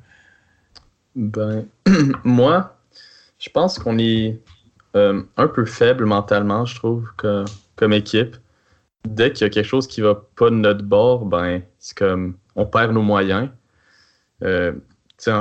Ben, 1.14 1.66
moi, 2.24 2.78
je 3.38 3.50
pense 3.50 3.78
qu'on 3.78 3.98
est 3.98 4.40
un 4.94 5.48
peu 5.48 5.66
faible 5.66 6.06
mentalement, 6.06 6.64
je 6.64 6.74
trouve, 6.74 7.06
comme 7.16 7.92
équipe. 7.92 8.36
Dès 9.06 9.30
qu'il 9.30 9.44
y 9.44 9.46
a 9.46 9.50
quelque 9.50 9.68
chose 9.68 9.86
qui 9.86 10.00
va 10.00 10.14
pas 10.36 10.48
de 10.48 10.54
notre 10.54 10.84
bord, 10.84 11.26
ben, 11.26 11.60
c'est 11.78 11.98
comme 11.98 12.34
on 12.56 12.66
perd 12.66 12.92
nos 12.92 13.02
moyens. 13.02 13.48
Euh, 14.42 14.72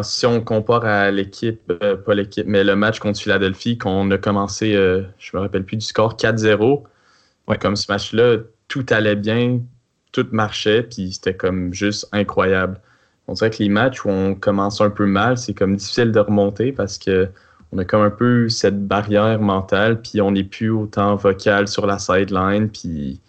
si 0.03 0.25
on 0.25 0.41
compare 0.41 0.85
à 0.85 1.11
l'équipe, 1.11 1.71
euh, 1.83 1.97
pas 1.97 2.13
l'équipe, 2.13 2.47
mais 2.47 2.63
le 2.63 2.75
match 2.75 2.99
contre 2.99 3.19
Philadelphie, 3.19 3.77
qu'on 3.77 4.09
a 4.11 4.17
commencé, 4.17 4.75
euh, 4.75 5.03
je 5.17 5.35
me 5.35 5.41
rappelle 5.41 5.65
plus 5.65 5.77
du 5.77 5.85
score, 5.85 6.15
4-0. 6.15 6.83
Comme 7.59 7.75
ce 7.75 7.91
match-là, 7.91 8.37
tout 8.67 8.85
allait 8.89 9.17
bien, 9.17 9.59
tout 10.11 10.25
marchait, 10.31 10.83
puis 10.83 11.11
c'était 11.11 11.35
comme 11.35 11.73
juste 11.73 12.07
incroyable. 12.13 12.79
On 13.27 13.33
dirait 13.33 13.49
que 13.49 13.61
les 13.61 13.69
matchs 13.69 14.05
où 14.05 14.09
on 14.09 14.35
commence 14.35 14.79
un 14.81 14.89
peu 14.89 15.05
mal, 15.05 15.37
c'est 15.37 15.53
comme 15.53 15.75
difficile 15.75 16.11
de 16.11 16.19
remonter 16.19 16.71
parce 16.71 16.97
que 16.97 17.29
on 17.71 17.77
a 17.79 17.85
comme 17.85 18.01
un 18.03 18.11
peu 18.11 18.49
cette 18.49 18.87
barrière 18.87 19.39
mentale, 19.39 20.01
puis 20.01 20.21
on 20.21 20.31
n'est 20.31 20.43
plus 20.43 20.69
autant 20.69 21.15
vocal 21.15 21.67
sur 21.67 21.87
la 21.87 21.97
sideline, 21.97 22.69
puis 22.69 23.19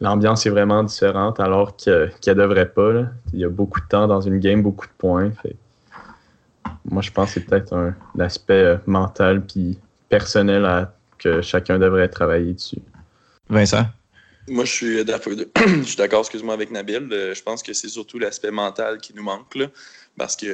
l'ambiance 0.00 0.46
est 0.46 0.50
vraiment 0.50 0.82
différente 0.82 1.40
alors 1.40 1.76
qu'elle 1.76 2.12
ne 2.26 2.34
devrait 2.34 2.68
pas. 2.68 3.04
Il 3.32 3.40
y 3.40 3.44
a 3.44 3.48
beaucoup 3.48 3.80
de 3.80 3.86
temps 3.86 4.06
dans 4.06 4.20
une 4.20 4.38
game, 4.38 4.62
beaucoup 4.62 4.86
de 4.86 4.92
points. 4.96 5.30
Moi, 6.84 7.02
je 7.02 7.10
pense 7.10 7.34
que 7.34 7.40
c'est 7.40 7.46
peut-être 7.46 7.74
un 7.74 7.94
aspect 8.18 8.64
euh, 8.64 8.76
mental 8.86 9.42
puis 9.44 9.78
personnel 10.08 10.88
que 11.18 11.42
chacun 11.42 11.78
devrait 11.78 12.08
travailler 12.08 12.54
dessus. 12.54 12.80
Vincent? 13.50 13.86
Moi, 14.48 14.64
je 14.64 14.72
suis 14.72 15.04
d'accord, 15.96 16.20
excuse-moi, 16.20 16.54
avec 16.54 16.70
Nabil. 16.70 17.08
Euh, 17.12 17.34
je 17.34 17.42
pense 17.42 17.62
que 17.62 17.72
c'est 17.72 17.88
surtout 17.88 18.18
l'aspect 18.18 18.50
mental 18.50 18.98
qui 18.98 19.14
nous 19.14 19.22
manque. 19.22 19.56
parce 20.16 20.36
que 20.36 20.46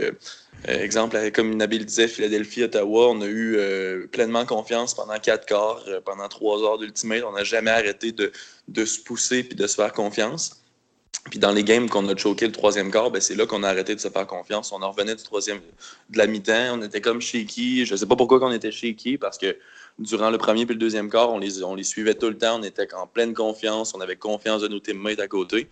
euh, 0.69 0.83
exemple, 0.83 1.31
comme 1.33 1.55
Nabil 1.55 1.85
disait, 1.85 2.09
Philadelphie, 2.09 2.65
Ottawa, 2.65 3.11
on 3.11 3.21
a 3.21 3.27
eu 3.27 3.57
euh, 3.57 4.07
pleinement 4.07 4.47
confiance 4.47 4.95
pendant 4.95 5.19
quatre 5.19 5.47
quarts, 5.47 5.85
euh, 5.89 6.01
pendant 6.01 6.29
trois 6.29 6.63
heures 6.63 6.79
d'ultimate. 6.79 7.23
On 7.25 7.33
n'a 7.33 7.45
jamais 7.45 7.71
arrêté 7.71 8.13
de, 8.13 8.85
se 8.85 9.01
pousser 9.01 9.45
puis 9.45 9.57
de 9.57 9.67
se 9.67 9.75
faire 9.75 9.93
confiance. 9.93 10.64
Puis 11.31 11.39
dans 11.39 11.53
les 11.53 11.65
games 11.65 11.89
qu'on 11.89 12.07
a 12.09 12.17
choqué 12.17 12.47
le 12.47 12.53
troisième 12.53 12.91
quart, 12.91 13.11
ben 13.11 13.21
c'est 13.21 13.35
là 13.35 13.47
qu'on 13.47 13.63
a 13.63 13.69
arrêté 13.69 13.95
de 13.95 14.01
se 14.01 14.09
faire 14.09 14.27
confiance. 14.27 14.73
On 14.73 14.83
en 14.83 14.91
revenait 14.91 15.15
du 15.15 15.23
troisième, 15.23 15.61
de 16.11 16.19
la 16.19 16.27
mi-temps, 16.27 16.79
on 16.79 16.83
était 16.83 17.01
comme 17.01 17.21
shaky. 17.21 17.87
Je 17.87 17.97
sais 17.97 18.07
pas 18.07 18.17
pourquoi 18.17 18.43
on 18.43 18.53
était 18.53 18.73
shaky, 18.73 19.17
parce 19.17 19.39
que 19.39 19.57
durant 19.99 20.31
le 20.31 20.39
premier 20.39 20.67
puis 20.67 20.75
le 20.75 20.81
deuxième 20.81 21.09
quart, 21.11 21.33
on 21.33 21.39
les, 21.39 21.63
on 21.63 21.75
les 21.75 21.85
suivait 21.85 22.15
tout 22.15 22.29
le 22.29 22.37
temps. 22.37 22.61
On 22.61 22.63
était 22.63 22.93
en 22.95 23.07
pleine 23.07 23.33
confiance. 23.33 23.95
On 23.95 24.01
avait 24.01 24.17
confiance 24.17 24.61
de 24.63 24.69
nos 24.69 24.81
teammates 24.81 25.21
à 25.21 25.29
côté. 25.29 25.69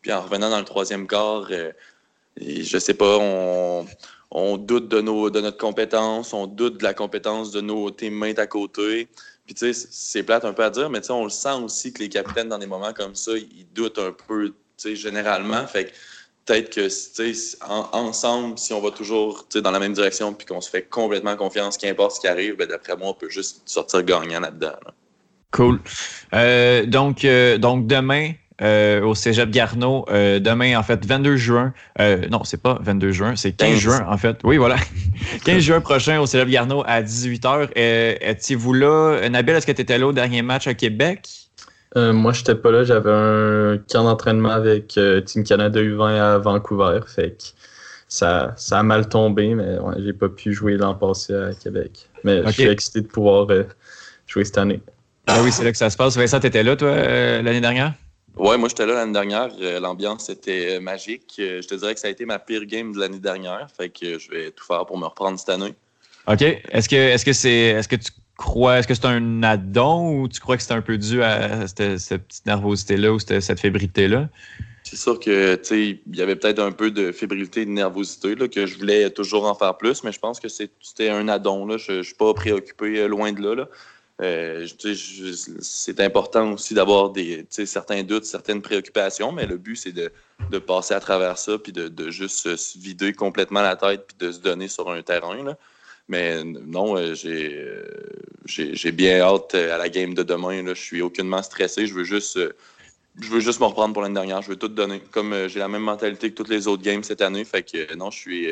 Puis 0.00 0.12
en 0.12 0.22
revenant 0.22 0.50
dans 0.50 0.58
le 0.58 0.64
troisième 0.64 1.06
quart, 1.06 1.50
et 1.50 2.62
je 2.62 2.78
sais 2.78 2.94
pas, 2.94 3.18
on, 3.20 3.86
on 4.30 4.56
doute 4.56 4.88
de, 4.88 5.00
nos, 5.00 5.30
de 5.30 5.40
notre 5.40 5.58
compétence, 5.58 6.32
on 6.32 6.46
doute 6.46 6.78
de 6.78 6.84
la 6.84 6.94
compétence 6.94 7.52
de 7.52 7.60
nos 7.60 7.90
teammates 7.90 8.38
à 8.38 8.46
côté. 8.46 9.08
Puis, 9.46 9.54
tu 9.54 9.72
sais, 9.72 9.88
c'est 9.90 10.22
plate 10.22 10.44
un 10.44 10.52
peu 10.52 10.64
à 10.64 10.70
dire, 10.70 10.88
mais 10.90 11.00
tu 11.00 11.08
sais, 11.08 11.12
on 11.12 11.24
le 11.24 11.30
sent 11.30 11.54
aussi 11.62 11.92
que 11.92 12.00
les 12.02 12.08
capitaines, 12.08 12.48
dans 12.48 12.58
des 12.58 12.66
moments 12.66 12.92
comme 12.92 13.14
ça, 13.14 13.32
ils 13.36 13.66
doutent 13.74 13.98
un 13.98 14.12
peu, 14.12 14.54
généralement. 14.92 15.66
Fait 15.66 15.86
que 15.86 15.90
peut-être 16.46 16.74
que, 16.74 16.86
tu 16.86 17.34
sais, 17.34 17.56
ensemble, 17.62 18.58
si 18.58 18.72
on 18.72 18.80
va 18.80 18.90
toujours, 18.90 19.46
dans 19.54 19.70
la 19.70 19.78
même 19.78 19.92
direction, 19.92 20.32
puis 20.34 20.46
qu'on 20.46 20.60
se 20.60 20.70
fait 20.70 20.82
complètement 20.82 21.36
confiance, 21.36 21.76
qu'importe 21.76 22.16
ce 22.16 22.20
qui 22.20 22.28
arrive, 22.28 22.56
ben, 22.56 22.68
d'après 22.68 22.96
moi, 22.96 23.08
on 23.08 23.14
peut 23.14 23.30
juste 23.30 23.62
sortir 23.64 24.02
gagnant 24.02 24.40
là-dedans. 24.40 24.76
Cool. 25.54 25.80
Euh, 26.34 26.84
donc, 26.84 27.24
euh, 27.24 27.58
donc, 27.58 27.86
demain, 27.86 28.32
euh, 28.60 29.02
au 29.02 29.14
Cégep 29.14 29.50
Garneau, 29.50 30.04
demain, 30.10 30.76
en 30.76 30.82
fait, 30.82 31.06
22 31.06 31.36
juin. 31.36 31.72
non, 32.30 32.42
c'est 32.44 32.60
pas 32.60 32.78
22 32.82 33.12
juin, 33.12 33.36
c'est 33.36 33.52
15 33.52 33.78
juin, 33.78 34.06
en 34.08 34.18
fait. 34.18 34.38
Oui, 34.42 34.56
voilà. 34.56 34.76
15 35.44 35.58
juin 35.60 35.80
prochain 35.80 36.20
au 36.20 36.26
Cégep 36.26 36.48
Garneau 36.48 36.82
à 36.86 37.02
18h. 37.02 37.68
Étiez-vous 38.20 38.72
là? 38.72 39.28
Nabil, 39.28 39.54
est-ce 39.54 39.66
que 39.66 39.72
tu 39.72 39.82
étais 39.82 39.98
là 39.98 40.08
au 40.08 40.12
dernier 40.12 40.42
match 40.42 40.66
à 40.66 40.74
Québec? 40.74 41.43
Moi, 41.96 42.32
je 42.32 42.40
n'étais 42.40 42.54
pas 42.54 42.70
là. 42.70 42.84
J'avais 42.84 43.12
un 43.12 43.78
camp 43.90 44.04
d'entraînement 44.04 44.50
avec 44.50 44.98
Team 45.26 45.44
Canada 45.44 45.80
U20 45.80 46.20
à 46.20 46.38
Vancouver. 46.38 47.00
Fait 47.06 47.30
que 47.30 47.44
ça, 48.08 48.52
ça 48.56 48.78
a 48.78 48.82
mal 48.82 49.08
tombé, 49.08 49.54
mais 49.54 49.78
ouais, 49.78 49.94
j'ai 49.98 50.12
pas 50.12 50.28
pu 50.28 50.52
jouer 50.52 50.76
l'an 50.76 50.94
passé 50.94 51.34
à 51.34 51.54
Québec. 51.54 52.08
Mais 52.24 52.42
je 52.46 52.50
suis 52.50 52.64
excité 52.64 53.00
de 53.00 53.06
pouvoir 53.06 53.46
jouer 54.26 54.44
cette 54.44 54.58
année. 54.58 54.80
Ah 55.26 55.40
oui, 55.42 55.50
c'est 55.52 55.64
là 55.64 55.72
que 55.72 55.78
ça 55.78 55.90
se 55.90 55.96
passe. 55.96 56.16
Vincent, 56.16 56.40
tu 56.40 56.46
étais 56.46 56.62
là, 56.62 56.76
toi, 56.76 56.88
euh, 56.88 57.42
l'année 57.42 57.60
dernière? 57.60 57.94
Oui, 58.36 58.58
moi, 58.58 58.68
j'étais 58.68 58.84
là 58.84 58.94
l'année 58.94 59.12
dernière. 59.12 59.48
Euh, 59.60 59.80
l'ambiance 59.80 60.28
était 60.28 60.76
euh, 60.76 60.80
magique. 60.80 61.34
Je 61.38 61.66
te 61.66 61.74
dirais 61.74 61.94
que 61.94 62.00
ça 62.00 62.08
a 62.08 62.10
été 62.10 62.26
ma 62.26 62.38
pire 62.38 62.66
game 62.66 62.92
de 62.92 62.98
l'année 62.98 63.20
dernière. 63.20 63.68
Fait 63.74 63.88
que 63.88 64.18
je 64.18 64.30
vais 64.30 64.50
tout 64.50 64.64
faire 64.64 64.84
pour 64.86 64.98
me 64.98 65.06
reprendre 65.06 65.38
cette 65.38 65.48
année. 65.48 65.74
OK. 66.26 66.42
Est-ce 66.42 66.88
que, 66.88 66.96
est-ce 66.96 67.24
que, 67.24 67.32
c'est, 67.32 67.50
est-ce 67.50 67.88
que 67.88 67.96
tu 67.96 68.10
crois, 68.36 68.78
est-ce 68.78 68.88
que 68.88 68.94
c'est 68.94 69.06
un 69.06 69.42
addon 69.42 70.20
ou 70.20 70.28
tu 70.28 70.40
crois 70.40 70.56
que 70.56 70.62
c'est 70.62 70.72
un 70.72 70.82
peu 70.82 70.98
dû 70.98 71.22
à 71.22 71.66
cette, 71.66 72.22
petite 72.26 72.46
nervosité-là 72.46 73.12
ou 73.12 73.18
cette, 73.18 73.60
fébrilité-là? 73.60 74.28
C'est 74.82 74.96
sûr 74.96 75.18
que 75.18 75.58
il 75.72 75.98
y 76.16 76.20
avait 76.20 76.36
peut-être 76.36 76.58
un 76.58 76.72
peu 76.72 76.90
de 76.90 77.10
fébrilité 77.10 77.62
et 77.62 77.64
de 77.64 77.70
nervosité 77.70 78.34
là, 78.34 78.48
que 78.48 78.66
je 78.66 78.76
voulais 78.76 79.08
toujours 79.10 79.46
en 79.46 79.54
faire 79.54 79.76
plus, 79.76 80.04
mais 80.04 80.12
je 80.12 80.18
pense 80.18 80.40
que 80.40 80.48
c'était 80.48 81.08
un 81.08 81.28
addon. 81.28 81.78
Je 81.78 81.92
ne 81.92 82.02
suis 82.02 82.14
pas 82.14 82.34
préoccupé 82.34 83.08
loin 83.08 83.32
de 83.32 83.40
là. 83.40 83.54
là. 83.54 83.68
Euh, 84.20 84.66
c'est 85.60 85.98
important 85.98 86.52
aussi 86.52 86.74
d'avoir 86.74 87.12
certains 87.50 88.04
doutes, 88.04 88.24
certaines 88.24 88.62
préoccupations, 88.62 89.32
mais 89.32 89.44
le 89.44 89.56
but, 89.56 89.74
c'est 89.74 89.92
de, 89.92 90.12
de, 90.50 90.58
passer 90.60 90.94
à 90.94 91.00
travers 91.00 91.36
ça, 91.36 91.58
puis 91.58 91.72
de, 91.72 91.88
de, 91.88 92.10
juste 92.10 92.54
se 92.54 92.78
vider 92.78 93.12
complètement 93.12 93.62
la 93.62 93.74
tête, 93.74 94.06
puis 94.06 94.16
de 94.24 94.30
se 94.30 94.38
donner 94.38 94.68
sur 94.68 94.88
un 94.88 95.02
terrain. 95.02 95.42
Là. 95.42 95.58
Mais 96.08 96.44
non, 96.44 96.96
euh, 96.96 97.14
euh, 97.24 97.84
j'ai 98.46 98.92
bien 98.92 99.20
hâte 99.20 99.54
à 99.54 99.78
la 99.78 99.88
game 99.88 100.14
de 100.14 100.22
demain. 100.22 100.62
Là. 100.62 100.74
Je 100.74 100.82
suis 100.82 101.02
aucunement 101.02 101.42
stressé. 101.42 101.86
Je 101.86 101.94
veux 101.94 102.04
juste, 102.04 102.38
je 103.20 103.28
veux 103.28 103.40
juste 103.40 103.60
me 103.60 103.66
reprendre 103.66 103.94
pour 103.94 104.02
l'année 104.02 104.14
dernière. 104.14 104.42
Je 104.42 104.50
veux 104.50 104.56
tout 104.56 104.68
donner. 104.68 105.00
Comme 105.10 105.48
j'ai 105.48 105.60
la 105.60 105.68
même 105.68 105.82
mentalité 105.82 106.30
que 106.30 106.34
toutes 106.34 106.50
les 106.50 106.68
autres 106.68 106.82
games 106.82 107.02
cette 107.02 107.22
année. 107.22 107.44
Fait 107.44 107.62
que 107.62 107.94
non, 107.94 108.10
je 108.10 108.18
suis 108.18 108.48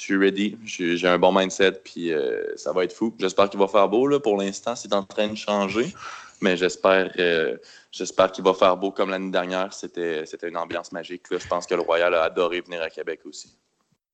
je 0.00 0.06
suis 0.06 0.16
ready, 0.16 0.56
j'ai 0.64 1.06
un 1.06 1.18
bon 1.18 1.30
mindset, 1.30 1.72
puis 1.84 2.10
euh, 2.10 2.56
ça 2.56 2.72
va 2.72 2.84
être 2.84 2.94
fou. 2.94 3.14
J'espère 3.18 3.50
qu'il 3.50 3.60
va 3.60 3.68
faire 3.68 3.86
beau. 3.86 4.18
Pour 4.18 4.38
l'instant, 4.38 4.74
c'est 4.74 4.94
en 4.94 5.02
train 5.02 5.28
de 5.28 5.36
changer, 5.36 5.92
mais 6.40 6.56
euh, 6.62 7.58
j'espère 7.92 8.32
qu'il 8.32 8.42
va 8.42 8.54
faire 8.54 8.78
beau 8.78 8.92
comme 8.92 9.10
l'année 9.10 9.30
dernière. 9.30 9.74
C'était 9.74 10.24
une 10.42 10.56
ambiance 10.56 10.90
magique. 10.92 11.24
Je 11.30 11.46
pense 11.46 11.66
que 11.66 11.74
le 11.74 11.82
Royal 11.82 12.14
a 12.14 12.22
adoré 12.22 12.62
venir 12.62 12.80
à 12.80 12.88
Québec 12.88 13.20
aussi. 13.26 13.54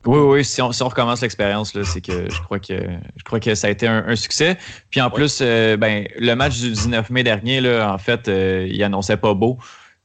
Oui, 0.05 0.19
oui, 0.19 0.45
si 0.45 0.63
on, 0.63 0.69
recommence 0.69 1.21
l'expérience, 1.23 1.73
c'est 1.83 2.01
que 2.01 2.31
je 2.31 2.41
crois 2.43 2.61
que 2.61 2.75
je 3.17 3.25
crois 3.25 3.41
que 3.41 3.55
ça 3.57 3.67
a 3.67 3.71
été 3.71 3.89
un, 3.89 4.15
succès. 4.15 4.57
Puis 4.91 5.01
en 5.01 5.11
plus, 5.11 5.41
euh, 5.43 5.77
ben, 5.77 6.07
le 6.17 6.35
match 6.35 6.61
du 6.61 6.71
19 6.71 7.11
mai 7.11 7.25
dernier, 7.25 7.61
là, 7.61 7.93
en 7.93 7.99
fait, 7.99 8.29
il 8.29 8.83
annonçait 8.85 9.17
pas 9.17 9.35
beau 9.35 9.59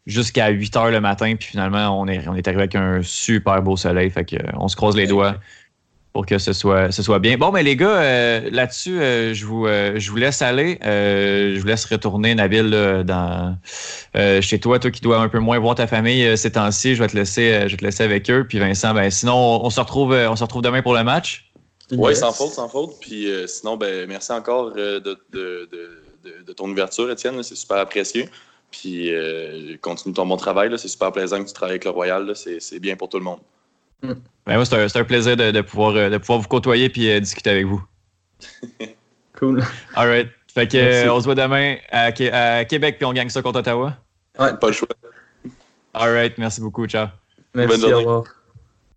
jusqu'à 0.08 0.50
8 0.50 0.76
heures 0.78 0.92
le 0.92 1.02
matin, 1.02 1.36
puis 1.36 1.50
finalement, 1.50 2.00
on 2.00 2.08
est, 2.08 2.28
on 2.28 2.36
est 2.36 2.48
arrivé 2.48 2.64
avec 2.64 2.76
un 2.76 3.02
super 3.04 3.62
beau 3.62 3.78
soleil. 3.78 4.10
Fait 4.10 4.26
que, 4.26 4.38
on 4.58 4.68
se 4.68 4.76
croise 4.76 4.96
les 4.96 5.08
doigts 5.08 5.36
pour 6.14 6.26
que 6.26 6.38
ce 6.38 6.52
soit, 6.52 6.92
ce 6.92 7.04
soit 7.04 7.20
bien. 7.20 7.38
Bon, 7.38 7.52
mais 7.52 7.64
les 7.64 7.76
gars, 7.76 8.02
euh, 8.02 8.50
là-dessus, 8.52 9.02
euh, 9.02 9.34
je, 9.34 9.46
vous, 9.46 9.66
euh, 9.66 9.94
je 9.98 10.12
vous 10.12 10.18
laisse 10.18 10.42
aller. 10.42 10.78
je 10.84 11.60
vous 11.60 11.68
laisse 11.68 11.86
retourner, 11.86 12.36
Nabil, 12.36 12.70
dans, 13.06 13.58
chez 14.42 14.60
toi, 14.60 14.80
toi 14.80 14.92
qui 14.92 15.02
dois 15.02 15.20
un 15.20 15.30
peu 15.30 15.40
moins 15.40 15.58
voir 15.60 15.76
ta 15.76 15.88
famille 15.88 16.38
ces 16.38 16.52
temps-ci. 16.52 16.96
Je 16.96 17.04
vais 17.04 17.08
te 17.08 17.16
laisser, 17.16 17.62
je 17.68 17.72
vais 17.72 17.78
te 17.78 17.86
laisser 17.86 18.04
avec 18.04 18.30
eux. 18.30 18.46
Puis 18.48 18.60
Vincent, 18.60 18.94
ben, 18.94 19.10
sinon, 19.10 19.64
on, 19.64 19.70
se 19.70 19.80
retrouve, 19.80 20.14
on 20.14 20.36
se 20.36 20.44
retrouve 20.44 20.62
demain 20.62 20.82
pour 20.82 20.94
le 20.94 21.04
match. 21.04 21.50
Oui, 21.92 22.16
sans 22.16 22.32
faute, 22.32 22.52
sans 22.52 22.68
faute. 22.68 22.96
Puis 23.00 23.28
sinon, 23.48 23.78
ben, 23.78 24.08
merci 24.08 24.34
encore 24.34 24.74
de, 24.74 25.00
de, 25.00 25.18
de, 25.32 25.70
de, 26.46 26.54
ton 26.54 26.70
ouverture, 26.70 27.10
Étienne. 27.10 27.42
C'est 27.42 27.56
super 27.56 27.78
apprécié. 27.78 28.28
Puis 28.70 29.12
continue 29.82 30.14
ton 30.14 30.26
bon 30.26 30.36
travail. 30.36 30.70
C'est 30.78 30.90
super 30.90 31.14
plaisant 31.14 31.42
que 31.42 31.48
tu 31.48 31.54
travailles 31.54 31.76
avec 31.76 31.86
le 31.86 31.92
Royal. 31.92 32.34
C'est 32.36 32.80
bien 32.80 32.98
pour 32.98 33.08
tout 33.08 33.18
le 33.18 33.24
monde. 33.24 33.40
Mm. 34.02 34.14
Ben, 34.46 34.66
c'est 34.66 34.98
un, 34.98 35.04
plaisir 35.04 35.38
de, 35.38 35.62
pouvoir, 35.62 35.96
euh, 35.96 36.10
de 36.10 36.18
pouvoir 36.18 36.40
vous 36.40 36.48
côtoyer 36.48 36.92
et 36.94 37.16
euh, 37.16 37.20
discuter 37.20 37.52
avec 37.52 37.66
vous. 37.66 37.84
cool. 39.40 39.64
All 39.96 40.10
right. 40.10 40.30
Fait 40.54 40.68
que, 40.68 40.78
euh, 40.78 41.14
on 41.14 41.20
se 41.20 41.26
voit 41.26 41.36
demain 41.36 41.78
à, 41.92 42.12
Québec 42.12 42.98
puis 42.98 43.06
on 43.06 43.14
gagne 43.14 43.30
ça 43.30 43.42
contre 43.42 43.60
Ottawa. 43.60 43.96
Ouais, 44.40 44.54
pas 44.58 44.68
le 44.68 44.74
choix. 44.74 44.88
All 45.94 46.12
right. 46.12 46.38
Merci 46.38 46.62
beaucoup. 46.62 46.86
Ciao. 46.88 47.08
Merci. 47.54 47.70
Bonne 47.70 47.82
journée. 47.82 47.96
Au 47.96 48.00
revoir. 48.00 48.24